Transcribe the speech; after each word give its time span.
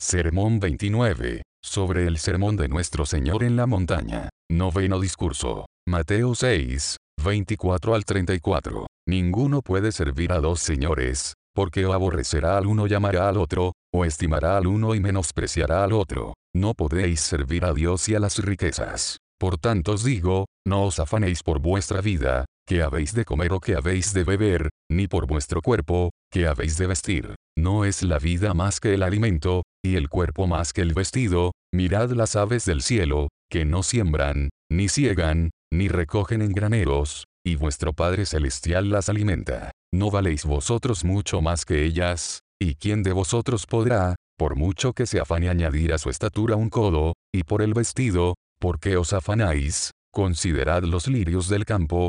Sermón 0.00 0.60
29. 0.60 1.42
Sobre 1.60 2.06
el 2.06 2.18
sermón 2.18 2.56
de 2.56 2.68
nuestro 2.68 3.04
Señor 3.04 3.42
en 3.42 3.56
la 3.56 3.66
montaña. 3.66 4.28
Noveno 4.48 5.00
discurso. 5.00 5.66
Mateo 5.88 6.36
6, 6.36 6.96
24 7.22 7.94
al 7.96 8.04
34. 8.04 8.86
Ninguno 9.08 9.60
puede 9.60 9.90
servir 9.90 10.32
a 10.32 10.38
dos 10.38 10.60
señores, 10.60 11.34
porque 11.52 11.84
o 11.84 11.94
aborrecerá 11.94 12.56
al 12.56 12.68
uno 12.68 12.86
y 12.86 12.94
amará 12.94 13.28
al 13.28 13.38
otro, 13.38 13.72
o 13.92 14.04
estimará 14.04 14.56
al 14.56 14.68
uno 14.68 14.94
y 14.94 15.00
menospreciará 15.00 15.82
al 15.82 15.92
otro. 15.92 16.34
No 16.54 16.74
podéis 16.74 17.20
servir 17.20 17.64
a 17.64 17.74
Dios 17.74 18.08
y 18.08 18.14
a 18.14 18.20
las 18.20 18.38
riquezas. 18.38 19.16
Por 19.36 19.58
tanto 19.58 19.92
os 19.92 20.04
digo, 20.04 20.46
no 20.64 20.84
os 20.84 21.00
afanéis 21.00 21.42
por 21.42 21.58
vuestra 21.58 22.00
vida, 22.00 22.44
que 22.68 22.82
habéis 22.82 23.14
de 23.14 23.24
comer 23.24 23.54
o 23.54 23.60
que 23.60 23.76
habéis 23.76 24.12
de 24.12 24.24
beber, 24.24 24.68
ni 24.90 25.08
por 25.08 25.26
vuestro 25.26 25.62
cuerpo, 25.62 26.10
que 26.30 26.46
habéis 26.46 26.76
de 26.76 26.86
vestir. 26.86 27.34
No 27.56 27.86
es 27.86 28.02
la 28.02 28.18
vida 28.18 28.52
más 28.52 28.78
que 28.78 28.92
el 28.92 29.02
alimento, 29.02 29.62
y 29.82 29.96
el 29.96 30.10
cuerpo 30.10 30.46
más 30.46 30.74
que 30.74 30.82
el 30.82 30.92
vestido, 30.92 31.52
mirad 31.74 32.10
las 32.10 32.36
aves 32.36 32.66
del 32.66 32.82
cielo, 32.82 33.28
que 33.50 33.64
no 33.64 33.82
siembran, 33.82 34.50
ni 34.70 34.90
ciegan, 34.90 35.48
ni 35.72 35.88
recogen 35.88 36.42
en 36.42 36.52
graneros, 36.52 37.24
y 37.42 37.54
vuestro 37.56 37.94
Padre 37.94 38.26
Celestial 38.26 38.90
las 38.90 39.08
alimenta. 39.08 39.70
¿No 39.90 40.10
valéis 40.10 40.44
vosotros 40.44 41.04
mucho 41.06 41.40
más 41.40 41.64
que 41.64 41.86
ellas? 41.86 42.40
¿Y 42.60 42.74
quién 42.74 43.02
de 43.02 43.12
vosotros 43.12 43.64
podrá, 43.64 44.14
por 44.36 44.56
mucho 44.56 44.92
que 44.92 45.06
se 45.06 45.20
afane 45.20 45.48
añadir 45.48 45.94
a 45.94 45.98
su 45.98 46.10
estatura 46.10 46.56
un 46.56 46.68
codo, 46.68 47.14
y 47.34 47.44
por 47.44 47.62
el 47.62 47.72
vestido, 47.72 48.34
¿por 48.60 48.78
qué 48.78 48.98
os 48.98 49.14
afanáis? 49.14 49.90
Considerad 50.12 50.82
los 50.82 51.06
lirios 51.06 51.48
del 51.48 51.64
campo, 51.64 52.08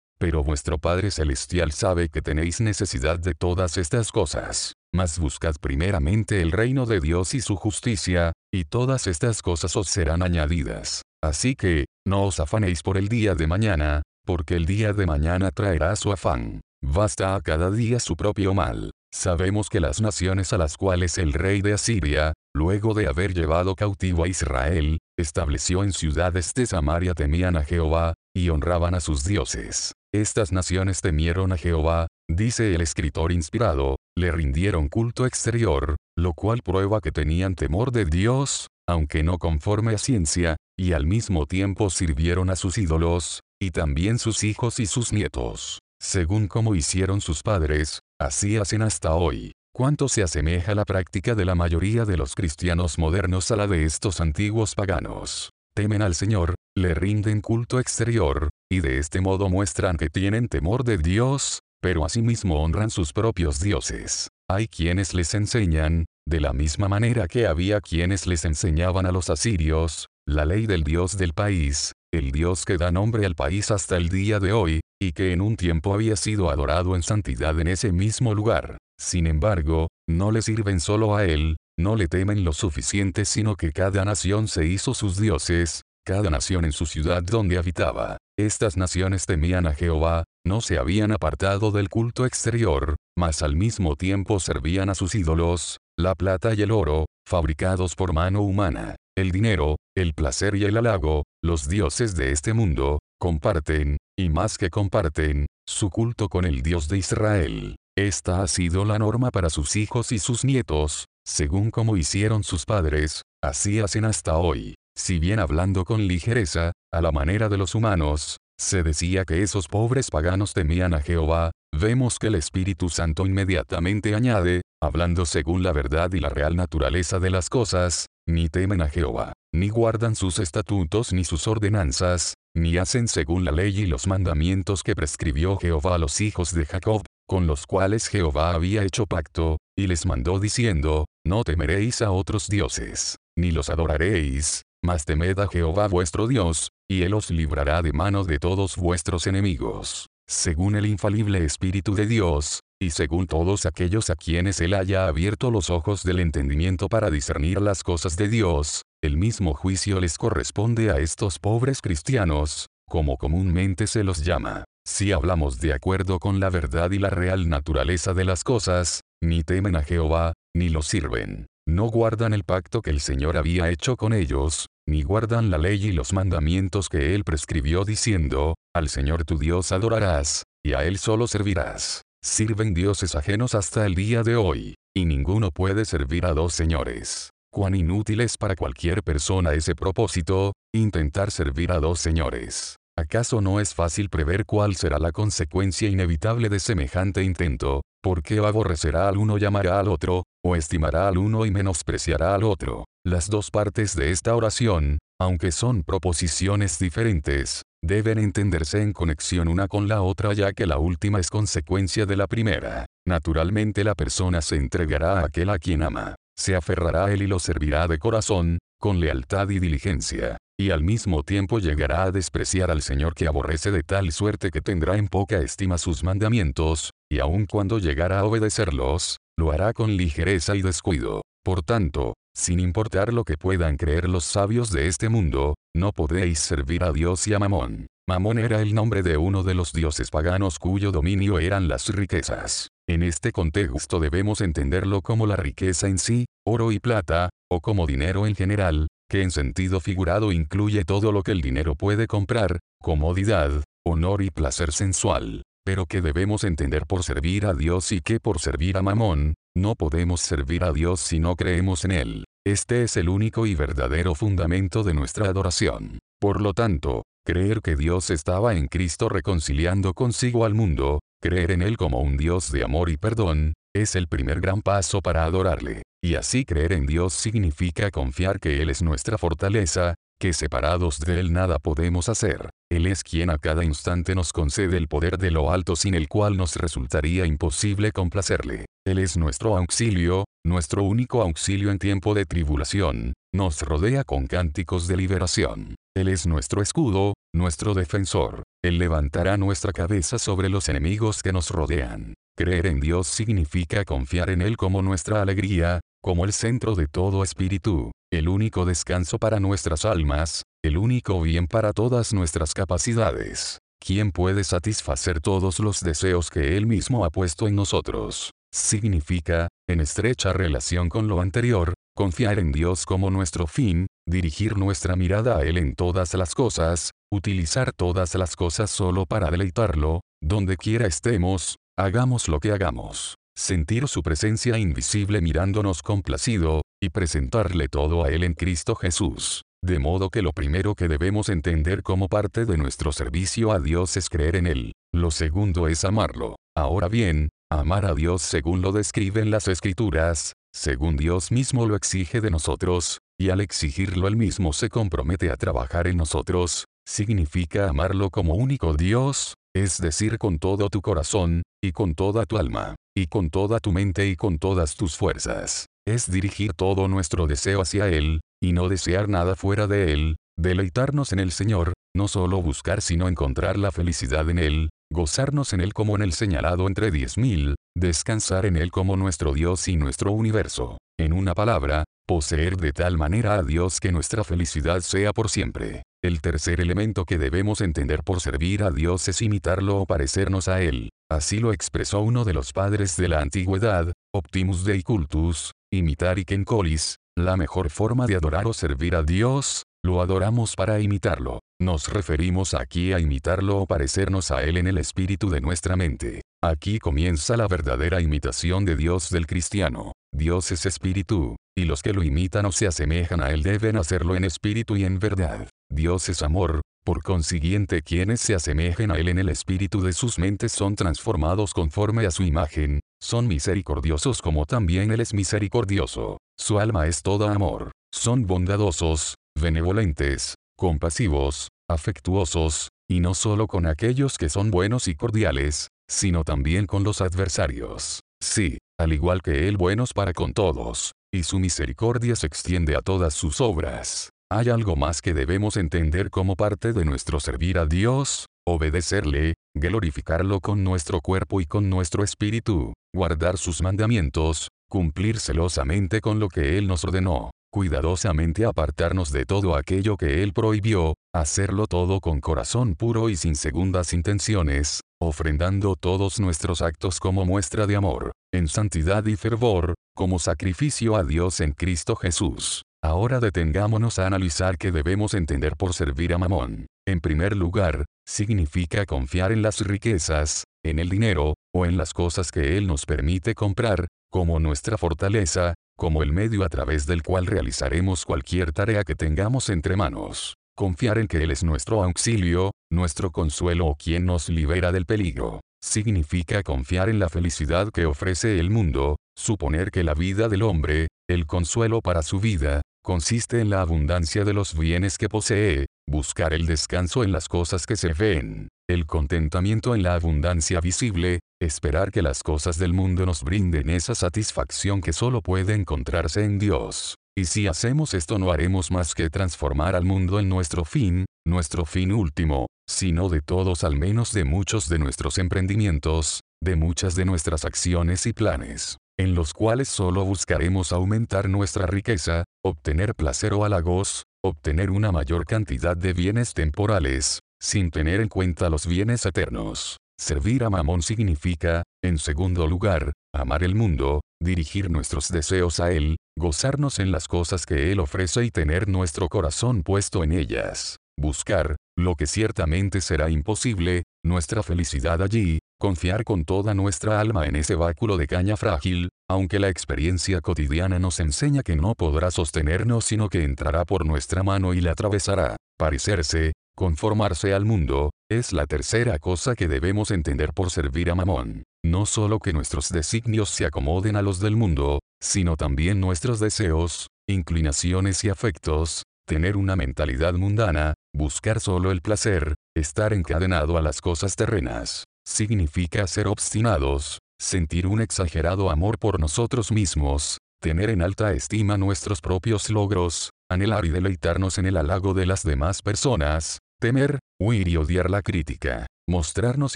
pero 0.21 0.43
vuestro 0.43 0.77
Padre 0.77 1.09
Celestial 1.09 1.71
sabe 1.71 2.09
que 2.09 2.21
tenéis 2.21 2.61
necesidad 2.61 3.17
de 3.17 3.33
todas 3.33 3.77
estas 3.77 4.11
cosas. 4.11 4.75
Mas 4.93 5.17
buscad 5.17 5.55
primeramente 5.59 6.43
el 6.43 6.51
reino 6.51 6.85
de 6.85 6.99
Dios 6.99 7.33
y 7.33 7.41
su 7.41 7.55
justicia, 7.55 8.31
y 8.53 8.65
todas 8.65 9.07
estas 9.07 9.41
cosas 9.41 9.75
os 9.75 9.87
serán 9.87 10.21
añadidas. 10.21 11.01
Así 11.23 11.55
que, 11.55 11.85
no 12.05 12.25
os 12.25 12.39
afanéis 12.39 12.83
por 12.83 12.99
el 12.99 13.09
día 13.09 13.33
de 13.33 13.47
mañana, 13.47 14.03
porque 14.23 14.55
el 14.57 14.67
día 14.67 14.93
de 14.93 15.07
mañana 15.07 15.49
traerá 15.49 15.95
su 15.95 16.11
afán. 16.11 16.61
Basta 16.83 17.33
a 17.33 17.41
cada 17.41 17.71
día 17.71 17.99
su 17.99 18.15
propio 18.15 18.53
mal. 18.53 18.91
Sabemos 19.11 19.69
que 19.69 19.79
las 19.79 20.01
naciones 20.01 20.53
a 20.53 20.59
las 20.59 20.77
cuales 20.77 21.17
el 21.17 21.33
rey 21.33 21.63
de 21.63 21.73
Asiria, 21.73 22.33
luego 22.53 22.93
de 22.93 23.07
haber 23.07 23.33
llevado 23.33 23.73
cautivo 23.73 24.25
a 24.25 24.27
Israel, 24.27 24.99
estableció 25.17 25.83
en 25.83 25.93
ciudades 25.93 26.53
de 26.53 26.67
Samaria 26.67 27.15
temían 27.15 27.57
a 27.57 27.63
Jehová, 27.63 28.13
y 28.35 28.49
honraban 28.49 28.93
a 28.93 28.99
sus 28.99 29.25
dioses. 29.25 29.93
Estas 30.13 30.51
naciones 30.51 30.99
temieron 30.99 31.53
a 31.53 31.57
Jehová, 31.57 32.07
dice 32.29 32.75
el 32.75 32.81
escritor 32.81 33.31
inspirado, 33.31 33.95
le 34.17 34.29
rindieron 34.33 34.89
culto 34.89 35.25
exterior, 35.25 35.95
lo 36.17 36.33
cual 36.33 36.61
prueba 36.63 36.99
que 36.99 37.13
tenían 37.13 37.55
temor 37.55 37.93
de 37.93 38.03
Dios, 38.03 38.67
aunque 38.85 39.23
no 39.23 39.37
conforme 39.37 39.93
a 39.93 39.97
ciencia, 39.97 40.57
y 40.77 40.91
al 40.91 41.05
mismo 41.05 41.45
tiempo 41.45 41.89
sirvieron 41.89 42.49
a 42.49 42.57
sus 42.57 42.77
ídolos, 42.77 43.39
y 43.61 43.71
también 43.71 44.19
sus 44.19 44.43
hijos 44.43 44.81
y 44.81 44.85
sus 44.85 45.13
nietos. 45.13 45.79
Según 46.01 46.47
como 46.49 46.75
hicieron 46.75 47.21
sus 47.21 47.41
padres, 47.41 47.99
así 48.19 48.57
hacen 48.57 48.81
hasta 48.81 49.13
hoy. 49.13 49.53
¿Cuánto 49.73 50.09
se 50.09 50.23
asemeja 50.23 50.75
la 50.75 50.83
práctica 50.83 51.35
de 51.35 51.45
la 51.45 51.55
mayoría 51.55 52.03
de 52.03 52.17
los 52.17 52.35
cristianos 52.35 52.97
modernos 52.97 53.49
a 53.51 53.55
la 53.55 53.67
de 53.67 53.85
estos 53.85 54.19
antiguos 54.19 54.75
paganos? 54.75 55.51
Temen 55.73 56.01
al 56.01 56.15
Señor, 56.15 56.55
le 56.75 56.93
rinden 56.93 57.41
culto 57.41 57.79
exterior, 57.79 58.49
y 58.71 58.79
de 58.79 58.97
este 58.97 59.19
modo 59.19 59.49
muestran 59.49 59.97
que 59.97 60.09
tienen 60.09 60.47
temor 60.47 60.83
de 60.83 60.97
Dios, 60.97 61.59
pero 61.81 62.05
asimismo 62.05 62.63
honran 62.63 62.89
sus 62.89 63.11
propios 63.11 63.59
dioses. 63.59 64.29
Hay 64.49 64.67
quienes 64.67 65.13
les 65.13 65.33
enseñan, 65.33 66.05
de 66.25 66.39
la 66.39 66.53
misma 66.53 66.87
manera 66.87 67.27
que 67.27 67.47
había 67.47 67.81
quienes 67.81 68.25
les 68.25 68.45
enseñaban 68.45 69.05
a 69.05 69.11
los 69.11 69.29
asirios, 69.29 70.07
la 70.25 70.45
ley 70.45 70.65
del 70.65 70.83
dios 70.83 71.17
del 71.17 71.33
país, 71.33 71.93
el 72.13 72.31
dios 72.31 72.63
que 72.63 72.77
da 72.77 72.91
nombre 72.91 73.25
al 73.25 73.35
país 73.35 73.71
hasta 73.71 73.97
el 73.97 74.07
día 74.09 74.39
de 74.39 74.53
hoy, 74.53 74.79
y 75.01 75.11
que 75.11 75.33
en 75.33 75.41
un 75.41 75.57
tiempo 75.57 75.93
había 75.93 76.15
sido 76.15 76.49
adorado 76.49 76.95
en 76.95 77.03
santidad 77.03 77.59
en 77.59 77.67
ese 77.67 77.91
mismo 77.91 78.33
lugar. 78.33 78.77
Sin 78.97 79.27
embargo, 79.27 79.87
no 80.07 80.31
le 80.31 80.41
sirven 80.41 80.79
solo 80.79 81.15
a 81.15 81.25
él, 81.25 81.57
no 81.77 81.95
le 81.95 82.07
temen 82.07 82.43
lo 82.43 82.53
suficiente 82.53 83.25
sino 83.25 83.55
que 83.55 83.71
cada 83.71 84.05
nación 84.05 84.47
se 84.47 84.67
hizo 84.67 84.93
sus 84.93 85.19
dioses, 85.19 85.81
cada 86.05 86.29
nación 86.29 86.65
en 86.65 86.71
su 86.71 86.85
ciudad 86.85 87.23
donde 87.23 87.57
habitaba. 87.57 88.17
Estas 88.37 88.77
naciones 88.77 89.25
temían 89.25 89.67
a 89.67 89.73
Jehová, 89.73 90.23
no 90.45 90.61
se 90.61 90.77
habían 90.77 91.11
apartado 91.11 91.71
del 91.71 91.89
culto 91.89 92.25
exterior, 92.25 92.95
mas 93.17 93.41
al 93.41 93.55
mismo 93.55 93.95
tiempo 93.95 94.39
servían 94.39 94.89
a 94.89 94.95
sus 94.95 95.13
ídolos, 95.15 95.77
la 95.97 96.15
plata 96.15 96.53
y 96.53 96.61
el 96.61 96.71
oro, 96.71 97.05
fabricados 97.27 97.95
por 97.95 98.13
mano 98.13 98.41
humana. 98.41 98.95
El 99.15 99.31
dinero, 99.31 99.75
el 99.95 100.13
placer 100.13 100.55
y 100.55 100.63
el 100.65 100.77
halago, 100.77 101.23
los 101.43 101.67
dioses 101.67 102.15
de 102.15 102.31
este 102.31 102.53
mundo, 102.53 102.99
comparten, 103.19 103.97
y 104.17 104.29
más 104.29 104.57
que 104.57 104.69
comparten, 104.69 105.45
su 105.67 105.89
culto 105.89 106.29
con 106.29 106.45
el 106.45 106.63
Dios 106.63 106.87
de 106.87 106.97
Israel. 106.97 107.75
Esta 107.97 108.41
ha 108.41 108.47
sido 108.47 108.85
la 108.85 108.97
norma 108.97 109.31
para 109.31 109.49
sus 109.49 109.75
hijos 109.75 110.11
y 110.11 110.19
sus 110.19 110.43
nietos, 110.45 111.05
según 111.25 111.69
como 111.69 111.97
hicieron 111.97 112.43
sus 112.43 112.65
padres, 112.65 113.21
así 113.43 113.79
hacen 113.79 114.05
hasta 114.05 114.37
hoy. 114.37 114.75
Si 114.95 115.19
bien 115.19 115.39
hablando 115.39 115.85
con 115.85 116.07
ligereza, 116.07 116.73
a 116.93 117.01
la 117.01 117.11
manera 117.11 117.49
de 117.49 117.57
los 117.57 117.75
humanos, 117.75 118.37
se 118.59 118.83
decía 118.83 119.25
que 119.25 119.41
esos 119.41 119.67
pobres 119.67 120.11
paganos 120.11 120.53
temían 120.53 120.93
a 120.93 121.01
Jehová, 121.01 121.51
vemos 121.75 122.19
que 122.19 122.27
el 122.27 122.35
Espíritu 122.35 122.89
Santo 122.89 123.25
inmediatamente 123.25 124.13
añade, 124.13 124.61
hablando 124.81 125.25
según 125.25 125.63
la 125.63 125.71
verdad 125.71 126.11
y 126.13 126.19
la 126.19 126.29
real 126.29 126.55
naturaleza 126.55 127.19
de 127.19 127.31
las 127.31 127.49
cosas, 127.49 128.05
ni 128.27 128.49
temen 128.49 128.81
a 128.81 128.89
Jehová, 128.89 129.33
ni 129.53 129.69
guardan 129.69 130.15
sus 130.15 130.37
estatutos 130.39 131.11
ni 131.11 131.23
sus 131.23 131.47
ordenanzas, 131.47 132.35
ni 132.55 132.77
hacen 132.77 133.07
según 133.07 133.45
la 133.45 133.51
ley 133.51 133.79
y 133.79 133.85
los 133.87 134.07
mandamientos 134.07 134.83
que 134.83 134.95
prescribió 134.95 135.57
Jehová 135.57 135.95
a 135.95 135.97
los 135.97 136.21
hijos 136.21 136.53
de 136.53 136.65
Jacob, 136.65 137.03
con 137.27 137.47
los 137.47 137.65
cuales 137.65 138.07
Jehová 138.07 138.53
había 138.53 138.83
hecho 138.83 139.05
pacto, 139.05 139.57
y 139.75 139.87
les 139.87 140.05
mandó 140.05 140.39
diciendo, 140.39 141.05
no 141.25 141.43
temeréis 141.43 142.01
a 142.01 142.11
otros 142.11 142.47
dioses, 142.47 143.17
ni 143.37 143.51
los 143.51 143.69
adoraréis, 143.69 144.63
mas 144.83 145.05
temed 145.05 145.39
a 145.39 145.47
Jehová 145.47 145.87
vuestro 145.87 146.27
Dios, 146.27 146.71
y 146.89 147.03
él 147.03 147.13
os 147.13 147.29
librará 147.29 147.81
de 147.81 147.93
mano 147.93 148.23
de 148.23 148.39
todos 148.39 148.77
vuestros 148.77 149.27
enemigos. 149.27 150.07
Según 150.27 150.75
el 150.75 150.85
infalible 150.85 151.43
Espíritu 151.43 151.93
de 151.93 152.07
Dios, 152.07 152.61
y 152.81 152.91
según 152.91 153.27
todos 153.27 153.65
aquellos 153.65 154.09
a 154.09 154.15
quienes 154.15 154.59
él 154.59 154.73
haya 154.73 155.07
abierto 155.07 155.51
los 155.51 155.69
ojos 155.69 156.03
del 156.03 156.19
entendimiento 156.19 156.89
para 156.89 157.11
discernir 157.11 157.61
las 157.61 157.83
cosas 157.83 158.17
de 158.17 158.27
Dios, 158.27 158.81
el 159.03 159.17
mismo 159.17 159.53
juicio 159.53 159.99
les 159.99 160.17
corresponde 160.17 160.89
a 160.89 160.97
estos 160.97 161.37
pobres 161.37 161.81
cristianos, 161.81 162.67
como 162.89 163.17
comúnmente 163.17 163.87
se 163.87 164.03
los 164.03 164.23
llama. 164.23 164.63
Si 164.87 165.11
hablamos 165.11 165.59
de 165.59 165.73
acuerdo 165.73 166.17
con 166.17 166.39
la 166.39 166.49
verdad 166.49 166.89
y 166.91 166.97
la 166.97 167.11
real 167.11 167.49
naturaleza 167.49 168.13
de 168.13 168.25
las 168.25 168.43
cosas, 168.43 169.01
ni 169.23 169.43
temen 169.43 169.75
a 169.75 169.83
Jehová, 169.83 170.33
ni 170.55 170.69
lo 170.69 170.81
sirven. 170.81 171.45
No 171.71 171.85
guardan 171.85 172.33
el 172.33 172.43
pacto 172.43 172.81
que 172.81 172.89
el 172.89 172.99
Señor 172.99 173.37
había 173.37 173.69
hecho 173.69 173.95
con 173.95 174.11
ellos, 174.11 174.67
ni 174.85 175.03
guardan 175.03 175.49
la 175.49 175.57
ley 175.57 175.85
y 175.85 175.91
los 175.93 176.11
mandamientos 176.11 176.89
que 176.89 177.15
Él 177.15 177.23
prescribió 177.23 177.85
diciendo, 177.85 178.55
al 178.75 178.89
Señor 178.89 179.23
tu 179.23 179.37
Dios 179.37 179.71
adorarás, 179.71 180.43
y 180.65 180.73
a 180.73 180.83
Él 180.83 180.97
solo 180.97 181.27
servirás. 181.27 182.01
Sirven 182.21 182.73
dioses 182.73 183.15
ajenos 183.15 183.55
hasta 183.55 183.85
el 183.85 183.95
día 183.95 184.21
de 184.21 184.35
hoy, 184.35 184.75
y 184.93 185.05
ninguno 185.05 185.51
puede 185.51 185.85
servir 185.85 186.25
a 186.25 186.33
dos 186.33 186.53
señores. 186.53 187.29
Cuán 187.53 187.73
inútil 187.73 188.19
es 188.19 188.35
para 188.37 188.57
cualquier 188.57 189.01
persona 189.01 189.53
ese 189.53 189.73
propósito, 189.73 190.51
intentar 190.75 191.31
servir 191.31 191.71
a 191.71 191.79
dos 191.79 192.01
señores. 192.01 192.75
¿Acaso 192.97 193.39
no 193.39 193.61
es 193.61 193.73
fácil 193.73 194.09
prever 194.09 194.45
cuál 194.45 194.75
será 194.75 194.99
la 194.99 195.13
consecuencia 195.13 195.87
inevitable 195.87 196.49
de 196.49 196.59
semejante 196.59 197.23
intento? 197.23 197.79
Porque 198.03 198.39
aborrecerá 198.39 199.07
al 199.07 199.17
uno 199.17 199.37
y 199.37 199.45
amará 199.45 199.79
al 199.79 199.87
otro, 199.87 200.23
o 200.43 200.55
estimará 200.55 201.07
al 201.07 201.17
uno 201.17 201.45
y 201.45 201.51
menospreciará 201.51 202.35
al 202.35 202.43
otro. 202.43 202.85
Las 203.05 203.29
dos 203.29 203.51
partes 203.51 203.95
de 203.95 204.11
esta 204.11 204.35
oración, 204.35 204.99
aunque 205.19 205.51
son 205.51 205.83
proposiciones 205.83 206.79
diferentes, 206.79 207.63
deben 207.83 208.19
entenderse 208.19 208.81
en 208.81 208.93
conexión 208.93 209.47
una 209.47 209.67
con 209.67 209.87
la 209.87 210.01
otra 210.01 210.33
ya 210.33 210.53
que 210.53 210.67
la 210.67 210.77
última 210.77 211.19
es 211.19 211.29
consecuencia 211.29 212.05
de 212.05 212.15
la 212.15 212.27
primera. 212.27 212.85
Naturalmente 213.07 213.83
la 213.83 213.95
persona 213.95 214.41
se 214.41 214.55
entregará 214.55 215.19
a 215.19 215.25
aquel 215.25 215.49
a 215.49 215.57
quien 215.57 215.81
ama, 215.81 216.15
se 216.37 216.55
aferrará 216.55 217.05
a 217.05 217.13
él 217.13 217.23
y 217.23 217.27
lo 217.27 217.39
servirá 217.39 217.87
de 217.87 217.97
corazón, 217.97 218.59
con 218.79 218.99
lealtad 218.99 219.49
y 219.49 219.59
diligencia. 219.59 220.37
y 220.61 220.69
al 220.69 220.83
mismo 220.83 221.23
tiempo 221.23 221.57
llegará 221.57 222.03
a 222.03 222.11
despreciar 222.11 222.69
al 222.69 222.83
Señor 222.83 223.15
que 223.15 223.27
aborrece 223.27 223.71
de 223.71 223.81
tal 223.81 224.11
suerte 224.11 224.51
que 224.51 224.61
tendrá 224.61 224.95
en 224.95 225.07
poca 225.07 225.39
estima 225.39 225.79
sus 225.79 226.03
mandamientos, 226.03 226.91
y 227.09 227.17
aun 227.17 227.47
cuando 227.47 227.79
llegara 227.79 228.19
a 228.19 228.25
obedecerlos, 228.25 229.17
lo 229.37 229.51
hará 229.51 229.73
con 229.73 229.95
ligereza 229.95 230.55
y 230.55 230.61
descuido. 230.61 231.21
Por 231.43 231.63
tanto, 231.63 232.13
sin 232.35 232.59
importar 232.59 233.13
lo 233.13 233.23
que 233.23 233.37
puedan 233.37 233.77
creer 233.77 234.07
los 234.07 234.23
sabios 234.23 234.71
de 234.71 234.87
este 234.87 235.09
mundo, 235.09 235.55
no 235.75 235.91
podéis 235.91 236.39
servir 236.39 236.83
a 236.83 236.91
Dios 236.91 237.27
y 237.27 237.33
a 237.33 237.39
Mamón. 237.39 237.87
Mamón 238.07 238.39
era 238.39 238.61
el 238.61 238.73
nombre 238.73 239.03
de 239.03 239.17
uno 239.17 239.43
de 239.43 239.53
los 239.53 239.73
dioses 239.73 240.09
paganos 240.09 240.59
cuyo 240.59 240.91
dominio 240.91 241.39
eran 241.39 241.67
las 241.67 241.87
riquezas. 241.89 242.69
En 242.87 243.03
este 243.03 243.31
contexto 243.31 243.99
debemos 243.99 244.41
entenderlo 244.41 245.01
como 245.01 245.27
la 245.27 245.35
riqueza 245.35 245.87
en 245.87 245.97
sí, 245.97 246.25
oro 246.45 246.71
y 246.71 246.79
plata, 246.79 247.29
o 247.49 247.61
como 247.61 247.87
dinero 247.87 248.27
en 248.27 248.35
general, 248.35 248.87
que 249.09 249.21
en 249.21 249.31
sentido 249.31 249.79
figurado 249.79 250.31
incluye 250.31 250.83
todo 250.83 251.11
lo 251.11 251.21
que 251.21 251.31
el 251.31 251.41
dinero 251.41 251.75
puede 251.75 252.07
comprar, 252.07 252.59
comodidad, 252.81 253.63
honor 253.85 254.21
y 254.21 254.29
placer 254.29 254.71
sensual, 254.71 255.43
pero 255.63 255.85
que 255.85 256.01
debemos 256.01 256.43
entender 256.43 256.85
por 256.85 257.03
servir 257.03 257.45
a 257.45 257.53
Dios 257.53 257.91
y 257.91 258.01
que 258.01 258.19
por 258.19 258.39
servir 258.39 258.77
a 258.77 258.81
Mamón, 258.81 259.35
no 259.55 259.75
podemos 259.75 260.21
servir 260.21 260.63
a 260.63 260.71
Dios 260.71 260.99
si 261.01 261.19
no 261.19 261.35
creemos 261.35 261.85
en 261.85 261.91
Él. 261.91 262.25
Este 262.45 262.83
es 262.83 262.97
el 262.97 263.09
único 263.09 263.45
y 263.45 263.53
verdadero 263.53 264.15
fundamento 264.15 264.83
de 264.83 264.93
nuestra 264.93 265.27
adoración. 265.27 265.99
Por 266.19 266.41
lo 266.41 266.53
tanto, 266.53 267.03
creer 267.25 267.61
que 267.61 267.75
Dios 267.75 268.09
estaba 268.09 268.55
en 268.55 268.67
Cristo 268.67 269.09
reconciliando 269.09 269.93
consigo 269.93 270.45
al 270.45 270.55
mundo, 270.55 270.99
creer 271.21 271.51
en 271.51 271.61
Él 271.61 271.77
como 271.77 272.01
un 272.01 272.17
Dios 272.17 272.51
de 272.51 272.63
amor 272.63 272.89
y 272.89 272.97
perdón, 272.97 273.53
es 273.75 273.95
el 273.95 274.07
primer 274.07 274.41
gran 274.41 274.61
paso 274.61 275.01
para 275.01 275.23
adorarle. 275.23 275.83
Y 276.03 276.15
así 276.15 276.45
creer 276.45 276.73
en 276.73 276.87
Dios 276.87 277.13
significa 277.13 277.91
confiar 277.91 278.39
que 278.39 278.61
Él 278.61 278.69
es 278.71 278.81
nuestra 278.81 279.19
fortaleza, 279.19 279.93
que 280.21 280.33
separados 280.33 280.99
de 280.99 281.19
Él 281.19 281.33
nada 281.33 281.57
podemos 281.57 282.07
hacer. 282.07 282.51
Él 282.71 282.85
es 282.85 283.03
quien 283.03 283.31
a 283.31 283.39
cada 283.39 283.65
instante 283.65 284.13
nos 284.13 284.31
concede 284.31 284.77
el 284.77 284.87
poder 284.87 285.17
de 285.17 285.31
lo 285.31 285.51
alto 285.51 285.75
sin 285.75 285.95
el 285.95 286.07
cual 286.07 286.37
nos 286.37 286.57
resultaría 286.57 287.25
imposible 287.25 287.91
complacerle. 287.91 288.65
Él 288.85 288.99
es 288.99 289.17
nuestro 289.17 289.57
auxilio, 289.57 290.25
nuestro 290.45 290.83
único 290.83 291.23
auxilio 291.23 291.71
en 291.71 291.79
tiempo 291.79 292.13
de 292.13 292.27
tribulación, 292.27 293.13
nos 293.33 293.63
rodea 293.63 294.03
con 294.03 294.27
cánticos 294.27 294.87
de 294.87 294.97
liberación. 294.97 295.75
Él 295.97 296.07
es 296.07 296.27
nuestro 296.27 296.61
escudo, 296.61 297.15
nuestro 297.33 297.73
defensor. 297.73 298.43
Él 298.63 298.77
levantará 298.77 299.37
nuestra 299.37 299.73
cabeza 299.73 300.19
sobre 300.19 300.49
los 300.49 300.69
enemigos 300.69 301.23
que 301.23 301.33
nos 301.33 301.49
rodean. 301.49 302.13
Creer 302.37 302.67
en 302.67 302.79
Dios 302.79 303.07
significa 303.07 303.85
confiar 303.85 304.29
en 304.29 304.43
Él 304.43 304.55
como 304.55 304.83
nuestra 304.83 305.23
alegría, 305.23 305.79
como 306.01 306.25
el 306.25 306.33
centro 306.33 306.75
de 306.75 306.87
todo 306.87 307.23
espíritu, 307.23 307.91
el 308.11 308.27
único 308.27 308.65
descanso 308.65 309.19
para 309.19 309.39
nuestras 309.39 309.85
almas, 309.85 310.43
el 310.63 310.77
único 310.77 311.21
bien 311.21 311.47
para 311.47 311.73
todas 311.73 312.13
nuestras 312.13 312.53
capacidades. 312.53 313.59
¿Quién 313.79 314.11
puede 314.11 314.43
satisfacer 314.43 315.21
todos 315.21 315.59
los 315.59 315.81
deseos 315.81 316.29
que 316.29 316.57
Él 316.57 316.65
mismo 316.65 317.05
ha 317.05 317.09
puesto 317.09 317.47
en 317.47 317.55
nosotros? 317.55 318.31
Significa, 318.53 319.47
en 319.69 319.79
estrecha 319.79 320.33
relación 320.33 320.89
con 320.89 321.07
lo 321.07 321.21
anterior, 321.21 321.73
confiar 321.95 322.39
en 322.39 322.51
Dios 322.51 322.85
como 322.85 323.09
nuestro 323.09 323.47
fin, 323.47 323.87
dirigir 324.07 324.57
nuestra 324.57 324.95
mirada 324.95 325.37
a 325.37 325.41
Él 325.43 325.57
en 325.57 325.75
todas 325.75 326.13
las 326.15 326.35
cosas, 326.35 326.91
utilizar 327.11 327.71
todas 327.73 328.15
las 328.15 328.35
cosas 328.35 328.69
solo 328.69 329.05
para 329.05 329.31
deleitarlo, 329.31 330.01
donde 330.21 330.57
quiera 330.57 330.87
estemos, 330.87 331.57
hagamos 331.77 332.27
lo 332.27 332.39
que 332.39 332.51
hagamos 332.51 333.15
sentir 333.35 333.87
su 333.87 334.03
presencia 334.03 334.57
invisible 334.57 335.21
mirándonos 335.21 335.81
complacido, 335.81 336.61
y 336.83 336.89
presentarle 336.89 337.67
todo 337.67 338.03
a 338.03 338.09
Él 338.09 338.23
en 338.23 338.33
Cristo 338.33 338.75
Jesús. 338.75 339.43
De 339.63 339.77
modo 339.77 340.09
que 340.09 340.23
lo 340.23 340.33
primero 340.33 340.73
que 340.73 340.87
debemos 340.87 341.29
entender 341.29 341.83
como 341.83 342.07
parte 342.07 342.45
de 342.45 342.57
nuestro 342.57 342.91
servicio 342.91 343.51
a 343.51 343.59
Dios 343.59 343.95
es 343.95 344.09
creer 344.09 344.35
en 344.35 344.47
Él. 344.47 344.71
Lo 344.91 345.11
segundo 345.11 345.67
es 345.67 345.85
amarlo. 345.85 346.37
Ahora 346.57 346.87
bien, 346.87 347.29
amar 347.51 347.85
a 347.85 347.93
Dios 347.93 348.23
según 348.23 348.61
lo 348.61 348.71
describen 348.71 349.29
las 349.29 349.47
Escrituras, 349.47 350.33
según 350.53 350.97
Dios 350.97 351.31
mismo 351.31 351.67
lo 351.67 351.75
exige 351.75 352.19
de 352.21 352.31
nosotros, 352.31 352.97
y 353.19 353.29
al 353.29 353.39
exigirlo 353.39 354.07
Él 354.07 354.17
mismo 354.17 354.51
se 354.51 354.69
compromete 354.69 355.29
a 355.29 355.37
trabajar 355.37 355.87
en 355.87 355.97
nosotros, 355.97 356.65
significa 356.87 357.69
amarlo 357.69 358.09
como 358.09 358.33
único 358.33 358.73
Dios, 358.73 359.35
es 359.55 359.79
decir 359.81 360.17
con 360.17 360.39
todo 360.39 360.69
tu 360.69 360.81
corazón, 360.81 361.43
y 361.63 361.71
con 361.71 361.93
toda 361.93 362.25
tu 362.25 362.37
alma, 362.37 362.75
y 362.95 363.07
con 363.07 363.29
toda 363.29 363.59
tu 363.59 363.71
mente 363.71 364.07
y 364.07 364.15
con 364.15 364.39
todas 364.39 364.75
tus 364.75 364.95
fuerzas. 364.95 365.67
Es 365.87 366.09
dirigir 366.09 366.53
todo 366.53 366.87
nuestro 366.87 367.27
deseo 367.27 367.61
hacia 367.61 367.87
Él, 367.87 368.21
y 368.41 368.53
no 368.53 368.69
desear 368.69 369.09
nada 369.09 369.35
fuera 369.35 369.67
de 369.67 369.93
Él, 369.93 370.15
deleitarnos 370.37 371.11
en 371.11 371.19
el 371.19 371.31
Señor, 371.31 371.73
no 371.95 372.07
solo 372.07 372.41
buscar 372.41 372.81
sino 372.81 373.07
encontrar 373.07 373.57
la 373.57 373.71
felicidad 373.71 374.29
en 374.29 374.39
Él, 374.39 374.69
gozarnos 374.91 375.53
en 375.53 375.61
Él 375.61 375.73
como 375.73 375.95
en 375.95 376.03
el 376.03 376.13
señalado 376.13 376.67
entre 376.67 376.91
diez 376.91 377.17
mil, 377.17 377.55
descansar 377.75 378.45
en 378.45 378.55
Él 378.55 378.71
como 378.71 378.95
nuestro 378.95 379.33
Dios 379.33 379.67
y 379.67 379.75
nuestro 379.75 380.11
universo. 380.11 380.77
En 380.99 381.13
una 381.13 381.33
palabra, 381.33 381.83
poseer 382.11 382.57
de 382.57 382.73
tal 382.73 382.97
manera 382.97 383.35
a 383.35 383.41
Dios 383.41 383.79
que 383.79 383.93
nuestra 383.93 384.25
felicidad 384.25 384.81
sea 384.81 385.13
por 385.13 385.29
siempre. 385.29 385.83
El 386.03 386.19
tercer 386.19 386.59
elemento 386.59 387.05
que 387.05 387.17
debemos 387.17 387.61
entender 387.61 388.03
por 388.03 388.19
servir 388.19 388.63
a 388.63 388.69
Dios 388.69 389.07
es 389.07 389.21
imitarlo 389.21 389.77
o 389.77 389.85
parecernos 389.85 390.49
a 390.49 390.61
Él. 390.61 390.89
Así 391.09 391.39
lo 391.39 391.53
expresó 391.53 392.01
uno 392.01 392.25
de 392.25 392.33
los 392.33 392.51
padres 392.51 392.97
de 392.97 393.07
la 393.07 393.21
antigüedad, 393.21 393.93
Optimus 394.13 394.65
Dei 394.65 394.83
Cultus, 394.83 395.53
imitar 395.71 396.19
y 396.19 396.25
Colis, 396.43 396.97
la 397.17 397.37
mejor 397.37 397.69
forma 397.69 398.07
de 398.07 398.17
adorar 398.17 398.45
o 398.45 398.51
servir 398.51 398.97
a 398.97 399.03
Dios, 399.03 399.63
lo 399.81 400.01
adoramos 400.01 400.57
para 400.57 400.81
imitarlo. 400.81 401.39
Nos 401.61 401.87
referimos 401.87 402.53
aquí 402.53 402.91
a 402.91 402.99
imitarlo 402.99 403.59
o 403.59 403.67
parecernos 403.67 404.31
a 404.31 404.43
Él 404.43 404.57
en 404.57 404.67
el 404.67 404.79
espíritu 404.79 405.29
de 405.29 405.39
nuestra 405.39 405.77
mente. 405.77 406.23
Aquí 406.43 406.77
comienza 406.79 407.37
la 407.37 407.47
verdadera 407.47 408.01
imitación 408.01 408.65
de 408.65 408.75
Dios 408.75 409.11
del 409.11 409.27
cristiano. 409.27 409.93
Dios 410.13 410.51
es 410.51 410.65
espíritu, 410.65 411.35
y 411.57 411.65
los 411.65 411.81
que 411.81 411.93
lo 411.93 412.03
imitan 412.03 412.45
o 412.45 412.51
se 412.51 412.67
asemejan 412.67 413.21
a 413.21 413.31
Él 413.31 413.43
deben 413.43 413.77
hacerlo 413.77 414.15
en 414.15 414.25
espíritu 414.25 414.75
y 414.75 414.83
en 414.83 414.99
verdad. 414.99 415.49
Dios 415.69 416.09
es 416.09 416.21
amor, 416.21 416.61
por 416.83 417.01
consiguiente 417.03 417.81
quienes 417.81 418.21
se 418.21 418.35
asemejen 418.35 418.91
a 418.91 418.95
Él 418.95 419.07
en 419.07 419.19
el 419.19 419.29
espíritu 419.29 419.81
de 419.81 419.93
sus 419.93 420.19
mentes 420.19 420.51
son 420.51 420.75
transformados 420.75 421.53
conforme 421.53 422.05
a 422.05 422.11
su 422.11 422.23
imagen, 422.23 422.81
son 423.01 423.27
misericordiosos 423.27 424.21
como 424.21 424.45
también 424.45 424.91
Él 424.91 424.99
es 424.99 425.13
misericordioso. 425.13 426.17
Su 426.37 426.59
alma 426.59 426.87
es 426.87 427.03
toda 427.03 427.33
amor. 427.33 427.71
Son 427.93 428.25
bondadosos, 428.25 429.15
benevolentes, 429.39 430.35
compasivos, 430.57 431.49
afectuosos, 431.69 432.69
y 432.89 432.99
no 432.99 433.13
solo 433.13 433.47
con 433.47 433.65
aquellos 433.65 434.17
que 434.17 434.29
son 434.29 434.51
buenos 434.51 434.87
y 434.87 434.95
cordiales, 434.95 435.69
sino 435.87 436.23
también 436.23 436.65
con 436.65 436.83
los 436.83 437.01
adversarios. 437.01 438.01
Sí, 438.21 438.57
al 438.81 438.93
igual 438.93 439.21
que 439.21 439.47
Él 439.47 439.57
buenos 439.57 439.93
para 439.93 440.13
con 440.13 440.33
todos, 440.33 440.93
y 441.13 441.23
su 441.23 441.39
misericordia 441.39 442.15
se 442.15 442.27
extiende 442.27 442.75
a 442.75 442.81
todas 442.81 443.13
sus 443.13 443.39
obras. 443.41 444.09
Hay 444.31 444.49
algo 444.49 444.75
más 444.75 445.01
que 445.01 445.13
debemos 445.13 445.57
entender 445.57 446.09
como 446.09 446.35
parte 446.35 446.73
de 446.73 446.85
nuestro 446.85 447.19
servir 447.19 447.57
a 447.59 447.65
Dios, 447.65 448.27
obedecerle, 448.47 449.33
glorificarlo 449.55 450.39
con 450.39 450.63
nuestro 450.63 451.01
cuerpo 451.01 451.41
y 451.41 451.45
con 451.45 451.69
nuestro 451.69 452.03
espíritu, 452.03 452.73
guardar 452.93 453.37
sus 453.37 453.61
mandamientos, 453.61 454.49
cumplir 454.69 455.19
celosamente 455.19 456.01
con 456.01 456.19
lo 456.19 456.29
que 456.29 456.57
Él 456.57 456.67
nos 456.67 456.83
ordenó, 456.83 457.31
cuidadosamente 457.51 458.45
apartarnos 458.45 459.11
de 459.11 459.25
todo 459.25 459.55
aquello 459.55 459.97
que 459.97 460.23
Él 460.23 460.33
prohibió, 460.33 460.95
hacerlo 461.13 461.67
todo 461.67 461.99
con 461.99 462.21
corazón 462.21 462.75
puro 462.75 463.09
y 463.09 463.17
sin 463.17 463.35
segundas 463.35 463.93
intenciones, 463.93 464.80
ofrendando 465.01 465.75
todos 465.75 466.19
nuestros 466.19 466.61
actos 466.61 466.99
como 466.99 467.25
muestra 467.25 467.65
de 467.65 467.75
amor, 467.75 468.11
en 468.31 468.47
santidad 468.47 469.03
y 469.05 469.15
fervor, 469.15 469.73
como 469.95 470.19
sacrificio 470.19 470.95
a 470.95 471.03
Dios 471.03 471.39
en 471.39 471.53
Cristo 471.53 471.95
Jesús. 471.95 472.61
Ahora 472.83 473.19
detengámonos 473.19 473.99
a 473.99 474.07
analizar 474.07 474.57
qué 474.57 474.71
debemos 474.71 475.13
entender 475.13 475.55
por 475.55 475.73
servir 475.73 476.13
a 476.13 476.17
Mamón. 476.17 476.67
En 476.87 476.99
primer 476.99 477.35
lugar, 477.35 477.85
significa 478.07 478.85
confiar 478.85 479.31
en 479.31 479.41
las 479.41 479.59
riquezas, 479.61 480.45
en 480.63 480.79
el 480.79 480.89
dinero, 480.89 481.33
o 481.53 481.65
en 481.65 481.77
las 481.77 481.93
cosas 481.93 482.31
que 482.31 482.57
Él 482.57 482.67
nos 482.67 482.85
permite 482.85 483.35
comprar, 483.35 483.87
como 484.11 484.39
nuestra 484.39 484.77
fortaleza, 484.77 485.55
como 485.77 486.03
el 486.03 486.11
medio 486.11 486.43
a 486.43 486.49
través 486.49 486.85
del 486.85 487.01
cual 487.01 487.25
realizaremos 487.25 488.05
cualquier 488.05 488.51
tarea 488.51 488.83
que 488.83 488.95
tengamos 488.95 489.49
entre 489.49 489.75
manos. 489.75 490.35
Confiar 490.61 490.99
en 490.99 491.07
que 491.07 491.23
Él 491.23 491.31
es 491.31 491.43
nuestro 491.43 491.83
auxilio, 491.83 492.51
nuestro 492.71 493.09
consuelo 493.09 493.65
o 493.65 493.75
quien 493.75 494.05
nos 494.05 494.29
libera 494.29 494.71
del 494.71 494.85
peligro. 494.85 495.39
Significa 495.59 496.43
confiar 496.43 496.87
en 496.87 496.99
la 496.99 497.09
felicidad 497.09 497.71
que 497.71 497.87
ofrece 497.87 498.39
el 498.39 498.51
mundo, 498.51 498.97
suponer 499.17 499.71
que 499.71 499.83
la 499.83 499.95
vida 499.95 500.29
del 500.29 500.43
hombre, 500.43 500.89
el 501.09 501.25
consuelo 501.25 501.81
para 501.81 502.03
su 502.03 502.19
vida, 502.19 502.61
consiste 502.83 503.41
en 503.41 503.49
la 503.49 503.61
abundancia 503.61 504.23
de 504.23 504.33
los 504.33 504.55
bienes 504.55 504.99
que 504.99 505.09
posee, 505.09 505.65
buscar 505.89 506.31
el 506.31 506.45
descanso 506.45 507.03
en 507.03 507.11
las 507.11 507.27
cosas 507.27 507.65
que 507.65 507.75
se 507.75 507.93
ven, 507.93 508.49
el 508.69 508.85
contentamiento 508.85 509.73
en 509.73 509.81
la 509.81 509.95
abundancia 509.95 510.61
visible, 510.61 511.21
esperar 511.41 511.91
que 511.91 512.03
las 512.03 512.21
cosas 512.21 512.59
del 512.59 512.73
mundo 512.73 513.07
nos 513.07 513.23
brinden 513.23 513.71
esa 513.71 513.95
satisfacción 513.95 514.81
que 514.81 514.93
solo 514.93 515.23
puede 515.23 515.55
encontrarse 515.55 516.23
en 516.23 516.37
Dios. 516.37 516.97
Y 517.17 517.25
si 517.25 517.47
hacemos 517.47 517.93
esto 517.93 518.17
no 518.19 518.31
haremos 518.31 518.71
más 518.71 518.95
que 518.95 519.09
transformar 519.09 519.75
al 519.75 519.83
mundo 519.83 520.19
en 520.19 520.29
nuestro 520.29 520.63
fin, 520.63 521.05
nuestro 521.25 521.65
fin 521.65 521.91
último, 521.91 522.47
sino 522.69 523.09
de 523.09 523.21
todos 523.21 523.65
al 523.65 523.75
menos 523.75 524.13
de 524.13 524.23
muchos 524.23 524.69
de 524.69 524.79
nuestros 524.79 525.17
emprendimientos, 525.17 526.21
de 526.41 526.55
muchas 526.55 526.95
de 526.95 527.03
nuestras 527.03 527.43
acciones 527.43 528.05
y 528.05 528.13
planes, 528.13 528.77
en 528.97 529.13
los 529.13 529.33
cuales 529.33 529.67
solo 529.67 530.05
buscaremos 530.05 530.71
aumentar 530.71 531.27
nuestra 531.27 531.67
riqueza, 531.67 532.23
obtener 532.43 532.95
placer 532.95 533.33
o 533.33 533.43
halagos, 533.43 534.03
obtener 534.23 534.71
una 534.71 534.93
mayor 534.93 535.25
cantidad 535.25 535.75
de 535.75 535.91
bienes 535.93 536.33
temporales, 536.33 537.19
sin 537.41 537.71
tener 537.71 537.99
en 537.99 538.07
cuenta 538.07 538.49
los 538.49 538.65
bienes 538.65 539.05
eternos. 539.05 539.77
Servir 539.99 540.45
a 540.45 540.49
Mamón 540.49 540.81
significa, 540.81 541.63
en 541.83 541.97
segundo 541.97 542.47
lugar, 542.47 542.93
amar 543.13 543.43
el 543.43 543.53
mundo, 543.53 544.01
dirigir 544.21 544.69
nuestros 544.69 545.09
deseos 545.09 545.59
a 545.59 545.71
Él, 545.71 545.97
gozarnos 546.17 546.79
en 546.79 546.91
las 546.91 547.07
cosas 547.07 547.45
que 547.45 547.71
Él 547.71 547.79
ofrece 547.79 548.23
y 548.23 548.31
tener 548.31 548.67
nuestro 548.67 549.09
corazón 549.09 549.63
puesto 549.63 550.03
en 550.03 550.13
ellas. 550.13 550.77
Buscar, 550.97 551.55
lo 551.77 551.95
que 551.95 552.05
ciertamente 552.05 552.79
será 552.79 553.09
imposible, 553.09 553.83
nuestra 554.03 554.43
felicidad 554.43 555.01
allí, 555.01 555.39
confiar 555.59 556.03
con 556.03 556.25
toda 556.25 556.53
nuestra 556.53 556.99
alma 556.99 557.25
en 557.25 557.35
ese 557.35 557.55
báculo 557.55 557.97
de 557.97 558.07
caña 558.07 558.37
frágil, 558.37 558.89
aunque 559.09 559.39
la 559.39 559.49
experiencia 559.49 560.21
cotidiana 560.21 560.79
nos 560.79 560.99
enseña 560.99 561.43
que 561.43 561.55
no 561.55 561.73
podrá 561.75 562.11
sostenernos 562.11 562.85
sino 562.85 563.09
que 563.09 563.23
entrará 563.23 563.65
por 563.65 563.85
nuestra 563.85 564.23
mano 564.23 564.53
y 564.53 564.61
la 564.61 564.71
atravesará. 564.71 565.35
Parecerse, 565.57 566.33
Conformarse 566.55 567.33
al 567.33 567.45
mundo, 567.45 567.91
es 568.09 568.33
la 568.33 568.45
tercera 568.45 568.99
cosa 568.99 569.35
que 569.35 569.47
debemos 569.47 569.89
entender 569.89 570.33
por 570.33 570.51
servir 570.51 570.91
a 570.91 570.95
Mamón. 570.95 571.43
No 571.63 571.85
solo 571.85 572.17
que 572.17 572.33
nuestros 572.33 572.69
designios 572.69 573.29
se 573.29 573.45
acomoden 573.45 573.95
a 573.95 574.01
los 574.01 574.19
del 574.19 574.35
mundo, 574.35 574.79
sino 574.99 575.37
también 575.37 575.79
nuestros 575.79 576.19
deseos, 576.19 576.87
inclinaciones 577.07 578.03
y 578.03 578.09
afectos, 578.09 578.83
tener 579.07 579.37
una 579.37 579.55
mentalidad 579.55 580.13
mundana, 580.15 580.73
buscar 580.91 581.39
solo 581.39 581.71
el 581.71 581.81
placer, 581.81 582.33
estar 582.55 582.93
encadenado 582.93 583.57
a 583.57 583.61
las 583.61 583.79
cosas 583.79 584.15
terrenas. 584.15 584.85
Significa 585.05 585.85
ser 585.85 586.07
obstinados, 586.07 586.99
sentir 587.19 587.67
un 587.67 587.81
exagerado 587.81 588.49
amor 588.49 588.79
por 588.79 588.99
nosotros 588.99 589.51
mismos, 589.51 590.17
tener 590.41 590.71
en 590.71 590.81
alta 590.81 591.13
estima 591.13 591.59
nuestros 591.59 592.01
propios 592.01 592.49
logros, 592.49 593.11
anhelar 593.29 593.65
y 593.65 593.69
deleitarnos 593.69 594.39
en 594.39 594.47
el 594.47 594.57
halago 594.57 594.95
de 594.95 595.05
las 595.05 595.21
demás 595.23 595.61
personas, 595.61 596.39
temer, 596.59 596.97
huir 597.19 597.47
y 597.47 597.57
odiar 597.57 597.91
la 597.91 598.01
crítica, 598.01 598.65
mostrarnos 598.91 599.55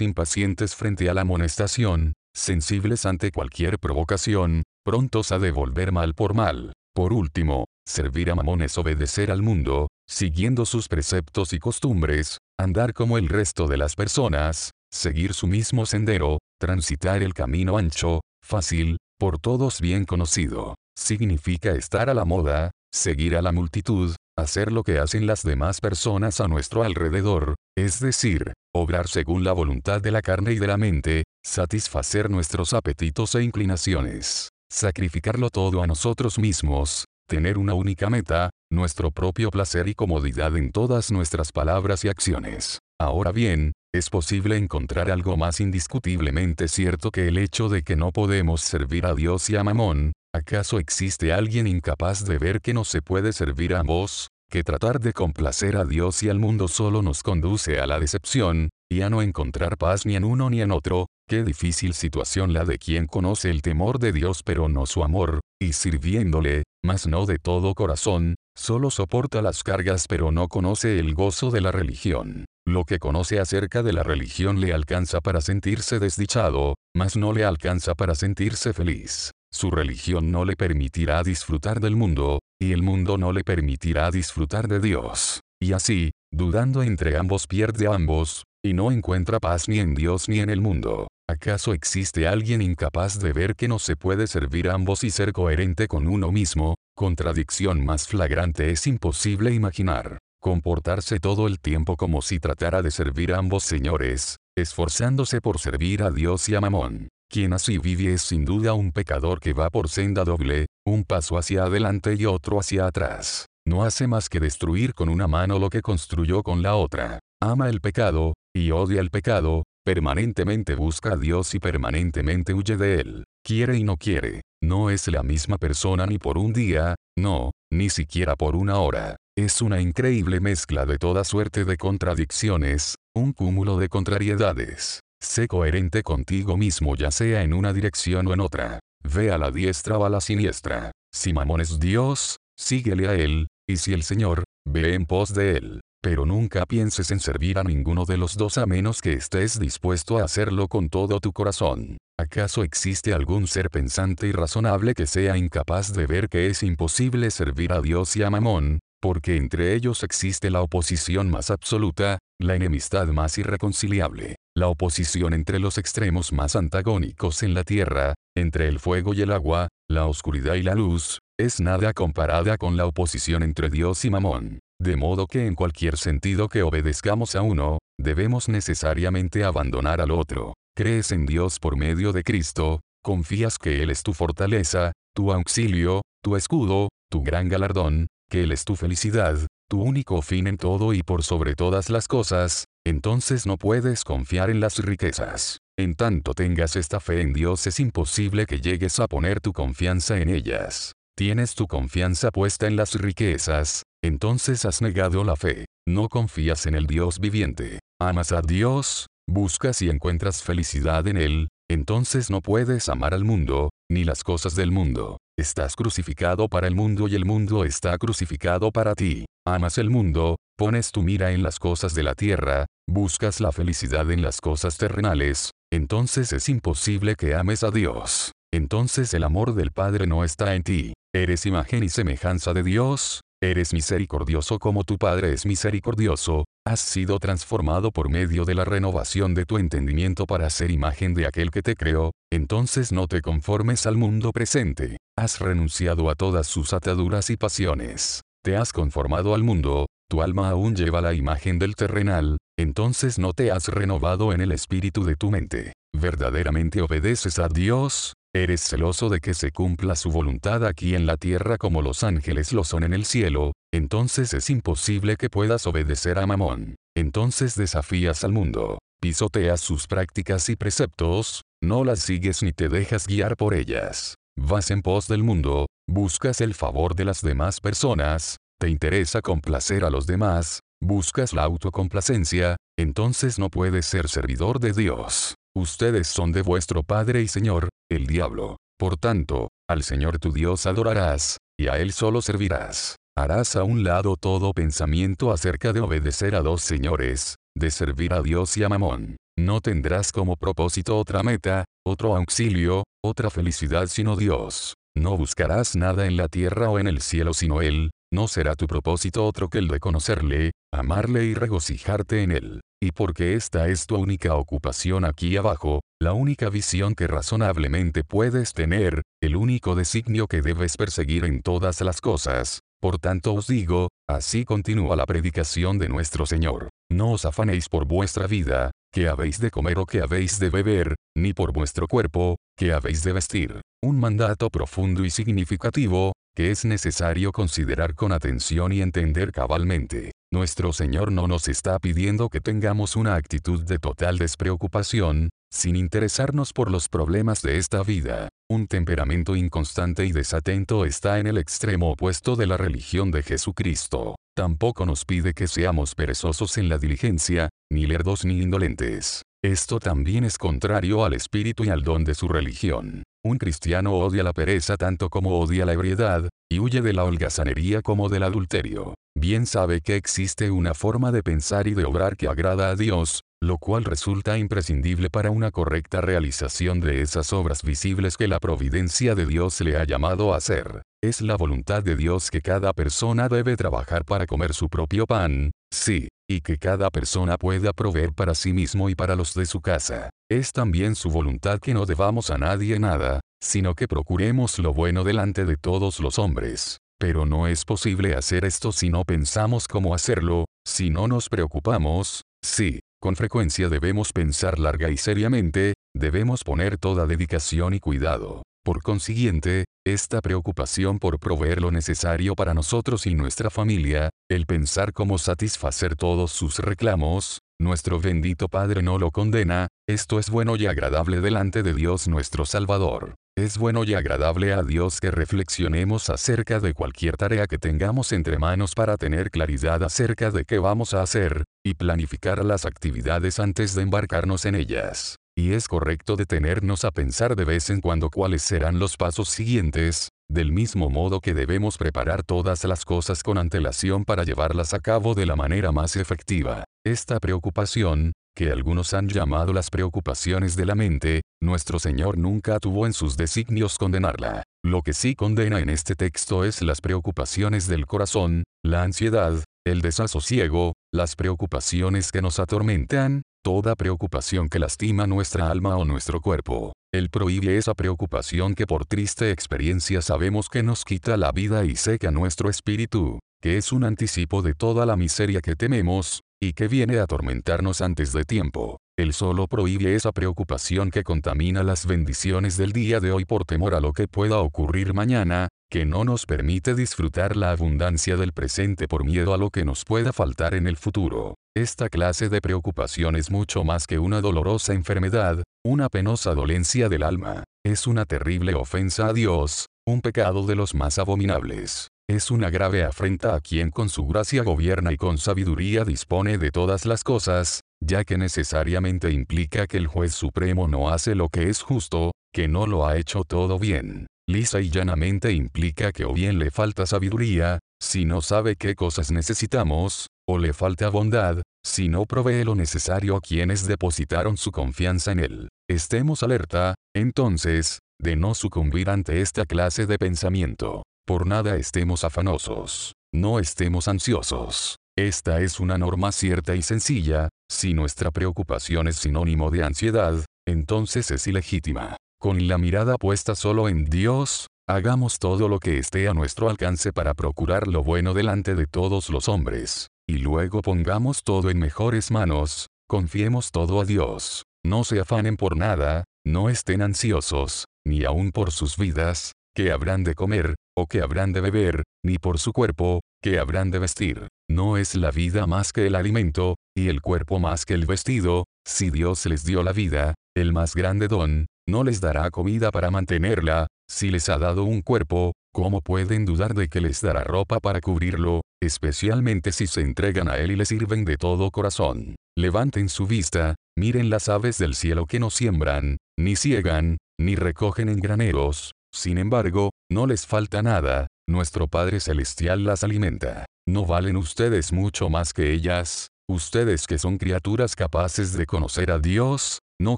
impacientes 0.00 0.74
frente 0.74 1.08
a 1.08 1.14
la 1.14 1.20
amonestación, 1.20 2.14
sensibles 2.34 3.06
ante 3.06 3.30
cualquier 3.30 3.78
provocación, 3.78 4.64
prontos 4.84 5.30
a 5.30 5.38
devolver 5.38 5.92
mal 5.92 6.14
por 6.14 6.34
mal. 6.34 6.72
Por 6.94 7.12
último, 7.12 7.66
servir 7.86 8.30
a 8.30 8.34
Mamón 8.34 8.62
es 8.62 8.78
obedecer 8.78 9.30
al 9.30 9.42
mundo, 9.42 9.88
siguiendo 10.08 10.64
sus 10.64 10.88
preceptos 10.88 11.52
y 11.52 11.58
costumbres, 11.58 12.38
andar 12.58 12.94
como 12.94 13.18
el 13.18 13.28
resto 13.28 13.68
de 13.68 13.76
las 13.76 13.94
personas, 13.94 14.70
seguir 14.90 15.34
su 15.34 15.46
mismo 15.46 15.84
sendero, 15.84 16.38
transitar 16.58 17.22
el 17.22 17.34
camino 17.34 17.76
ancho, 17.76 18.22
fácil, 18.42 18.96
por 19.18 19.38
todos 19.38 19.80
bien 19.82 20.06
conocido. 20.06 20.74
Significa 20.98 21.72
estar 21.72 22.08
a 22.08 22.14
la 22.14 22.24
moda, 22.24 22.70
seguir 22.90 23.36
a 23.36 23.42
la 23.42 23.52
multitud, 23.52 24.16
hacer 24.38 24.72
lo 24.72 24.82
que 24.82 24.98
hacen 24.98 25.26
las 25.26 25.42
demás 25.42 25.82
personas 25.82 26.40
a 26.40 26.48
nuestro 26.48 26.82
alrededor, 26.84 27.54
es 27.76 28.00
decir, 28.00 28.52
obrar 28.74 29.08
según 29.08 29.44
la 29.44 29.52
voluntad 29.52 30.00
de 30.00 30.10
la 30.10 30.22
carne 30.22 30.52
y 30.52 30.58
de 30.58 30.66
la 30.66 30.76
mente, 30.76 31.24
satisfacer 31.44 32.30
nuestros 32.30 32.72
apetitos 32.72 33.34
e 33.34 33.42
inclinaciones, 33.42 34.50
sacrificarlo 34.70 35.50
todo 35.50 35.82
a 35.82 35.86
nosotros 35.86 36.38
mismos, 36.38 37.04
tener 37.28 37.58
una 37.58 37.74
única 37.74 38.08
meta, 38.10 38.50
nuestro 38.70 39.10
propio 39.10 39.50
placer 39.50 39.88
y 39.88 39.94
comodidad 39.94 40.56
en 40.56 40.72
todas 40.72 41.10
nuestras 41.10 41.52
palabras 41.52 42.04
y 42.04 42.08
acciones. 42.08 42.78
Ahora 42.98 43.32
bien, 43.32 43.72
es 43.94 44.10
posible 44.10 44.56
encontrar 44.56 45.10
algo 45.10 45.36
más 45.36 45.60
indiscutiblemente 45.60 46.68
cierto 46.68 47.10
que 47.10 47.28
el 47.28 47.38
hecho 47.38 47.68
de 47.68 47.82
que 47.82 47.96
no 47.96 48.10
podemos 48.12 48.62
servir 48.62 49.06
a 49.06 49.14
Dios 49.14 49.50
y 49.50 49.56
a 49.56 49.64
Mamón, 49.64 50.12
¿Acaso 50.36 50.78
existe 50.78 51.32
alguien 51.32 51.66
incapaz 51.66 52.26
de 52.26 52.36
ver 52.36 52.60
que 52.60 52.74
no 52.74 52.84
se 52.84 53.00
puede 53.00 53.32
servir 53.32 53.74
a 53.74 53.80
ambos? 53.80 54.28
Que 54.50 54.62
tratar 54.62 55.00
de 55.00 55.12
complacer 55.12 55.76
a 55.76 55.84
Dios 55.84 56.22
y 56.22 56.28
al 56.28 56.38
mundo 56.38 56.68
solo 56.68 57.02
nos 57.02 57.24
conduce 57.24 57.80
a 57.80 57.86
la 57.86 57.98
decepción, 57.98 58.68
y 58.88 59.00
a 59.00 59.10
no 59.10 59.20
encontrar 59.20 59.76
paz 59.76 60.06
ni 60.06 60.14
en 60.14 60.22
uno 60.24 60.50
ni 60.50 60.62
en 60.62 60.70
otro, 60.70 61.06
qué 61.28 61.42
difícil 61.42 61.94
situación 61.94 62.52
la 62.52 62.64
de 62.64 62.78
quien 62.78 63.06
conoce 63.08 63.50
el 63.50 63.60
temor 63.60 63.98
de 63.98 64.12
Dios 64.12 64.42
pero 64.44 64.68
no 64.68 64.86
su 64.86 65.02
amor, 65.02 65.40
y 65.60 65.72
sirviéndole, 65.72 66.62
mas 66.84 67.08
no 67.08 67.26
de 67.26 67.38
todo 67.38 67.74
corazón, 67.74 68.36
solo 68.56 68.90
soporta 68.90 69.42
las 69.42 69.64
cargas 69.64 70.06
pero 70.08 70.30
no 70.30 70.46
conoce 70.46 71.00
el 71.00 71.14
gozo 71.14 71.50
de 71.50 71.60
la 71.60 71.72
religión. 71.72 72.44
Lo 72.64 72.84
que 72.84 73.00
conoce 73.00 73.40
acerca 73.40 73.82
de 73.82 73.92
la 73.92 74.04
religión 74.04 74.60
le 74.60 74.72
alcanza 74.72 75.20
para 75.20 75.40
sentirse 75.40 75.98
desdichado, 75.98 76.76
mas 76.96 77.16
no 77.16 77.32
le 77.32 77.44
alcanza 77.44 77.96
para 77.96 78.14
sentirse 78.14 78.72
feliz. 78.72 79.32
Su 79.52 79.70
religión 79.70 80.30
no 80.30 80.44
le 80.44 80.56
permitirá 80.56 81.22
disfrutar 81.22 81.80
del 81.80 81.96
mundo, 81.96 82.40
y 82.60 82.72
el 82.72 82.82
mundo 82.82 83.18
no 83.18 83.32
le 83.32 83.44
permitirá 83.44 84.10
disfrutar 84.10 84.68
de 84.68 84.80
Dios. 84.80 85.40
Y 85.60 85.72
así, 85.72 86.10
dudando 86.32 86.82
entre 86.82 87.16
ambos 87.16 87.46
pierde 87.46 87.86
a 87.86 87.94
ambos, 87.94 88.44
y 88.64 88.74
no 88.74 88.90
encuentra 88.90 89.40
paz 89.40 89.68
ni 89.68 89.78
en 89.78 89.94
Dios 89.94 90.28
ni 90.28 90.40
en 90.40 90.50
el 90.50 90.60
mundo. 90.60 91.08
¿Acaso 91.28 91.72
existe 91.72 92.28
alguien 92.28 92.62
incapaz 92.62 93.18
de 93.18 93.32
ver 93.32 93.56
que 93.56 93.66
no 93.66 93.78
se 93.78 93.96
puede 93.96 94.26
servir 94.26 94.68
a 94.68 94.74
ambos 94.74 95.02
y 95.02 95.10
ser 95.10 95.32
coherente 95.32 95.88
con 95.88 96.06
uno 96.06 96.30
mismo? 96.30 96.76
Contradicción 96.96 97.84
más 97.84 98.06
flagrante 98.06 98.70
es 98.70 98.86
imposible 98.86 99.52
imaginar. 99.52 100.18
Comportarse 100.40 101.18
todo 101.18 101.48
el 101.48 101.58
tiempo 101.58 101.96
como 101.96 102.22
si 102.22 102.38
tratara 102.38 102.80
de 102.80 102.92
servir 102.92 103.32
a 103.32 103.38
ambos 103.38 103.64
señores, 103.64 104.36
esforzándose 104.56 105.40
por 105.40 105.58
servir 105.58 106.02
a 106.04 106.10
Dios 106.10 106.48
y 106.48 106.54
a 106.54 106.60
Mamón. 106.60 107.08
Quien 107.36 107.52
así 107.52 107.76
vive 107.76 108.14
es 108.14 108.22
sin 108.22 108.46
duda 108.46 108.72
un 108.72 108.92
pecador 108.92 109.40
que 109.40 109.52
va 109.52 109.68
por 109.68 109.90
senda 109.90 110.24
doble, 110.24 110.68
un 110.86 111.04
paso 111.04 111.36
hacia 111.36 111.64
adelante 111.64 112.14
y 112.14 112.24
otro 112.24 112.58
hacia 112.58 112.86
atrás. 112.86 113.44
No 113.66 113.84
hace 113.84 114.06
más 114.06 114.30
que 114.30 114.40
destruir 114.40 114.94
con 114.94 115.10
una 115.10 115.28
mano 115.28 115.58
lo 115.58 115.68
que 115.68 115.82
construyó 115.82 116.42
con 116.42 116.62
la 116.62 116.76
otra. 116.76 117.18
Ama 117.42 117.68
el 117.68 117.82
pecado, 117.82 118.32
y 118.56 118.70
odia 118.70 119.02
el 119.02 119.10
pecado, 119.10 119.64
permanentemente 119.84 120.76
busca 120.76 121.12
a 121.12 121.16
Dios 121.18 121.54
y 121.54 121.58
permanentemente 121.58 122.54
huye 122.54 122.78
de 122.78 123.00
él. 123.00 123.24
Quiere 123.44 123.76
y 123.76 123.84
no 123.84 123.98
quiere. 123.98 124.40
No 124.62 124.88
es 124.88 125.06
la 125.06 125.22
misma 125.22 125.58
persona 125.58 126.06
ni 126.06 126.16
por 126.16 126.38
un 126.38 126.54
día, 126.54 126.94
no, 127.18 127.50
ni 127.70 127.90
siquiera 127.90 128.34
por 128.36 128.56
una 128.56 128.78
hora. 128.78 129.16
Es 129.36 129.60
una 129.60 129.82
increíble 129.82 130.40
mezcla 130.40 130.86
de 130.86 130.96
toda 130.96 131.22
suerte 131.22 131.66
de 131.66 131.76
contradicciones, 131.76 132.94
un 133.14 133.34
cúmulo 133.34 133.76
de 133.76 133.90
contrariedades. 133.90 135.00
Sé 135.26 135.48
coherente 135.48 136.04
contigo 136.04 136.56
mismo 136.56 136.94
ya 136.94 137.10
sea 137.10 137.42
en 137.42 137.52
una 137.52 137.72
dirección 137.72 138.28
o 138.28 138.32
en 138.32 138.40
otra. 138.40 138.78
Ve 139.02 139.32
a 139.32 139.38
la 139.38 139.50
diestra 139.50 139.98
o 139.98 140.04
a 140.06 140.08
la 140.08 140.20
siniestra. 140.20 140.92
Si 141.12 141.32
Mamón 141.32 141.60
es 141.60 141.80
Dios, 141.80 142.36
síguele 142.56 143.08
a 143.08 143.14
él, 143.14 143.48
y 143.68 143.76
si 143.76 143.92
el 143.92 144.04
Señor, 144.04 144.44
ve 144.66 144.94
en 144.94 145.04
pos 145.04 145.34
de 145.34 145.56
él. 145.56 145.80
Pero 146.00 146.26
nunca 146.26 146.64
pienses 146.64 147.10
en 147.10 147.18
servir 147.18 147.58
a 147.58 147.64
ninguno 147.64 148.04
de 148.04 148.16
los 148.16 148.36
dos 148.36 148.56
a 148.56 148.66
menos 148.66 149.02
que 149.02 149.14
estés 149.14 149.58
dispuesto 149.58 150.18
a 150.18 150.24
hacerlo 150.24 150.68
con 150.68 150.88
todo 150.88 151.18
tu 151.18 151.32
corazón. 151.32 151.98
¿Acaso 152.18 152.62
existe 152.62 153.12
algún 153.12 153.48
ser 153.48 153.68
pensante 153.68 154.28
y 154.28 154.32
razonable 154.32 154.94
que 154.94 155.08
sea 155.08 155.36
incapaz 155.36 155.92
de 155.92 156.06
ver 156.06 156.28
que 156.28 156.46
es 156.46 156.62
imposible 156.62 157.32
servir 157.32 157.72
a 157.72 157.82
Dios 157.82 158.16
y 158.16 158.22
a 158.22 158.30
Mamón, 158.30 158.78
porque 159.02 159.36
entre 159.36 159.74
ellos 159.74 160.04
existe 160.04 160.50
la 160.50 160.62
oposición 160.62 161.28
más 161.28 161.50
absoluta, 161.50 162.18
la 162.38 162.54
enemistad 162.54 163.06
más 163.08 163.38
irreconciliable, 163.38 164.36
la 164.54 164.68
oposición 164.68 165.32
entre 165.32 165.58
los 165.58 165.78
extremos 165.78 166.32
más 166.32 166.56
antagónicos 166.56 167.42
en 167.42 167.54
la 167.54 167.64
tierra, 167.64 168.14
entre 168.36 168.68
el 168.68 168.78
fuego 168.78 169.14
y 169.14 169.22
el 169.22 169.32
agua, 169.32 169.68
la 169.88 170.06
oscuridad 170.06 170.54
y 170.54 170.62
la 170.62 170.74
luz, 170.74 171.20
es 171.38 171.60
nada 171.60 171.92
comparada 171.92 172.56
con 172.58 172.76
la 172.76 172.86
oposición 172.86 173.42
entre 173.42 173.70
Dios 173.70 174.04
y 174.04 174.10
Mamón. 174.10 174.60
De 174.78 174.96
modo 174.96 175.26
que 175.26 175.46
en 175.46 175.54
cualquier 175.54 175.96
sentido 175.96 176.48
que 176.48 176.62
obedezcamos 176.62 177.34
a 177.34 177.42
uno, 177.42 177.78
debemos 177.98 178.48
necesariamente 178.48 179.44
abandonar 179.44 180.02
al 180.02 180.10
otro. 180.10 180.54
Crees 180.76 181.12
en 181.12 181.24
Dios 181.24 181.58
por 181.58 181.76
medio 181.76 182.12
de 182.12 182.22
Cristo, 182.22 182.80
confías 183.02 183.58
que 183.58 183.82
Él 183.82 183.90
es 183.90 184.02
tu 184.02 184.12
fortaleza, 184.12 184.92
tu 185.14 185.32
auxilio, 185.32 186.02
tu 186.22 186.36
escudo, 186.36 186.88
tu 187.10 187.22
gran 187.22 187.48
galardón, 187.48 188.08
que 188.30 188.42
Él 188.42 188.52
es 188.52 188.64
tu 188.64 188.76
felicidad, 188.76 189.38
tu 189.68 189.82
único 189.82 190.22
fin 190.22 190.46
en 190.46 190.56
todo 190.56 190.92
y 190.92 191.02
por 191.02 191.22
sobre 191.22 191.54
todas 191.54 191.90
las 191.90 192.08
cosas, 192.08 192.66
entonces 192.86 193.46
no 193.46 193.56
puedes 193.56 194.04
confiar 194.04 194.50
en 194.50 194.60
las 194.60 194.78
riquezas. 194.78 195.58
En 195.78 195.94
tanto 195.94 196.34
tengas 196.34 196.76
esta 196.76 197.00
fe 197.00 197.20
en 197.20 197.32
Dios 197.32 197.66
es 197.66 197.80
imposible 197.80 198.46
que 198.46 198.60
llegues 198.60 198.98
a 199.00 199.08
poner 199.08 199.40
tu 199.40 199.52
confianza 199.52 200.18
en 200.18 200.28
ellas. 200.28 200.92
Tienes 201.16 201.54
tu 201.54 201.66
confianza 201.66 202.30
puesta 202.30 202.66
en 202.66 202.76
las 202.76 202.94
riquezas, 202.94 203.82
entonces 204.04 204.64
has 204.64 204.82
negado 204.82 205.24
la 205.24 205.36
fe. 205.36 205.64
No 205.88 206.08
confías 206.08 206.66
en 206.66 206.74
el 206.74 206.86
Dios 206.86 207.20
viviente. 207.20 207.80
Amas 208.00 208.32
a 208.32 208.42
Dios, 208.42 209.06
buscas 209.28 209.82
y 209.82 209.88
encuentras 209.88 210.42
felicidad 210.42 211.06
en 211.08 211.16
Él, 211.16 211.48
entonces 211.70 212.30
no 212.30 212.40
puedes 212.40 212.88
amar 212.88 213.14
al 213.14 213.24
mundo, 213.24 213.70
ni 213.90 214.04
las 214.04 214.24
cosas 214.24 214.54
del 214.54 214.70
mundo. 214.70 215.18
Estás 215.38 215.76
crucificado 215.76 216.48
para 216.48 216.66
el 216.66 216.74
mundo 216.74 217.08
y 217.08 217.14
el 217.14 217.24
mundo 217.24 217.64
está 217.64 217.98
crucificado 217.98 218.72
para 218.72 218.94
ti. 218.94 219.26
Amas 219.46 219.78
el 219.78 219.90
mundo, 219.90 220.36
pones 220.56 220.92
tu 220.92 221.02
mira 221.02 221.32
en 221.32 221.42
las 221.42 221.58
cosas 221.58 221.94
de 221.94 222.02
la 222.02 222.14
tierra, 222.14 222.66
buscas 222.88 223.40
la 223.40 223.52
felicidad 223.52 224.10
en 224.10 224.22
las 224.22 224.40
cosas 224.40 224.78
terrenales, 224.78 225.50
entonces 225.72 226.32
es 226.32 226.48
imposible 226.48 227.14
que 227.16 227.34
ames 227.34 227.62
a 227.62 227.70
Dios. 227.70 228.32
Entonces 228.52 229.12
el 229.14 229.24
amor 229.24 229.54
del 229.54 229.72
Padre 229.72 230.06
no 230.06 230.24
está 230.24 230.54
en 230.54 230.62
ti. 230.62 230.92
Eres 231.14 231.46
imagen 231.46 231.82
y 231.82 231.88
semejanza 231.88 232.54
de 232.54 232.62
Dios, 232.62 233.20
Eres 233.42 233.74
misericordioso 233.74 234.58
como 234.58 234.84
tu 234.84 234.96
Padre 234.96 235.34
es 235.34 235.44
misericordioso, 235.44 236.46
has 236.66 236.80
sido 236.80 237.20
transformado 237.20 237.92
por 237.92 238.10
medio 238.10 238.44
de 238.44 238.56
la 238.56 238.64
renovación 238.64 239.34
de 239.34 239.46
tu 239.46 239.56
entendimiento 239.56 240.26
para 240.26 240.50
ser 240.50 240.72
imagen 240.72 241.14
de 241.14 241.26
aquel 241.26 241.52
que 241.52 241.62
te 241.62 241.76
creó, 241.76 242.10
entonces 242.32 242.90
no 242.90 243.06
te 243.06 243.22
conformes 243.22 243.86
al 243.86 243.96
mundo 243.96 244.32
presente, 244.32 244.96
has 245.16 245.38
renunciado 245.38 246.10
a 246.10 246.16
todas 246.16 246.48
sus 246.48 246.72
ataduras 246.72 247.30
y 247.30 247.36
pasiones, 247.36 248.22
te 248.42 248.56
has 248.56 248.72
conformado 248.72 249.32
al 249.32 249.44
mundo, 249.44 249.86
tu 250.10 250.22
alma 250.22 250.50
aún 250.50 250.74
lleva 250.74 251.00
la 251.00 251.14
imagen 251.14 251.60
del 251.60 251.76
terrenal, 251.76 252.36
entonces 252.58 253.20
no 253.20 253.32
te 253.32 253.52
has 253.52 253.68
renovado 253.68 254.32
en 254.32 254.40
el 254.40 254.50
espíritu 254.50 255.04
de 255.04 255.14
tu 255.14 255.30
mente, 255.30 255.72
verdaderamente 255.96 256.82
obedeces 256.82 257.38
a 257.38 257.46
Dios, 257.46 258.14
Eres 258.34 258.60
celoso 258.60 259.08
de 259.08 259.20
que 259.20 259.32
se 259.32 259.50
cumpla 259.50 259.96
su 259.96 260.10
voluntad 260.10 260.66
aquí 260.66 260.94
en 260.94 261.06
la 261.06 261.16
tierra 261.16 261.56
como 261.56 261.80
los 261.80 262.02
ángeles 262.02 262.52
lo 262.52 262.64
son 262.64 262.84
en 262.84 262.92
el 262.92 263.06
cielo, 263.06 263.52
entonces 263.72 264.32
es 264.34 264.50
imposible 264.50 265.16
que 265.16 265.30
puedas 265.30 265.66
obedecer 265.66 266.18
a 266.18 266.26
Mamón. 266.26 266.76
Entonces 266.96 267.54
desafías 267.56 268.24
al 268.24 268.32
mundo, 268.32 268.78
pisoteas 269.00 269.60
sus 269.60 269.86
prácticas 269.86 270.48
y 270.48 270.56
preceptos, 270.56 271.42
no 271.62 271.84
las 271.84 272.00
sigues 272.00 272.42
ni 272.42 272.52
te 272.52 272.68
dejas 272.68 273.06
guiar 273.06 273.36
por 273.36 273.54
ellas. 273.54 274.14
Vas 274.38 274.70
en 274.70 274.82
pos 274.82 275.08
del 275.08 275.22
mundo, 275.22 275.66
buscas 275.88 276.40
el 276.40 276.54
favor 276.54 276.94
de 276.94 277.04
las 277.04 277.22
demás 277.22 277.60
personas, 277.60 278.36
te 278.58 278.68
interesa 278.68 279.20
complacer 279.22 279.84
a 279.84 279.90
los 279.90 280.06
demás, 280.06 280.60
buscas 280.80 281.32
la 281.32 281.42
autocomplacencia, 281.42 282.56
entonces 282.78 283.38
no 283.38 283.50
puedes 283.50 283.86
ser 283.86 284.08
servidor 284.08 284.60
de 284.60 284.72
Dios. 284.72 285.34
Ustedes 285.54 286.06
son 286.08 286.32
de 286.32 286.42
vuestro 286.42 286.82
Padre 286.82 287.22
y 287.22 287.28
Señor, 287.28 287.68
el 287.90 288.06
diablo. 288.06 288.56
Por 288.78 288.98
tanto, 288.98 289.48
al 289.68 289.82
Señor 289.82 290.18
tu 290.18 290.32
Dios 290.32 290.66
adorarás, 290.66 291.38
y 291.58 291.68
a 291.68 291.78
Él 291.78 291.92
solo 291.92 292.20
servirás. 292.20 292.96
Harás 293.18 293.56
a 293.56 293.64
un 293.64 293.82
lado 293.82 294.16
todo 294.16 294.52
pensamiento 294.52 295.32
acerca 295.32 295.72
de 295.72 295.80
obedecer 295.80 296.34
a 296.34 296.42
dos 296.42 296.60
señores, 296.60 297.36
de 297.56 297.70
servir 297.70 298.12
a 298.12 298.20
Dios 298.20 298.54
y 298.58 298.62
a 298.62 298.68
Mamón. 298.68 299.16
No 299.38 299.62
tendrás 299.62 300.12
como 300.12 300.36
propósito 300.36 300.98
otra 300.98 301.22
meta, 301.22 301.64
otro 301.82 302.14
auxilio, 302.14 302.84
otra 303.02 303.30
felicidad 303.30 303.86
sino 303.86 304.16
Dios. 304.16 304.74
No 304.94 305.16
buscarás 305.16 305.76
nada 305.76 306.04
en 306.06 306.18
la 306.18 306.28
tierra 306.28 306.68
o 306.68 306.78
en 306.78 306.88
el 306.88 307.00
cielo 307.00 307.32
sino 307.32 307.62
Él, 307.62 307.90
no 308.12 308.28
será 308.28 308.54
tu 308.54 308.66
propósito 308.66 309.24
otro 309.24 309.48
que 309.48 309.58
el 309.58 309.68
de 309.68 309.80
conocerle, 309.80 310.50
amarle 310.70 311.24
y 311.24 311.32
regocijarte 311.32 312.22
en 312.22 312.32
Él. 312.32 312.60
Y 312.82 312.92
porque 312.92 313.34
esta 313.34 313.68
es 313.68 313.86
tu 313.86 313.96
única 313.96 314.34
ocupación 314.34 315.06
aquí 315.06 315.38
abajo, 315.38 315.80
la 316.02 316.12
única 316.12 316.50
visión 316.50 316.94
que 316.94 317.06
razonablemente 317.06 318.04
puedes 318.04 318.52
tener, 318.52 319.00
el 319.22 319.36
único 319.36 319.74
designio 319.74 320.26
que 320.26 320.42
debes 320.42 320.76
perseguir 320.76 321.24
en 321.24 321.40
todas 321.40 321.80
las 321.80 322.02
cosas, 322.02 322.60
por 322.80 322.98
tanto 322.98 323.34
os 323.34 323.46
digo, 323.46 323.88
así 324.08 324.44
continúa 324.44 324.96
la 324.96 325.06
predicación 325.06 325.78
de 325.78 325.88
nuestro 325.88 326.26
Señor. 326.26 326.68
No 326.90 327.12
os 327.12 327.24
afanéis 327.24 327.68
por 327.68 327.86
vuestra 327.86 328.26
vida, 328.26 328.70
que 328.92 329.08
habéis 329.08 329.40
de 329.40 329.50
comer 329.50 329.78
o 329.78 329.86
que 329.86 330.00
habéis 330.00 330.38
de 330.38 330.50
beber, 330.50 330.94
ni 331.16 331.32
por 331.32 331.52
vuestro 331.52 331.88
cuerpo, 331.88 332.36
que 332.56 332.72
habéis 332.72 333.02
de 333.02 333.12
vestir. 333.12 333.60
Un 333.82 333.98
mandato 334.00 334.50
profundo 334.50 335.04
y 335.04 335.10
significativo, 335.10 336.12
que 336.34 336.50
es 336.50 336.64
necesario 336.64 337.32
considerar 337.32 337.94
con 337.94 338.12
atención 338.12 338.72
y 338.72 338.82
entender 338.82 339.32
cabalmente. 339.32 340.12
Nuestro 340.32 340.72
Señor 340.72 341.12
no 341.12 341.28
nos 341.28 341.46
está 341.46 341.78
pidiendo 341.78 342.28
que 342.28 342.40
tengamos 342.40 342.96
una 342.96 343.14
actitud 343.14 343.62
de 343.64 343.78
total 343.78 344.18
despreocupación, 344.18 345.30
sin 345.52 345.76
interesarnos 345.76 346.52
por 346.52 346.70
los 346.70 346.88
problemas 346.88 347.42
de 347.42 347.58
esta 347.58 347.82
vida. 347.84 348.28
Un 348.50 348.66
temperamento 348.66 349.36
inconstante 349.36 350.04
y 350.04 350.10
desatento 350.10 350.84
está 350.84 351.20
en 351.20 351.28
el 351.28 351.38
extremo 351.38 351.92
opuesto 351.92 352.34
de 352.34 352.46
la 352.46 352.56
religión 352.56 353.12
de 353.12 353.22
Jesucristo. 353.22 354.16
Tampoco 354.36 354.84
nos 354.84 355.04
pide 355.04 355.32
que 355.32 355.46
seamos 355.46 355.94
perezosos 355.94 356.58
en 356.58 356.68
la 356.68 356.78
diligencia, 356.78 357.48
ni 357.70 357.86
lerdos 357.86 358.24
ni 358.24 358.42
indolentes. 358.42 359.22
Esto 359.44 359.78
también 359.78 360.24
es 360.24 360.38
contrario 360.38 361.04
al 361.04 361.12
espíritu 361.12 361.64
y 361.64 361.68
al 361.68 361.82
don 361.82 362.04
de 362.04 362.14
su 362.14 362.28
religión. 362.28 363.02
Un 363.24 363.38
cristiano 363.38 363.92
odia 363.92 364.22
la 364.22 364.32
pereza 364.32 364.76
tanto 364.76 365.10
como 365.10 365.38
odia 365.38 365.66
la 365.66 365.72
ebriedad, 365.72 366.28
y 366.50 366.58
huye 366.58 366.80
de 366.80 366.92
la 366.92 367.04
holgazanería 367.04 367.82
como 367.82 368.08
del 368.08 368.22
adulterio. 368.22 368.94
Bien 369.18 369.46
sabe 369.46 369.80
que 369.80 369.96
existe 369.96 370.50
una 370.50 370.74
forma 370.74 371.10
de 371.10 371.22
pensar 371.22 371.66
y 371.66 371.74
de 371.74 371.84
obrar 371.84 372.16
que 372.16 372.28
agrada 372.28 372.70
a 372.70 372.76
Dios, 372.76 373.22
lo 373.42 373.58
cual 373.58 373.84
resulta 373.84 374.38
imprescindible 374.38 375.10
para 375.10 375.30
una 375.30 375.50
correcta 375.50 376.00
realización 376.00 376.80
de 376.80 377.02
esas 377.02 377.32
obras 377.32 377.62
visibles 377.62 378.16
que 378.16 378.28
la 378.28 378.40
providencia 378.40 379.14
de 379.14 379.26
Dios 379.26 379.60
le 379.60 379.76
ha 379.76 379.84
llamado 379.84 380.32
a 380.32 380.38
hacer. 380.38 380.82
Es 381.02 381.20
la 381.20 381.36
voluntad 381.36 381.82
de 381.82 381.96
Dios 381.96 382.30
que 382.30 382.40
cada 382.40 382.72
persona 382.72 383.28
debe 383.28 383.56
trabajar 383.56 384.04
para 384.04 384.26
comer 384.26 384.54
su 384.54 384.68
propio 384.68 385.06
pan, 385.06 385.52
sí, 385.72 386.08
y 386.28 386.40
que 386.40 386.58
cada 386.58 386.90
persona 386.90 387.36
pueda 387.36 387.72
proveer 387.72 388.12
para 388.12 388.34
sí 388.34 388.52
mismo 388.52 388.88
y 388.88 388.94
para 388.94 389.14
los 389.14 389.34
de 389.34 389.46
su 389.46 389.60
casa. 389.60 390.10
Es 390.30 390.52
también 390.52 390.94
su 390.94 391.10
voluntad 391.10 391.60
que 391.60 391.74
no 391.74 391.86
debamos 391.86 392.30
a 392.30 392.38
nadie 392.38 392.78
nada, 392.78 393.20
sino 393.40 393.74
que 393.74 393.86
procuremos 393.86 394.58
lo 394.58 394.72
bueno 394.72 395.04
delante 395.04 395.44
de 395.44 395.56
todos 395.56 396.00
los 396.00 396.18
hombres. 396.18 396.78
Pero 396.98 397.26
no 397.26 397.46
es 397.46 397.64
posible 397.64 398.14
hacer 398.14 398.46
esto 398.46 398.72
si 398.72 398.88
no 398.88 399.04
pensamos 399.04 399.68
cómo 399.68 399.94
hacerlo, 399.94 400.46
si 400.66 400.88
no 400.88 401.06
nos 401.06 401.28
preocupamos, 401.28 402.22
sí, 402.42 402.80
con 403.06 403.14
frecuencia 403.14 403.68
debemos 403.68 404.12
pensar 404.12 404.58
larga 404.58 404.90
y 404.90 404.96
seriamente, 404.96 405.74
debemos 405.94 406.42
poner 406.42 406.76
toda 406.76 407.06
dedicación 407.06 407.72
y 407.72 407.78
cuidado. 407.78 408.42
Por 408.64 408.82
consiguiente, 408.82 409.66
esta 409.86 410.20
preocupación 410.20 410.98
por 410.98 411.20
proveer 411.20 411.62
lo 411.62 411.70
necesario 411.70 412.34
para 412.34 412.52
nosotros 412.52 413.06
y 413.06 413.14
nuestra 413.14 413.48
familia, 413.48 414.10
el 414.28 414.46
pensar 414.46 414.92
cómo 414.92 415.18
satisfacer 415.18 415.94
todos 415.94 416.32
sus 416.32 416.58
reclamos, 416.58 417.38
nuestro 417.60 418.00
bendito 418.00 418.48
Padre 418.48 418.82
no 418.82 418.98
lo 418.98 419.12
condena, 419.12 419.68
esto 419.88 420.18
es 420.18 420.28
bueno 420.28 420.56
y 420.56 420.66
agradable 420.66 421.20
delante 421.20 421.62
de 421.62 421.74
Dios 421.74 422.08
nuestro 422.08 422.44
Salvador. 422.44 423.14
Es 423.38 423.58
bueno 423.58 423.84
y 423.84 423.92
agradable 423.92 424.54
a 424.54 424.62
Dios 424.62 424.98
que 424.98 425.10
reflexionemos 425.10 426.08
acerca 426.08 426.58
de 426.58 426.72
cualquier 426.72 427.18
tarea 427.18 427.46
que 427.46 427.58
tengamos 427.58 428.12
entre 428.12 428.38
manos 428.38 428.74
para 428.74 428.96
tener 428.96 429.30
claridad 429.30 429.82
acerca 429.82 430.30
de 430.30 430.46
qué 430.46 430.58
vamos 430.58 430.94
a 430.94 431.02
hacer, 431.02 431.44
y 431.62 431.74
planificar 431.74 432.42
las 432.42 432.64
actividades 432.64 433.38
antes 433.38 433.74
de 433.74 433.82
embarcarnos 433.82 434.46
en 434.46 434.54
ellas. 434.54 435.16
Y 435.36 435.52
es 435.52 435.68
correcto 435.68 436.16
detenernos 436.16 436.86
a 436.86 436.92
pensar 436.92 437.36
de 437.36 437.44
vez 437.44 437.68
en 437.68 437.82
cuando 437.82 438.08
cuáles 438.08 438.40
serán 438.40 438.78
los 438.78 438.96
pasos 438.96 439.28
siguientes, 439.28 440.08
del 440.30 440.50
mismo 440.50 440.88
modo 440.88 441.20
que 441.20 441.34
debemos 441.34 441.76
preparar 441.76 442.22
todas 442.22 442.64
las 442.64 442.86
cosas 442.86 443.22
con 443.22 443.36
antelación 443.36 444.06
para 444.06 444.24
llevarlas 444.24 444.72
a 444.72 444.80
cabo 444.80 445.14
de 445.14 445.26
la 445.26 445.36
manera 445.36 445.72
más 445.72 445.96
efectiva. 445.96 446.64
Esta 446.86 447.20
preocupación, 447.20 448.12
que 448.36 448.52
algunos 448.52 448.92
han 448.92 449.08
llamado 449.08 449.54
las 449.54 449.70
preocupaciones 449.70 450.56
de 450.56 450.66
la 450.66 450.74
mente, 450.74 451.22
nuestro 451.40 451.78
Señor 451.78 452.18
nunca 452.18 452.60
tuvo 452.60 452.86
en 452.86 452.92
sus 452.92 453.16
designios 453.16 453.78
condenarla. 453.78 454.42
Lo 454.62 454.82
que 454.82 454.92
sí 454.92 455.14
condena 455.14 455.58
en 455.58 455.70
este 455.70 455.96
texto 455.96 456.44
es 456.44 456.60
las 456.60 456.82
preocupaciones 456.82 457.66
del 457.66 457.86
corazón, 457.86 458.44
la 458.62 458.82
ansiedad, 458.82 459.42
el 459.66 459.80
desasosiego, 459.80 460.74
las 460.92 461.16
preocupaciones 461.16 462.12
que 462.12 462.20
nos 462.20 462.38
atormentan, 462.38 463.22
toda 463.42 463.74
preocupación 463.74 464.50
que 464.50 464.58
lastima 464.58 465.06
nuestra 465.06 465.50
alma 465.50 465.76
o 465.78 465.86
nuestro 465.86 466.20
cuerpo. 466.20 466.74
Él 466.92 467.08
prohíbe 467.08 467.56
esa 467.56 467.74
preocupación 467.74 468.54
que 468.54 468.66
por 468.66 468.84
triste 468.84 469.30
experiencia 469.30 470.02
sabemos 470.02 470.50
que 470.50 470.62
nos 470.62 470.84
quita 470.84 471.16
la 471.16 471.32
vida 471.32 471.64
y 471.64 471.74
seca 471.74 472.10
nuestro 472.10 472.50
espíritu, 472.50 473.18
que 473.40 473.56
es 473.56 473.72
un 473.72 473.84
anticipo 473.84 474.42
de 474.42 474.52
toda 474.52 474.84
la 474.84 474.96
miseria 474.96 475.40
que 475.40 475.56
tememos, 475.56 476.20
y 476.40 476.52
que 476.52 476.68
viene 476.68 476.98
a 476.98 477.04
atormentarnos 477.04 477.80
antes 477.80 478.12
de 478.12 478.24
tiempo. 478.24 478.78
Él 478.98 479.12
solo 479.12 479.46
prohíbe 479.46 479.94
esa 479.94 480.12
preocupación 480.12 480.90
que 480.90 481.02
contamina 481.02 481.62
las 481.62 481.86
bendiciones 481.86 482.56
del 482.56 482.72
día 482.72 482.98
de 483.00 483.12
hoy 483.12 483.24
por 483.24 483.44
temor 483.44 483.74
a 483.74 483.80
lo 483.80 483.92
que 483.92 484.08
pueda 484.08 484.38
ocurrir 484.38 484.94
mañana, 484.94 485.48
que 485.70 485.84
no 485.84 486.04
nos 486.04 486.24
permite 486.24 486.74
disfrutar 486.74 487.36
la 487.36 487.50
abundancia 487.50 488.16
del 488.16 488.32
presente 488.32 488.88
por 488.88 489.04
miedo 489.04 489.34
a 489.34 489.38
lo 489.38 489.50
que 489.50 489.64
nos 489.64 489.84
pueda 489.84 490.12
faltar 490.12 490.54
en 490.54 490.66
el 490.66 490.76
futuro. 490.76 491.34
Esta 491.54 491.88
clase 491.88 492.28
de 492.28 492.40
preocupación 492.40 493.16
es 493.16 493.30
mucho 493.30 493.64
más 493.64 493.86
que 493.86 493.98
una 493.98 494.20
dolorosa 494.20 494.72
enfermedad, 494.72 495.42
una 495.64 495.88
penosa 495.88 496.34
dolencia 496.34 496.88
del 496.88 497.02
alma. 497.02 497.44
Es 497.64 497.86
una 497.86 498.04
terrible 498.04 498.54
ofensa 498.54 499.08
a 499.08 499.12
Dios, 499.12 499.66
un 499.86 500.00
pecado 500.00 500.46
de 500.46 500.54
los 500.54 500.74
más 500.74 500.98
abominables. 500.98 501.88
Es 502.08 502.30
una 502.30 502.50
grave 502.50 502.84
afrenta 502.84 503.34
a 503.34 503.40
quien 503.40 503.72
con 503.72 503.88
su 503.88 504.06
gracia 504.06 504.44
gobierna 504.44 504.92
y 504.92 504.96
con 504.96 505.18
sabiduría 505.18 505.84
dispone 505.84 506.38
de 506.38 506.52
todas 506.52 506.86
las 506.86 507.02
cosas, 507.02 507.62
ya 507.84 508.04
que 508.04 508.16
necesariamente 508.16 509.10
implica 509.10 509.66
que 509.66 509.76
el 509.76 509.88
juez 509.88 510.14
supremo 510.14 510.68
no 510.68 510.90
hace 510.90 511.16
lo 511.16 511.28
que 511.28 511.48
es 511.48 511.62
justo, 511.62 512.12
que 512.32 512.46
no 512.46 512.68
lo 512.68 512.86
ha 512.86 512.96
hecho 512.96 513.24
todo 513.24 513.58
bien. 513.58 514.06
Lisa 514.28 514.60
y 514.60 514.70
llanamente 514.70 515.32
implica 515.32 515.90
que 515.90 516.04
o 516.04 516.12
bien 516.12 516.38
le 516.38 516.52
falta 516.52 516.86
sabiduría, 516.86 517.58
si 517.82 518.04
no 518.04 518.22
sabe 518.22 518.54
qué 518.54 518.76
cosas 518.76 519.10
necesitamos, 519.10 520.06
o 520.28 520.38
le 520.38 520.52
falta 520.52 520.88
bondad, 520.90 521.42
si 521.64 521.88
no 521.88 522.06
provee 522.06 522.44
lo 522.44 522.54
necesario 522.54 523.16
a 523.16 523.20
quienes 523.20 523.66
depositaron 523.66 524.36
su 524.36 524.52
confianza 524.52 525.10
en 525.10 525.18
él. 525.18 525.48
Estemos 525.68 526.22
alerta, 526.22 526.76
entonces, 526.94 527.80
de 528.00 528.14
no 528.14 528.34
sucumbir 528.34 528.90
ante 528.90 529.22
esta 529.22 529.44
clase 529.44 529.86
de 529.86 529.98
pensamiento. 529.98 530.84
Por 531.06 531.24
nada 531.24 531.54
estemos 531.54 532.02
afanosos. 532.02 532.94
No 533.14 533.38
estemos 533.38 533.86
ansiosos. 533.86 534.74
Esta 534.98 535.40
es 535.40 535.60
una 535.60 535.78
norma 535.78 536.10
cierta 536.10 536.56
y 536.56 536.62
sencilla, 536.62 537.28
si 537.48 537.74
nuestra 537.74 538.10
preocupación 538.10 538.88
es 538.88 538.96
sinónimo 538.96 539.52
de 539.52 539.62
ansiedad, 539.62 540.24
entonces 540.48 541.12
es 541.12 541.28
ilegítima. 541.28 541.96
Con 542.20 542.48
la 542.48 542.58
mirada 542.58 542.96
puesta 542.96 543.36
solo 543.36 543.68
en 543.68 543.84
Dios, 543.84 544.48
hagamos 544.68 545.20
todo 545.20 545.48
lo 545.48 545.60
que 545.60 545.78
esté 545.78 546.08
a 546.08 546.12
nuestro 546.12 546.50
alcance 546.50 546.92
para 546.92 547.14
procurar 547.14 547.68
lo 547.68 547.84
bueno 547.84 548.12
delante 548.12 548.56
de 548.56 548.66
todos 548.66 549.08
los 549.08 549.28
hombres. 549.28 549.86
Y 550.08 550.18
luego 550.18 550.60
pongamos 550.60 551.22
todo 551.22 551.50
en 551.50 551.60
mejores 551.60 552.10
manos, 552.10 552.66
confiemos 552.88 553.52
todo 553.52 553.80
a 553.80 553.84
Dios. 553.84 554.42
No 554.64 554.82
se 554.82 554.98
afanen 554.98 555.36
por 555.36 555.56
nada, 555.56 556.02
no 556.26 556.50
estén 556.50 556.82
ansiosos, 556.82 557.66
ni 557.86 558.04
aun 558.04 558.32
por 558.32 558.50
sus 558.50 558.76
vidas, 558.76 559.34
que 559.54 559.70
habrán 559.70 560.02
de 560.02 560.14
comer, 560.16 560.56
o 560.76 560.86
que 560.86 561.00
habrán 561.00 561.32
de 561.32 561.40
beber, 561.40 561.82
ni 562.04 562.18
por 562.18 562.38
su 562.38 562.52
cuerpo, 562.52 563.00
que 563.22 563.38
habrán 563.38 563.70
de 563.70 563.78
vestir. 563.78 564.28
No 564.48 564.76
es 564.76 564.94
la 564.94 565.10
vida 565.10 565.46
más 565.46 565.72
que 565.72 565.86
el 565.86 565.94
alimento, 565.94 566.56
y 566.76 566.88
el 566.88 567.00
cuerpo 567.00 567.38
más 567.38 567.64
que 567.64 567.74
el 567.74 567.86
vestido, 567.86 568.44
si 568.66 568.90
Dios 568.90 569.26
les 569.26 569.44
dio 569.44 569.62
la 569.62 569.72
vida, 569.72 570.14
el 570.36 570.52
más 570.52 570.74
grande 570.74 571.08
don, 571.08 571.46
no 571.68 571.82
les 571.82 572.00
dará 572.00 572.30
comida 572.30 572.70
para 572.70 572.90
mantenerla, 572.90 573.66
si 573.88 574.10
les 574.10 574.28
ha 574.28 574.38
dado 574.38 574.64
un 574.64 574.82
cuerpo, 574.82 575.32
¿cómo 575.52 575.80
pueden 575.80 576.24
dudar 576.24 576.54
de 576.54 576.68
que 576.68 576.80
les 576.80 577.00
dará 577.00 577.24
ropa 577.24 577.60
para 577.60 577.80
cubrirlo, 577.80 578.42
especialmente 578.62 579.52
si 579.52 579.66
se 579.66 579.80
entregan 579.80 580.28
a 580.28 580.36
Él 580.36 580.50
y 580.50 580.56
le 580.56 580.66
sirven 580.66 581.04
de 581.04 581.16
todo 581.16 581.50
corazón? 581.50 582.16
Levanten 582.36 582.88
su 582.88 583.06
vista, 583.06 583.54
miren 583.78 584.10
las 584.10 584.28
aves 584.28 584.58
del 584.58 584.74
cielo 584.74 585.06
que 585.06 585.18
no 585.20 585.30
siembran, 585.30 585.96
ni 586.18 586.36
ciegan, 586.36 586.98
ni 587.18 587.34
recogen 587.34 587.88
en 587.88 588.00
graneros, 588.00 588.72
sin 588.96 589.18
embargo, 589.18 589.70
no 589.90 590.06
les 590.06 590.26
falta 590.26 590.62
nada, 590.62 591.06
nuestro 591.28 591.68
Padre 591.68 592.00
Celestial 592.00 592.64
las 592.64 592.82
alimenta. 592.82 593.44
¿No 593.68 593.84
valen 593.84 594.16
ustedes 594.16 594.72
mucho 594.72 595.10
más 595.10 595.32
que 595.32 595.52
ellas? 595.52 596.08
Ustedes 596.28 596.86
que 596.86 596.98
son 596.98 597.18
criaturas 597.18 597.76
capaces 597.76 598.32
de 598.32 598.46
conocer 598.46 598.90
a 598.90 598.98
Dios, 598.98 599.60
¿no 599.80 599.96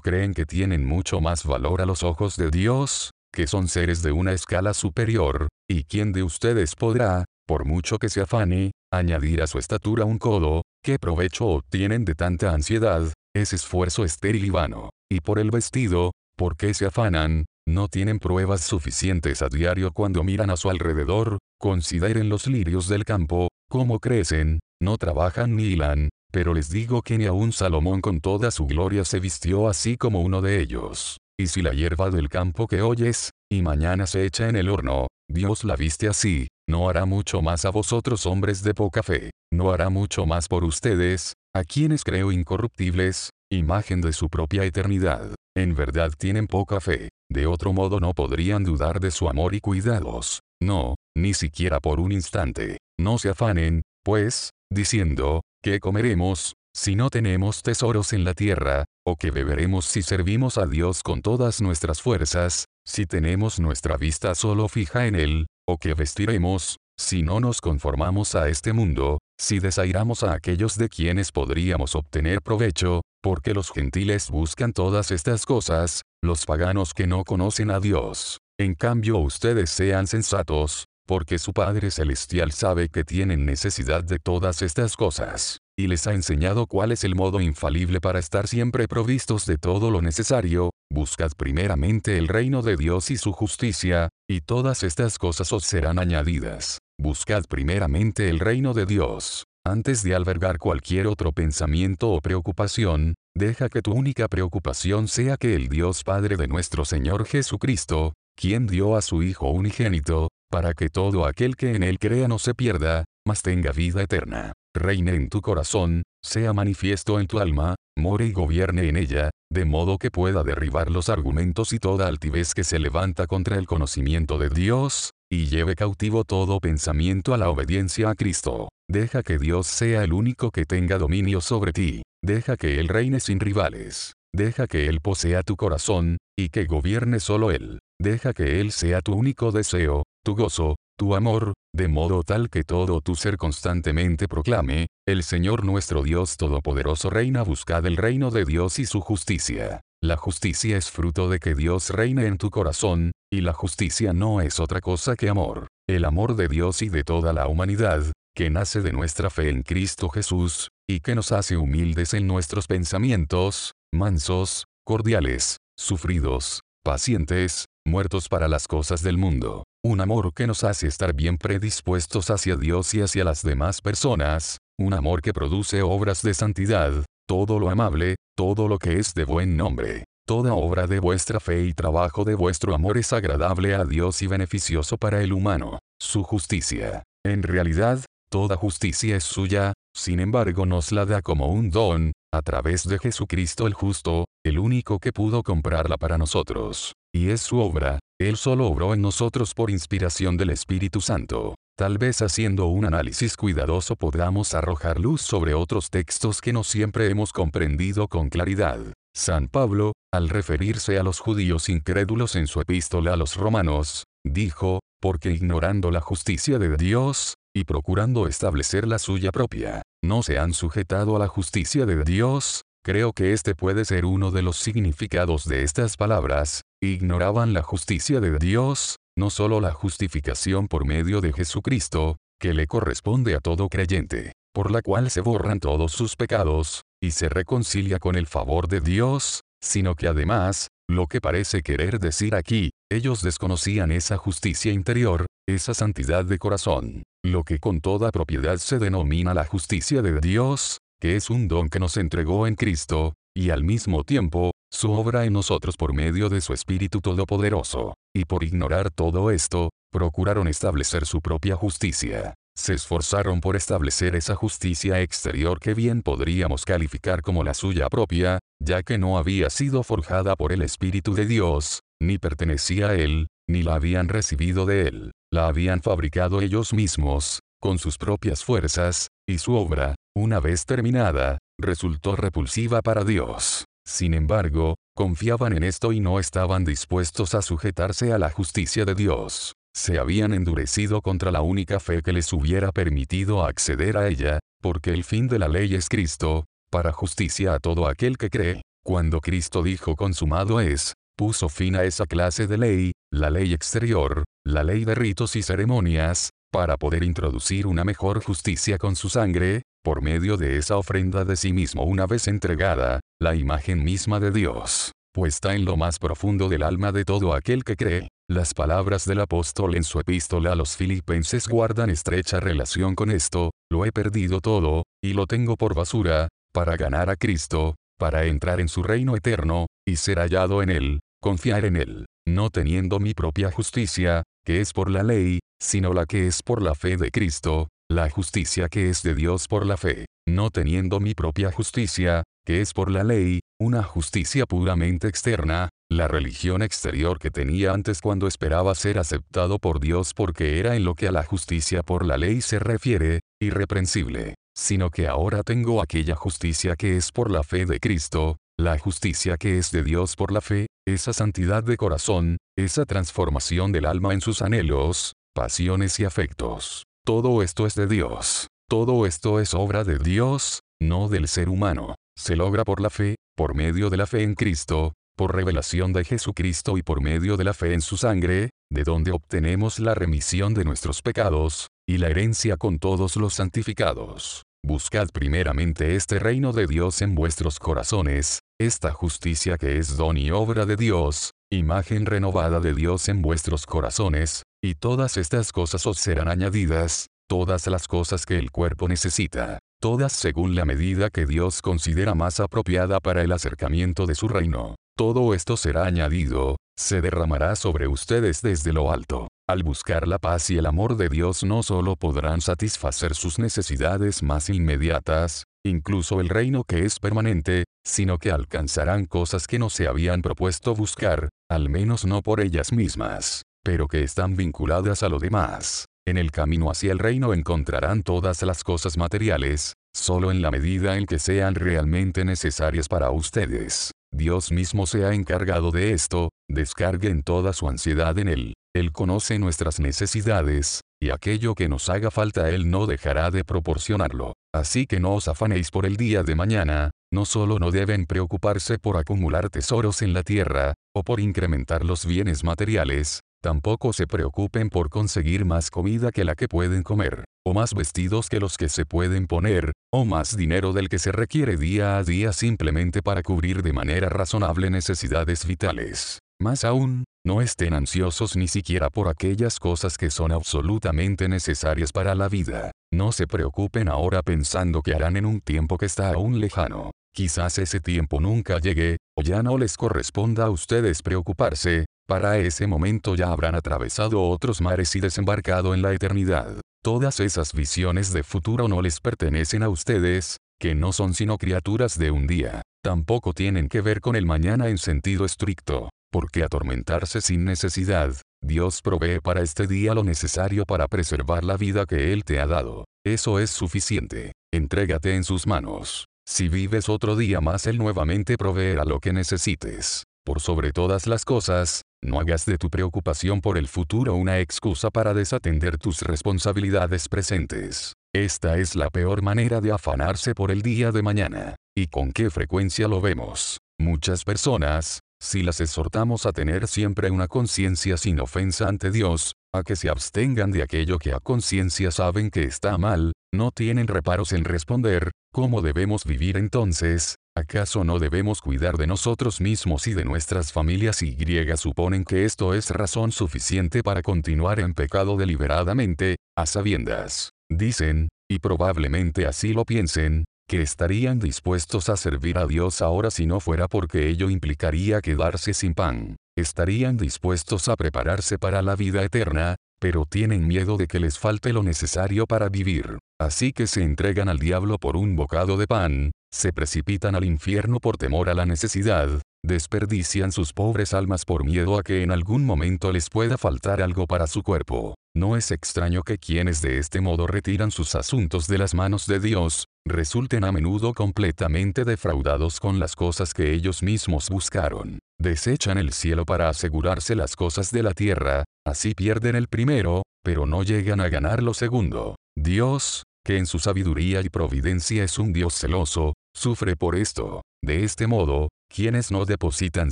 creen 0.01 0.33
que 0.33 0.45
tienen 0.45 0.85
mucho 0.85 1.21
más 1.21 1.45
valor 1.45 1.81
a 1.81 1.85
los 1.85 2.03
ojos 2.03 2.35
de 2.35 2.51
Dios? 2.51 3.11
Que 3.33 3.47
son 3.47 3.67
seres 3.67 4.01
de 4.01 4.11
una 4.11 4.33
escala 4.33 4.73
superior, 4.73 5.47
y 5.69 5.85
quién 5.85 6.11
de 6.11 6.23
ustedes 6.23 6.75
podrá, 6.75 7.25
por 7.47 7.65
mucho 7.65 7.99
que 7.99 8.09
se 8.09 8.21
afane, 8.21 8.71
añadir 8.91 9.41
a 9.41 9.47
su 9.47 9.59
estatura 9.59 10.03
un 10.03 10.17
codo, 10.17 10.63
¿qué 10.83 10.99
provecho 10.99 11.47
obtienen 11.47 12.05
de 12.05 12.15
tanta 12.15 12.51
ansiedad? 12.53 13.13
Es 13.35 13.53
esfuerzo 13.53 14.03
estéril 14.03 14.45
y 14.45 14.49
vano. 14.49 14.89
Y 15.11 15.21
por 15.21 15.39
el 15.39 15.51
vestido, 15.51 16.11
¿por 16.35 16.57
qué 16.57 16.73
se 16.73 16.85
afanan? 16.85 17.45
No 17.69 17.87
tienen 17.87 18.19
pruebas 18.19 18.61
suficientes 18.61 19.41
a 19.41 19.47
diario 19.47 19.91
cuando 19.91 20.23
miran 20.23 20.49
a 20.49 20.57
su 20.57 20.69
alrededor, 20.69 21.37
consideren 21.59 22.27
los 22.27 22.47
lirios 22.47 22.87
del 22.87 23.05
campo, 23.05 23.49
cómo 23.69 23.99
crecen, 23.99 24.59
no 24.81 24.97
trabajan 24.97 25.55
ni 25.55 25.65
hilan, 25.65 26.09
pero 26.31 26.53
les 26.53 26.71
digo 26.71 27.03
que 27.03 27.17
ni 27.19 27.25
aun 27.25 27.51
Salomón 27.51 28.01
con 28.01 28.21
toda 28.21 28.49
su 28.49 28.65
gloria 28.65 29.05
se 29.05 29.19
vistió 29.19 29.67
así 29.67 29.97
como 29.97 30.21
uno 30.21 30.41
de 30.41 30.59
ellos. 30.59 31.17
Y 31.39 31.47
si 31.47 31.61
la 31.61 31.73
hierba 31.73 32.09
del 32.09 32.27
campo 32.27 32.67
que 32.67 32.81
oyes, 32.81 33.31
y 33.51 33.61
mañana 33.61 34.07
se 34.07 34.25
echa 34.25 34.49
en 34.49 34.55
el 34.55 34.67
horno, 34.67 35.07
Dios 35.29 35.63
la 35.63 35.75
viste 35.75 36.07
así, 36.07 36.47
no 36.67 36.89
hará 36.89 37.05
mucho 37.05 37.41
más 37.43 37.65
a 37.65 37.69
vosotros 37.69 38.25
hombres 38.25 38.63
de 38.63 38.73
poca 38.73 39.03
fe, 39.03 39.29
no 39.53 39.71
hará 39.71 39.89
mucho 39.89 40.25
más 40.25 40.47
por 40.47 40.63
ustedes, 40.63 41.33
a 41.55 41.63
quienes 41.63 42.03
creo 42.03 42.31
incorruptibles, 42.31 43.29
imagen 43.51 44.01
de 44.01 44.13
su 44.13 44.29
propia 44.29 44.63
eternidad. 44.63 45.33
En 45.55 45.75
verdad 45.75 46.11
tienen 46.17 46.47
poca 46.47 46.79
fe, 46.79 47.09
de 47.29 47.47
otro 47.47 47.73
modo 47.73 47.99
no 47.99 48.13
podrían 48.13 48.63
dudar 48.63 48.99
de 48.99 49.11
su 49.11 49.27
amor 49.27 49.55
y 49.55 49.59
cuidados. 49.59 50.41
No, 50.61 50.95
ni 51.17 51.33
siquiera 51.33 51.79
por 51.79 51.99
un 51.99 52.11
instante. 52.11 52.77
No 52.99 53.17
se 53.17 53.29
afanen, 53.29 53.81
pues, 54.03 54.51
diciendo, 54.71 55.41
¿qué 55.63 55.79
comeremos? 55.79 56.53
Si 56.75 56.95
no 56.95 57.09
tenemos 57.09 57.63
tesoros 57.63 58.13
en 58.13 58.23
la 58.23 58.33
tierra, 58.33 58.85
o 59.05 59.15
que 59.15 59.31
beberemos 59.31 59.85
si 59.85 60.03
servimos 60.03 60.57
a 60.57 60.67
Dios 60.67 61.01
con 61.01 61.21
todas 61.21 61.61
nuestras 61.61 62.01
fuerzas, 62.01 62.65
si 62.85 63.05
tenemos 63.05 63.59
nuestra 63.59 63.97
vista 63.97 64.35
solo 64.35 64.67
fija 64.67 65.07
en 65.07 65.15
Él, 65.15 65.47
o 65.67 65.77
que 65.77 65.95
vestiremos, 65.95 66.77
si 66.99 67.23
no 67.23 67.39
nos 67.39 67.61
conformamos 67.61 68.35
a 68.35 68.49
este 68.49 68.73
mundo, 68.73 69.19
si 69.39 69.59
desairamos 69.59 70.23
a 70.23 70.33
aquellos 70.33 70.77
de 70.77 70.89
quienes 70.89 71.31
podríamos 71.31 71.95
obtener 71.95 72.41
provecho, 72.41 73.01
porque 73.21 73.53
los 73.53 73.71
gentiles 73.71 74.29
buscan 74.29 74.73
todas 74.73 75.11
estas 75.11 75.45
cosas, 75.45 76.03
los 76.21 76.45
paganos 76.45 76.93
que 76.93 77.07
no 77.07 77.23
conocen 77.23 77.71
a 77.71 77.79
Dios. 77.79 78.39
En 78.59 78.75
cambio 78.75 79.17
ustedes 79.17 79.69
sean 79.69 80.07
sensatos, 80.07 80.85
porque 81.07 81.39
su 81.39 81.53
Padre 81.53 81.91
Celestial 81.91 82.51
sabe 82.51 82.89
que 82.89 83.03
tienen 83.03 83.45
necesidad 83.45 84.03
de 84.03 84.19
todas 84.19 84.61
estas 84.61 84.95
cosas, 84.95 85.57
y 85.77 85.87
les 85.87 86.05
ha 86.05 86.13
enseñado 86.13 86.67
cuál 86.67 86.91
es 86.91 87.03
el 87.03 87.15
modo 87.15 87.41
infalible 87.41 87.99
para 87.99 88.19
estar 88.19 88.47
siempre 88.47 88.87
provistos 88.87 89.45
de 89.45 89.57
todo 89.57 89.91
lo 89.91 90.01
necesario, 90.01 90.69
buscad 90.91 91.31
primeramente 91.35 92.17
el 92.17 92.27
reino 92.27 92.61
de 92.61 92.75
Dios 92.75 93.09
y 93.11 93.17
su 93.17 93.31
justicia, 93.31 94.09
y 94.29 94.41
todas 94.41 94.83
estas 94.83 95.17
cosas 95.17 95.51
os 95.51 95.63
serán 95.63 95.97
añadidas. 95.97 96.77
Buscad 96.99 97.45
primeramente 97.49 98.29
el 98.29 98.39
reino 98.39 98.73
de 98.73 98.85
Dios. 98.85 99.45
Antes 99.65 100.03
de 100.03 100.15
albergar 100.15 100.57
cualquier 100.57 101.07
otro 101.07 101.31
pensamiento 101.31 102.09
o 102.09 102.21
preocupación, 102.21 103.15
deja 103.35 103.69
que 103.69 103.81
tu 103.81 103.91
única 103.91 104.27
preocupación 104.27 105.07
sea 105.07 105.37
que 105.37 105.53
el 105.55 105.67
Dios 105.67 106.03
Padre 106.03 106.37
de 106.37 106.47
nuestro 106.47 106.85
Señor 106.85 107.25
Jesucristo, 107.25 108.13
quien 108.35 108.67
dio 108.67 108.95
a 108.95 109.01
su 109.01 109.21
Hijo 109.21 109.49
unigénito, 109.49 110.29
para 110.49 110.73
que 110.73 110.89
todo 110.89 111.25
aquel 111.25 111.55
que 111.55 111.75
en 111.75 111.83
él 111.83 111.99
crea 111.99 112.27
no 112.27 112.39
se 112.39 112.55
pierda, 112.55 113.05
mas 113.27 113.41
tenga 113.41 113.71
vida 113.71 114.01
eterna, 114.01 114.53
reine 114.73 115.13
en 115.13 115.29
tu 115.29 115.41
corazón, 115.41 116.03
sea 116.23 116.53
manifiesto 116.53 117.19
en 117.19 117.27
tu 117.27 117.39
alma, 117.39 117.75
more 117.97 118.25
y 118.25 118.31
gobierne 118.31 118.87
en 118.87 118.97
ella, 118.97 119.29
de 119.51 119.65
modo 119.65 119.97
que 119.97 120.09
pueda 120.09 120.43
derribar 120.43 120.89
los 120.89 121.09
argumentos 121.09 121.73
y 121.73 121.79
toda 121.79 122.07
altivez 122.07 122.53
que 122.53 122.63
se 122.63 122.79
levanta 122.79 123.27
contra 123.27 123.57
el 123.57 123.67
conocimiento 123.67 124.37
de 124.37 124.49
Dios, 124.49 125.11
y 125.29 125.45
lleve 125.45 125.75
cautivo 125.75 126.23
todo 126.23 126.59
pensamiento 126.59 127.33
a 127.33 127.37
la 127.37 127.49
obediencia 127.49 128.09
a 128.09 128.15
Cristo. 128.15 128.69
Deja 128.91 129.21
que 129.21 129.37
Dios 129.37 129.67
sea 129.67 130.03
el 130.03 130.13
único 130.13 130.49
que 130.49 130.65
tenga 130.65 130.97
dominio 130.97 131.41
sobre 131.41 131.73
ti. 131.73 132.01
Deja 132.25 132.57
que 132.57 132.79
Él 132.79 132.87
reine 132.87 133.19
sin 133.19 133.39
rivales. 133.39 134.13
Deja 134.35 134.65
que 134.65 134.87
Él 134.87 134.99
posea 134.99 135.43
tu 135.43 135.55
corazón, 135.57 136.17
y 136.35 136.49
que 136.49 136.65
gobierne 136.65 137.19
solo 137.19 137.51
Él. 137.51 137.77
Deja 138.01 138.33
que 138.33 138.59
Él 138.59 138.71
sea 138.71 139.01
tu 139.01 139.13
único 139.13 139.51
deseo, 139.51 140.03
tu 140.25 140.35
gozo, 140.35 140.75
tu 140.97 141.13
amor, 141.13 141.53
de 141.71 141.87
modo 141.87 142.23
tal 142.23 142.49
que 142.49 142.63
todo 142.63 143.01
tu 143.01 143.13
ser 143.13 143.37
constantemente 143.37 144.27
proclame, 144.27 144.87
el 145.07 145.21
Señor 145.21 145.65
nuestro 145.65 146.01
Dios 146.01 146.35
Todopoderoso 146.35 147.11
reina 147.11 147.43
buscad 147.43 147.85
el 147.85 147.95
reino 147.95 148.31
de 148.31 148.43
Dios 148.43 148.79
y 148.79 148.87
su 148.87 149.01
justicia. 149.01 149.81
La 150.01 150.17
justicia 150.17 150.77
es 150.77 150.89
fruto 150.89 151.29
de 151.29 151.37
que 151.37 151.53
Dios 151.53 151.91
reine 151.91 152.25
en 152.25 152.39
tu 152.39 152.49
corazón, 152.49 153.11
y 153.31 153.41
la 153.41 153.53
justicia 153.53 154.13
no 154.13 154.41
es 154.41 154.59
otra 154.59 154.81
cosa 154.81 155.15
que 155.15 155.29
amor. 155.29 155.67
El 155.87 156.05
amor 156.05 156.35
de 156.35 156.47
Dios 156.47 156.81
y 156.81 156.89
de 156.89 157.03
toda 157.03 157.33
la 157.33 157.47
humanidad, 157.47 158.05
que 158.39 158.49
nace 158.49 158.79
de 158.79 158.93
nuestra 158.93 159.29
fe 159.29 159.49
en 159.49 159.63
Cristo 159.63 160.07
Jesús, 160.07 160.69
y 160.89 161.01
que 161.01 161.13
nos 161.13 161.33
hace 161.33 161.57
humildes 161.57 162.13
en 162.13 162.25
nuestros 162.25 162.67
pensamientos, 162.67 163.73
mansos, 163.93 164.63
cordiales, 164.85 165.57
sufridos, 165.77 166.61
pacientes, 166.81 167.65
muertos 167.85 168.29
para 168.29 168.47
las 168.47 168.65
cosas 168.69 169.03
del 169.03 169.17
mundo. 169.17 169.65
Un 169.83 169.99
amor 169.99 170.33
que 170.33 170.47
nos 170.47 170.63
hace 170.63 170.87
estar 170.87 171.13
bien 171.13 171.37
predispuestos 171.37 172.29
hacia 172.29 172.55
Dios 172.55 172.93
y 172.93 173.01
hacia 173.01 173.25
las 173.25 173.43
demás 173.43 173.81
personas, 173.81 174.59
un 174.79 174.93
amor 174.93 175.21
que 175.21 175.33
produce 175.33 175.81
obras 175.81 176.21
de 176.21 176.33
santidad, 176.33 176.93
todo 177.27 177.59
lo 177.59 177.69
amable, 177.69 178.15
todo 178.37 178.69
lo 178.69 178.79
que 178.79 178.99
es 178.99 179.13
de 179.15 179.25
buen 179.25 179.57
nombre. 179.57 180.05
Toda 180.25 180.53
obra 180.53 180.87
de 180.87 181.01
vuestra 181.01 181.41
fe 181.41 181.65
y 181.65 181.73
trabajo 181.73 182.23
de 182.23 182.35
vuestro 182.35 182.73
amor 182.73 182.97
es 182.97 183.11
agradable 183.11 183.75
a 183.75 183.83
Dios 183.83 184.21
y 184.21 184.27
beneficioso 184.27 184.95
para 184.95 185.21
el 185.21 185.33
humano. 185.33 185.79
Su 185.99 186.23
justicia. 186.23 187.03
En 187.25 187.43
realidad, 187.43 187.99
toda 188.29 188.55
justicia 188.55 189.15
es 189.15 189.23
suya, 189.23 189.73
sin 189.93 190.19
embargo 190.19 190.65
nos 190.65 190.91
la 190.91 191.05
da 191.05 191.21
como 191.21 191.47
un 191.47 191.69
don, 191.69 192.11
a 192.31 192.41
través 192.41 192.87
de 192.87 192.99
Jesucristo 192.99 193.67
el 193.67 193.73
justo, 193.73 194.25
el 194.45 194.59
único 194.59 194.99
que 194.99 195.11
pudo 195.11 195.43
comprarla 195.43 195.97
para 195.97 196.17
nosotros. 196.17 196.93
Y 197.13 197.29
es 197.29 197.41
su 197.41 197.59
obra, 197.59 197.99
Él 198.19 198.37
solo 198.37 198.67
obró 198.67 198.93
en 198.93 199.01
nosotros 199.01 199.53
por 199.53 199.71
inspiración 199.71 200.37
del 200.37 200.51
Espíritu 200.51 201.01
Santo. 201.01 201.55
Tal 201.75 201.97
vez 201.97 202.21
haciendo 202.21 202.67
un 202.67 202.85
análisis 202.85 203.37
cuidadoso 203.37 203.95
podamos 203.95 204.53
arrojar 204.53 204.99
luz 204.99 205.21
sobre 205.21 205.53
otros 205.53 205.89
textos 205.89 206.41
que 206.41 206.53
no 206.53 206.63
siempre 206.63 207.09
hemos 207.09 207.31
comprendido 207.31 208.07
con 208.07 208.29
claridad. 208.29 208.79
San 209.15 209.47
Pablo, 209.47 209.93
al 210.13 210.29
referirse 210.29 210.99
a 210.99 211.03
los 211.03 211.19
judíos 211.19 211.69
incrédulos 211.69 212.35
en 212.35 212.47
su 212.47 212.61
epístola 212.61 213.13
a 213.13 213.15
los 213.15 213.37
romanos, 213.37 214.03
dijo, 214.25 214.81
porque 215.01 215.31
ignorando 215.31 215.89
la 215.89 216.01
justicia 216.01 216.59
de 216.59 216.75
Dios, 216.75 217.35
y 217.55 217.63
procurando 217.63 218.27
establecer 218.27 218.87
la 218.87 218.99
suya 218.99 219.31
propia, 219.31 219.81
no 220.03 220.23
se 220.23 220.37
han 220.39 220.53
sujetado 220.53 221.15
a 221.15 221.19
la 221.19 221.27
justicia 221.27 221.85
de 221.85 222.03
Dios, 222.03 222.63
creo 222.83 223.13
que 223.13 223.33
este 223.33 223.55
puede 223.55 223.85
ser 223.85 224.05
uno 224.05 224.31
de 224.31 224.41
los 224.41 224.57
significados 224.57 225.45
de 225.45 225.63
estas 225.63 225.97
palabras, 225.97 226.61
ignoraban 226.81 227.53
la 227.53 227.63
justicia 227.63 228.19
de 228.19 228.37
Dios, 228.37 228.97
no 229.17 229.29
solo 229.29 229.59
la 229.59 229.71
justificación 229.71 230.67
por 230.67 230.85
medio 230.85 231.21
de 231.21 231.33
Jesucristo, 231.33 232.17
que 232.39 232.53
le 232.53 232.67
corresponde 232.67 233.35
a 233.35 233.39
todo 233.39 233.67
creyente, 233.67 234.33
por 234.53 234.71
la 234.71 234.81
cual 234.81 235.09
se 235.09 235.21
borran 235.21 235.59
todos 235.59 235.91
sus 235.91 236.15
pecados, 236.15 236.83
y 237.01 237.11
se 237.11 237.29
reconcilia 237.29 237.99
con 237.99 238.15
el 238.15 238.27
favor 238.27 238.67
de 238.67 238.79
Dios, 238.79 239.41
sino 239.61 239.95
que 239.95 240.07
además, 240.07 240.69
lo 240.89 241.07
que 241.07 241.21
parece 241.21 241.61
querer 241.61 241.99
decir 241.99 242.33
aquí, 242.33 242.71
ellos 242.89 243.21
desconocían 243.21 243.91
esa 243.91 244.17
justicia 244.17 244.71
interior, 244.71 245.25
esa 245.47 245.73
santidad 245.73 246.25
de 246.25 246.39
corazón, 246.39 247.03
lo 247.23 247.43
que 247.43 247.59
con 247.59 247.81
toda 247.81 248.11
propiedad 248.11 248.57
se 248.57 248.79
denomina 248.79 249.33
la 249.33 249.45
justicia 249.45 250.01
de 250.01 250.19
Dios, 250.21 250.79
que 251.01 251.15
es 251.15 251.29
un 251.29 251.47
don 251.47 251.69
que 251.69 251.79
nos 251.79 251.97
entregó 251.97 252.47
en 252.47 252.55
Cristo, 252.55 253.13
y 253.35 253.49
al 253.49 253.63
mismo 253.63 254.03
tiempo, 254.03 254.51
su 254.71 254.91
obra 254.91 255.25
en 255.25 255.33
nosotros 255.33 255.75
por 255.75 255.93
medio 255.93 256.29
de 256.29 256.41
su 256.41 256.53
Espíritu 256.53 257.01
Todopoderoso. 257.01 257.93
Y 258.15 258.25
por 258.25 258.43
ignorar 258.43 258.89
todo 258.91 259.31
esto, 259.31 259.69
procuraron 259.91 260.47
establecer 260.47 261.05
su 261.05 261.21
propia 261.21 261.55
justicia. 261.55 262.33
Se 262.55 262.73
esforzaron 262.73 263.39
por 263.39 263.55
establecer 263.55 264.15
esa 264.15 264.35
justicia 264.35 265.01
exterior 265.01 265.59
que 265.59 265.73
bien 265.73 266.01
podríamos 266.01 266.65
calificar 266.65 267.21
como 267.21 267.43
la 267.43 267.53
suya 267.53 267.89
propia, 267.89 268.39
ya 268.61 268.83
que 268.83 268.97
no 268.97 269.17
había 269.17 269.49
sido 269.49 269.83
forjada 269.83 270.35
por 270.35 270.51
el 270.51 270.61
Espíritu 270.61 271.13
de 271.13 271.25
Dios, 271.25 271.81
ni 272.01 272.17
pertenecía 272.17 272.89
a 272.89 272.95
Él, 272.95 273.27
ni 273.47 273.63
la 273.63 273.75
habían 273.75 274.09
recibido 274.09 274.65
de 274.65 274.87
Él, 274.87 275.11
la 275.31 275.47
habían 275.47 275.81
fabricado 275.81 276.41
ellos 276.41 276.73
mismos, 276.73 277.39
con 277.61 277.77
sus 277.77 277.97
propias 277.97 278.43
fuerzas, 278.43 279.09
y 279.27 279.37
su 279.37 279.53
obra, 279.53 279.95
una 280.15 280.39
vez 280.39 280.65
terminada, 280.65 281.37
resultó 281.59 282.15
repulsiva 282.15 282.81
para 282.81 283.03
Dios. 283.03 283.65
Sin 283.85 284.13
embargo, 284.13 284.75
confiaban 284.95 285.53
en 285.53 285.63
esto 285.63 285.91
y 285.91 285.99
no 285.99 286.19
estaban 286.19 286.65
dispuestos 286.65 287.35
a 287.35 287.41
sujetarse 287.41 288.13
a 288.13 288.17
la 288.17 288.29
justicia 288.29 288.85
de 288.85 288.95
Dios. 288.95 289.53
Se 289.75 289.99
habían 289.99 290.33
endurecido 290.33 291.01
contra 291.01 291.31
la 291.31 291.41
única 291.41 291.79
fe 291.79 292.01
que 292.01 292.13
les 292.13 292.33
hubiera 292.33 292.71
permitido 292.71 293.43
acceder 293.43 293.97
a 293.97 294.07
ella, 294.07 294.39
porque 294.61 294.91
el 294.91 295.03
fin 295.03 295.27
de 295.27 295.39
la 295.39 295.47
ley 295.47 295.75
es 295.75 295.89
Cristo, 295.89 296.45
para 296.71 296.91
justicia 296.91 297.53
a 297.53 297.59
todo 297.59 297.87
aquel 297.87 298.17
que 298.17 298.29
cree. 298.29 298.61
Cuando 298.83 299.21
Cristo 299.21 299.61
dijo 299.61 299.95
consumado 299.95 300.59
es, 300.59 300.93
puso 301.15 301.49
fin 301.49 301.75
a 301.75 301.83
esa 301.83 302.05
clase 302.05 302.47
de 302.47 302.57
ley, 302.57 302.91
la 303.11 303.31
ley 303.31 303.53
exterior, 303.53 304.23
la 304.45 304.63
ley 304.63 304.85
de 304.85 304.93
ritos 304.93 305.35
y 305.35 305.41
ceremonias, 305.41 306.29
para 306.51 306.77
poder 306.77 307.03
introducir 307.03 307.65
una 307.65 307.83
mejor 307.83 308.23
justicia 308.23 308.77
con 308.77 308.95
su 308.95 309.09
sangre, 309.09 309.63
por 309.83 310.01
medio 310.01 310.37
de 310.37 310.57
esa 310.57 310.77
ofrenda 310.77 311.25
de 311.25 311.35
sí 311.35 311.51
mismo 311.51 311.83
una 311.83 312.05
vez 312.05 312.27
entregada, 312.27 312.99
la 313.19 313.35
imagen 313.35 313.83
misma 313.83 314.19
de 314.19 314.31
Dios, 314.31 314.91
puesta 315.13 315.55
en 315.55 315.65
lo 315.65 315.75
más 315.75 315.97
profundo 315.97 316.49
del 316.49 316.63
alma 316.63 316.91
de 316.91 317.03
todo 317.03 317.33
aquel 317.33 317.63
que 317.63 317.75
cree. 317.75 318.09
Las 318.29 318.53
palabras 318.53 319.05
del 319.05 319.21
apóstol 319.21 319.75
en 319.75 319.83
su 319.83 319.99
epístola 319.99 320.51
a 320.51 320.55
los 320.55 320.77
filipenses 320.77 321.47
guardan 321.47 321.89
estrecha 321.89 322.39
relación 322.39 322.93
con 322.93 323.09
esto, 323.09 323.51
lo 323.71 323.85
he 323.85 323.91
perdido 323.91 324.39
todo, 324.39 324.83
y 325.03 325.13
lo 325.13 325.25
tengo 325.25 325.55
por 325.55 325.73
basura, 325.73 326.27
para 326.53 326.77
ganar 326.77 327.09
a 327.09 327.15
Cristo, 327.15 327.75
para 327.97 328.25
entrar 328.25 328.59
en 328.59 328.67
su 328.67 328.83
reino 328.83 329.15
eterno, 329.15 329.65
y 329.87 329.95
ser 329.95 330.19
hallado 330.19 330.61
en 330.61 330.69
él, 330.69 330.99
confiar 331.21 331.65
en 331.65 331.75
él, 331.75 332.05
no 332.27 332.49
teniendo 332.49 332.99
mi 332.99 333.13
propia 333.13 333.51
justicia, 333.51 334.23
que 334.45 334.61
es 334.61 334.73
por 334.73 334.89
la 334.89 335.03
ley, 335.03 335.39
sino 335.61 335.93
la 335.93 336.05
que 336.05 336.27
es 336.27 336.41
por 336.43 336.61
la 336.61 336.75
fe 336.75 336.97
de 336.97 337.11
Cristo, 337.11 337.69
la 337.89 338.09
justicia 338.09 338.69
que 338.69 338.89
es 338.89 339.03
de 339.03 339.15
Dios 339.15 339.47
por 339.47 339.65
la 339.65 339.77
fe, 339.77 340.05
no 340.27 340.49
teniendo 340.49 340.99
mi 340.99 341.13
propia 341.13 341.51
justicia, 341.51 342.23
que 342.45 342.61
es 342.61 342.73
por 342.73 342.91
la 342.91 343.03
ley, 343.03 343.39
una 343.59 343.83
justicia 343.83 344.45
puramente 344.45 345.07
externa, 345.07 345.69
la 345.91 346.07
religión 346.07 346.61
exterior 346.61 347.19
que 347.19 347.31
tenía 347.31 347.73
antes 347.73 347.99
cuando 348.01 348.27
esperaba 348.27 348.75
ser 348.75 348.99
aceptado 348.99 349.57
por 349.57 349.79
Dios 349.79 350.13
porque 350.13 350.59
era 350.59 350.75
en 350.75 350.83
lo 350.83 350.95
que 350.95 351.07
a 351.07 351.11
la 351.11 351.23
justicia 351.23 351.83
por 351.83 352.05
la 352.05 352.17
ley 352.17 352.41
se 352.41 352.59
refiere, 352.59 353.21
irreprensible, 353.41 354.35
sino 354.59 354.89
que 354.89 355.07
ahora 355.07 355.41
tengo 355.41 355.81
aquella 355.81 356.15
justicia 356.15 356.75
que 356.75 356.97
es 356.97 357.11
por 357.11 357.31
la 357.31 357.43
fe 357.43 357.65
de 357.65 357.79
Cristo, 357.79 358.37
la 358.57 358.77
justicia 358.77 359.37
que 359.37 359.57
es 359.57 359.71
de 359.71 359.83
Dios 359.83 360.17
por 360.17 360.33
la 360.33 360.41
fe, 360.41 360.67
esa 360.85 361.13
santidad 361.13 361.63
de 361.63 361.77
corazón, 361.77 362.37
esa 362.57 362.85
transformación 362.85 363.71
del 363.71 363.85
alma 363.85 364.13
en 364.13 364.19
sus 364.19 364.41
anhelos, 364.41 365.13
pasiones 365.33 365.97
y 366.01 366.05
afectos. 366.05 366.83
Todo 367.05 367.41
esto 367.41 367.65
es 367.65 367.75
de 367.75 367.87
Dios. 367.87 368.47
Todo 368.69 369.05
esto 369.05 369.39
es 369.39 369.53
obra 369.53 369.85
de 369.85 369.97
Dios, 369.97 370.59
no 370.81 371.07
del 371.07 371.29
ser 371.29 371.47
humano. 371.47 371.95
Se 372.17 372.35
logra 372.35 372.65
por 372.65 372.81
la 372.81 372.89
fe, 372.89 373.15
por 373.37 373.55
medio 373.55 373.89
de 373.89 373.97
la 373.97 374.07
fe 374.07 374.23
en 374.23 374.35
Cristo, 374.35 374.93
por 375.17 375.33
revelación 375.33 375.93
de 375.93 376.03
Jesucristo 376.03 376.77
y 376.77 376.83
por 376.83 377.01
medio 377.01 377.37
de 377.37 377.45
la 377.45 377.53
fe 377.53 377.73
en 377.73 377.81
su 377.81 377.95
sangre, 377.95 378.49
de 378.69 378.83
donde 378.83 379.11
obtenemos 379.11 379.79
la 379.79 379.95
remisión 379.95 380.53
de 380.53 380.65
nuestros 380.65 381.01
pecados, 381.01 381.69
y 381.87 381.97
la 381.97 382.09
herencia 382.09 382.57
con 382.57 382.77
todos 382.77 383.15
los 383.15 383.33
santificados. 383.33 384.43
Buscad 384.63 385.07
primeramente 385.11 385.95
este 385.95 386.19
reino 386.19 386.51
de 386.51 386.67
Dios 386.67 387.01
en 387.01 387.15
vuestros 387.15 387.59
corazones, 387.59 388.41
esta 388.59 388.91
justicia 388.91 389.57
que 389.57 389.77
es 389.77 389.95
don 389.95 390.17
y 390.17 390.31
obra 390.31 390.65
de 390.65 390.75
Dios, 390.75 391.31
imagen 391.49 392.05
renovada 392.05 392.59
de 392.59 392.73
Dios 392.73 393.07
en 393.09 393.21
vuestros 393.21 393.65
corazones, 393.65 394.43
y 394.61 394.75
todas 394.75 395.17
estas 395.17 395.53
cosas 395.53 395.87
os 395.87 395.97
serán 395.97 396.27
añadidas, 396.27 397.07
todas 397.27 397.65
las 397.67 397.87
cosas 397.87 398.25
que 398.25 398.37
el 398.37 398.51
cuerpo 398.51 398.87
necesita, 398.89 399.59
todas 399.81 400.11
según 400.11 400.55
la 400.55 400.65
medida 400.65 401.09
que 401.09 401.25
Dios 401.25 401.61
considera 401.61 402.13
más 402.13 402.39
apropiada 402.39 402.99
para 402.99 403.21
el 403.21 403.31
acercamiento 403.31 404.05
de 404.05 404.15
su 404.15 404.27
reino. 404.27 404.75
Todo 404.97 405.33
esto 405.33 405.55
será 405.55 405.85
añadido, 405.85 406.57
se 406.77 406.99
derramará 406.99 407.55
sobre 407.55 407.87
ustedes 407.87 408.41
desde 408.41 408.73
lo 408.73 408.91
alto. 408.91 409.28
Al 409.49 409.63
buscar 409.63 410.07
la 410.07 410.19
paz 410.19 410.51
y 410.51 410.59
el 410.59 410.67
amor 410.67 410.95
de 410.95 411.09
Dios 411.09 411.43
no 411.43 411.63
solo 411.63 411.95
podrán 411.95 412.39
satisfacer 412.39 413.15
sus 413.15 413.39
necesidades 413.39 414.21
más 414.21 414.47
inmediatas, 414.51 415.45
incluso 415.65 416.21
el 416.21 416.29
reino 416.29 416.63
que 416.63 416.85
es 416.85 416.99
permanente, 416.99 417.63
sino 417.83 418.19
que 418.19 418.29
alcanzarán 418.29 419.05
cosas 419.05 419.47
que 419.47 419.57
no 419.57 419.71
se 419.71 419.87
habían 419.87 420.21
propuesto 420.21 420.75
buscar, 420.75 421.29
al 421.49 421.67
menos 421.67 422.05
no 422.05 422.21
por 422.21 422.41
ellas 422.41 422.71
mismas 422.71 423.41
pero 423.63 423.87
que 423.87 424.03
están 424.03 424.35
vinculadas 424.35 425.03
a 425.03 425.09
lo 425.09 425.19
demás. 425.19 425.85
En 426.07 426.17
el 426.17 426.31
camino 426.31 426.71
hacia 426.71 426.91
el 426.91 426.99
reino 426.99 427.33
encontrarán 427.33 428.01
todas 428.03 428.41
las 428.41 428.63
cosas 428.63 428.97
materiales, 428.97 429.73
solo 429.93 430.31
en 430.31 430.41
la 430.41 430.49
medida 430.49 430.97
en 430.97 431.05
que 431.05 431.19
sean 431.19 431.55
realmente 431.55 432.25
necesarias 432.25 432.87
para 432.87 433.11
ustedes. 433.11 433.91
Dios 434.11 434.51
mismo 434.51 434.87
se 434.87 435.05
ha 435.05 435.13
encargado 435.13 435.69
de 435.69 435.93
esto, 435.93 436.29
descarguen 436.49 437.21
toda 437.21 437.53
su 437.53 437.69
ansiedad 437.69 438.17
en 438.17 438.27
Él. 438.29 438.53
Él 438.75 438.91
conoce 438.91 439.39
nuestras 439.39 439.79
necesidades, 439.79 440.81
y 441.01 441.09
aquello 441.09 441.55
que 441.55 441.69
nos 441.69 441.89
haga 441.89 442.11
falta 442.11 442.49
Él 442.49 442.69
no 442.69 442.85
dejará 442.85 443.31
de 443.31 443.43
proporcionarlo. 443.43 444.33
Así 444.53 444.85
que 444.85 444.99
no 444.99 445.13
os 445.13 445.27
afanéis 445.27 445.71
por 445.71 445.85
el 445.85 445.97
día 445.97 446.23
de 446.23 446.35
mañana, 446.35 446.91
no 447.11 447.25
solo 447.25 447.59
no 447.59 447.71
deben 447.71 448.05
preocuparse 448.05 448.77
por 448.77 448.97
acumular 448.97 449.49
tesoros 449.49 450.01
en 450.01 450.13
la 450.13 450.23
tierra, 450.23 450.73
o 450.95 451.03
por 451.03 451.19
incrementar 451.19 451.83
los 451.83 452.05
bienes 452.05 452.43
materiales, 452.43 453.21
Tampoco 453.41 453.93
se 453.93 454.05
preocupen 454.05 454.69
por 454.69 454.89
conseguir 454.89 455.45
más 455.45 455.71
comida 455.71 456.11
que 456.11 456.25
la 456.25 456.35
que 456.35 456.49
pueden 456.49 456.83
comer, 456.83 457.23
o 457.45 457.53
más 457.53 457.73
vestidos 457.73 458.27
que 458.27 458.41
los 458.41 458.57
que 458.57 458.67
se 458.67 458.85
pueden 458.85 459.27
poner, 459.27 459.71
o 459.93 460.03
más 460.03 460.35
dinero 460.35 460.73
del 460.73 460.89
que 460.89 460.99
se 460.99 461.13
requiere 461.13 461.55
día 461.55 461.97
a 461.97 462.03
día 462.03 462.33
simplemente 462.33 463.01
para 463.01 463.23
cubrir 463.23 463.63
de 463.63 463.71
manera 463.71 464.09
razonable 464.09 464.69
necesidades 464.69 465.45
vitales. 465.45 466.19
Más 466.41 466.65
aún, 466.65 467.05
no 467.29 467.41
estén 467.41 467.75
ansiosos 467.75 468.35
ni 468.35 468.47
siquiera 468.47 468.89
por 468.89 469.07
aquellas 469.07 469.59
cosas 469.59 469.99
que 469.99 470.09
son 470.09 470.31
absolutamente 470.31 471.29
necesarias 471.29 471.91
para 471.91 472.15
la 472.15 472.27
vida. 472.27 472.71
No 472.91 473.11
se 473.11 473.27
preocupen 473.27 473.87
ahora 473.87 474.23
pensando 474.23 474.81
que 474.81 474.95
harán 474.95 475.15
en 475.15 475.27
un 475.27 475.39
tiempo 475.39 475.77
que 475.77 475.85
está 475.85 476.11
aún 476.11 476.39
lejano. 476.39 476.89
Quizás 477.13 477.59
ese 477.59 477.81
tiempo 477.81 478.19
nunca 478.19 478.57
llegue, 478.57 478.97
o 479.15 479.21
ya 479.21 479.43
no 479.43 479.59
les 479.59 479.77
corresponda 479.77 480.45
a 480.45 480.49
ustedes 480.49 481.03
preocuparse, 481.03 481.85
para 482.07 482.39
ese 482.39 482.65
momento 482.65 483.13
ya 483.13 483.27
habrán 483.27 483.53
atravesado 483.53 484.23
otros 484.23 484.59
mares 484.59 484.95
y 484.95 484.99
desembarcado 484.99 485.75
en 485.75 485.83
la 485.83 485.93
eternidad. 485.93 486.59
Todas 486.83 487.19
esas 487.19 487.53
visiones 487.53 488.11
de 488.11 488.23
futuro 488.23 488.67
no 488.67 488.81
les 488.81 488.99
pertenecen 489.01 489.61
a 489.61 489.69
ustedes, 489.69 490.37
que 490.59 490.73
no 490.73 490.93
son 490.93 491.13
sino 491.13 491.37
criaturas 491.37 491.99
de 491.99 492.09
un 492.09 492.25
día. 492.25 492.63
Tampoco 492.81 493.33
tienen 493.33 493.69
que 493.69 493.81
ver 493.81 494.01
con 494.01 494.15
el 494.15 494.25
mañana 494.25 494.69
en 494.69 494.79
sentido 494.79 495.25
estricto, 495.25 495.89
porque 496.11 496.43
atormentarse 496.43 497.21
sin 497.21 497.45
necesidad, 497.45 498.15
Dios 498.41 498.81
provee 498.81 499.19
para 499.19 499.41
este 499.41 499.67
día 499.67 499.93
lo 499.93 500.03
necesario 500.03 500.65
para 500.65 500.87
preservar 500.87 501.43
la 501.43 501.57
vida 501.57 501.85
que 501.85 502.13
Él 502.13 502.23
te 502.23 502.39
ha 502.39 502.47
dado. 502.47 502.85
Eso 503.05 503.39
es 503.39 503.49
suficiente. 503.49 504.31
Entrégate 504.51 505.15
en 505.15 505.23
sus 505.23 505.45
manos. 505.45 506.05
Si 506.27 506.47
vives 506.47 506.89
otro 506.89 507.15
día 507.15 507.41
más 507.41 507.67
Él 507.67 507.77
nuevamente 507.77 508.37
proveerá 508.37 508.85
lo 508.85 508.99
que 508.99 509.13
necesites. 509.13 510.03
Por 510.25 510.41
sobre 510.41 510.71
todas 510.71 511.07
las 511.07 511.25
cosas, 511.25 511.81
no 512.03 512.19
hagas 512.19 512.45
de 512.45 512.57
tu 512.57 512.69
preocupación 512.69 513.41
por 513.41 513.57
el 513.57 513.67
futuro 513.67 514.15
una 514.15 514.39
excusa 514.39 514.89
para 514.89 515.13
desatender 515.13 515.77
tus 515.77 516.01
responsabilidades 516.01 517.09
presentes. 517.09 517.93
Esta 518.13 518.57
es 518.57 518.75
la 518.75 518.89
peor 518.89 519.21
manera 519.21 519.59
de 519.59 519.71
afanarse 519.71 520.33
por 520.33 520.51
el 520.51 520.61
día 520.61 520.91
de 520.91 521.01
mañana. 521.01 521.55
¿Y 521.75 521.87
con 521.87 522.11
qué 522.11 522.29
frecuencia 522.29 522.87
lo 522.87 523.01
vemos? 523.01 523.57
Muchas 523.79 524.23
personas, 524.23 524.99
si 525.21 525.43
las 525.43 525.59
exhortamos 525.61 526.25
a 526.25 526.31
tener 526.31 526.67
siempre 526.67 527.11
una 527.11 527.27
conciencia 527.27 527.97
sin 527.97 528.19
ofensa 528.19 528.67
ante 528.67 528.89
Dios, 528.89 529.35
a 529.53 529.63
que 529.63 529.75
se 529.75 529.89
abstengan 529.89 530.51
de 530.51 530.63
aquello 530.63 530.97
que 530.97 531.13
a 531.13 531.19
conciencia 531.19 531.91
saben 531.91 532.29
que 532.29 532.43
está 532.43 532.77
mal, 532.77 533.13
no 533.33 533.51
tienen 533.51 533.87
reparos 533.87 534.31
en 534.31 534.43
responder, 534.43 535.11
¿cómo 535.31 535.61
debemos 535.61 536.05
vivir 536.05 536.37
entonces? 536.37 537.15
¿Acaso 537.35 537.83
no 537.83 537.99
debemos 537.99 538.41
cuidar 538.41 538.77
de 538.77 538.87
nosotros 538.87 539.39
mismos 539.39 539.87
y 539.87 539.93
de 539.93 540.03
nuestras 540.03 540.51
familias 540.51 541.01
y 541.01 541.15
suponen 541.57 542.03
que 542.03 542.25
esto 542.25 542.53
es 542.53 542.69
razón 542.69 543.11
suficiente 543.11 543.83
para 543.83 544.01
continuar 544.01 544.59
en 544.59 544.73
pecado 544.73 545.15
deliberadamente, 545.15 546.17
a 546.35 546.45
sabiendas? 546.45 547.29
Dicen, 547.49 548.09
y 548.29 548.39
probablemente 548.39 549.25
así 549.25 549.53
lo 549.53 549.65
piensen, 549.65 550.25
que 550.49 550.63
estarían 550.63 551.19
dispuestos 551.19 551.89
a 551.89 551.95
servir 551.95 552.39
a 552.39 552.47
Dios 552.47 552.81
ahora 552.81 553.11
si 553.11 553.27
no 553.27 553.39
fuera 553.39 553.67
porque 553.67 554.09
ello 554.09 554.31
implicaría 554.31 554.99
quedarse 554.99 555.53
sin 555.53 555.75
pan. 555.75 556.15
Estarían 556.35 556.97
dispuestos 556.97 557.69
a 557.69 557.75
prepararse 557.75 558.39
para 558.39 558.63
la 558.63 558.75
vida 558.75 559.03
eterna, 559.03 559.57
pero 559.79 560.05
tienen 560.09 560.47
miedo 560.47 560.75
de 560.75 560.87
que 560.87 560.99
les 560.99 561.19
falte 561.19 561.53
lo 561.53 561.61
necesario 561.61 562.25
para 562.25 562.49
vivir. 562.49 562.97
Así 563.21 563.53
que 563.53 563.67
se 563.67 563.83
entregan 563.83 564.27
al 564.27 564.39
diablo 564.39 564.79
por 564.79 564.97
un 564.97 565.15
bocado 565.15 565.55
de 565.55 565.67
pan, 565.67 566.11
se 566.33 566.51
precipitan 566.51 567.13
al 567.13 567.25
infierno 567.25 567.79
por 567.79 567.97
temor 567.97 568.27
a 568.27 568.33
la 568.33 568.47
necesidad, 568.47 569.21
desperdician 569.45 570.31
sus 570.31 570.53
pobres 570.53 570.95
almas 570.95 571.25
por 571.25 571.45
miedo 571.45 571.77
a 571.77 571.83
que 571.83 572.01
en 572.01 572.11
algún 572.11 572.43
momento 572.43 572.91
les 572.91 573.09
pueda 573.11 573.37
faltar 573.37 573.83
algo 573.83 574.07
para 574.07 574.25
su 574.25 574.41
cuerpo. 574.41 574.95
No 575.15 575.37
es 575.37 575.51
extraño 575.51 576.01
que 576.01 576.17
quienes 576.17 576.63
de 576.63 576.79
este 576.79 577.01
modo 577.01 577.27
retiran 577.27 577.69
sus 577.69 577.93
asuntos 577.93 578.47
de 578.47 578.57
las 578.57 578.73
manos 578.73 579.05
de 579.05 579.19
Dios, 579.19 579.65
resulten 579.85 580.43
a 580.43 580.51
menudo 580.51 580.93
completamente 580.93 581.85
defraudados 581.85 582.59
con 582.59 582.79
las 582.79 582.95
cosas 582.95 583.33
que 583.33 583.53
ellos 583.53 583.83
mismos 583.83 584.29
buscaron. 584.29 584.99
Desechan 585.19 585.77
el 585.77 585.91
cielo 585.93 586.25
para 586.25 586.49
asegurarse 586.49 587.15
las 587.15 587.35
cosas 587.35 587.71
de 587.71 587.83
la 587.83 587.93
tierra, 587.93 588.43
así 588.65 588.93
pierden 588.93 589.35
el 589.35 589.47
primero, 589.47 590.03
pero 590.23 590.45
no 590.45 590.63
llegan 590.63 591.01
a 591.01 591.09
ganar 591.09 591.43
lo 591.43 591.53
segundo. 591.53 592.15
Dios, 592.37 593.03
que 593.25 593.37
en 593.37 593.45
su 593.45 593.59
sabiduría 593.59 594.21
y 594.21 594.29
providencia 594.29 595.03
es 595.03 595.19
un 595.19 595.33
Dios 595.33 595.55
celoso, 595.55 596.13
sufre 596.33 596.75
por 596.75 596.95
esto. 596.95 597.41
De 597.61 597.83
este 597.83 598.07
modo, 598.07 598.49
quienes 598.73 599.11
no 599.11 599.25
depositan 599.25 599.91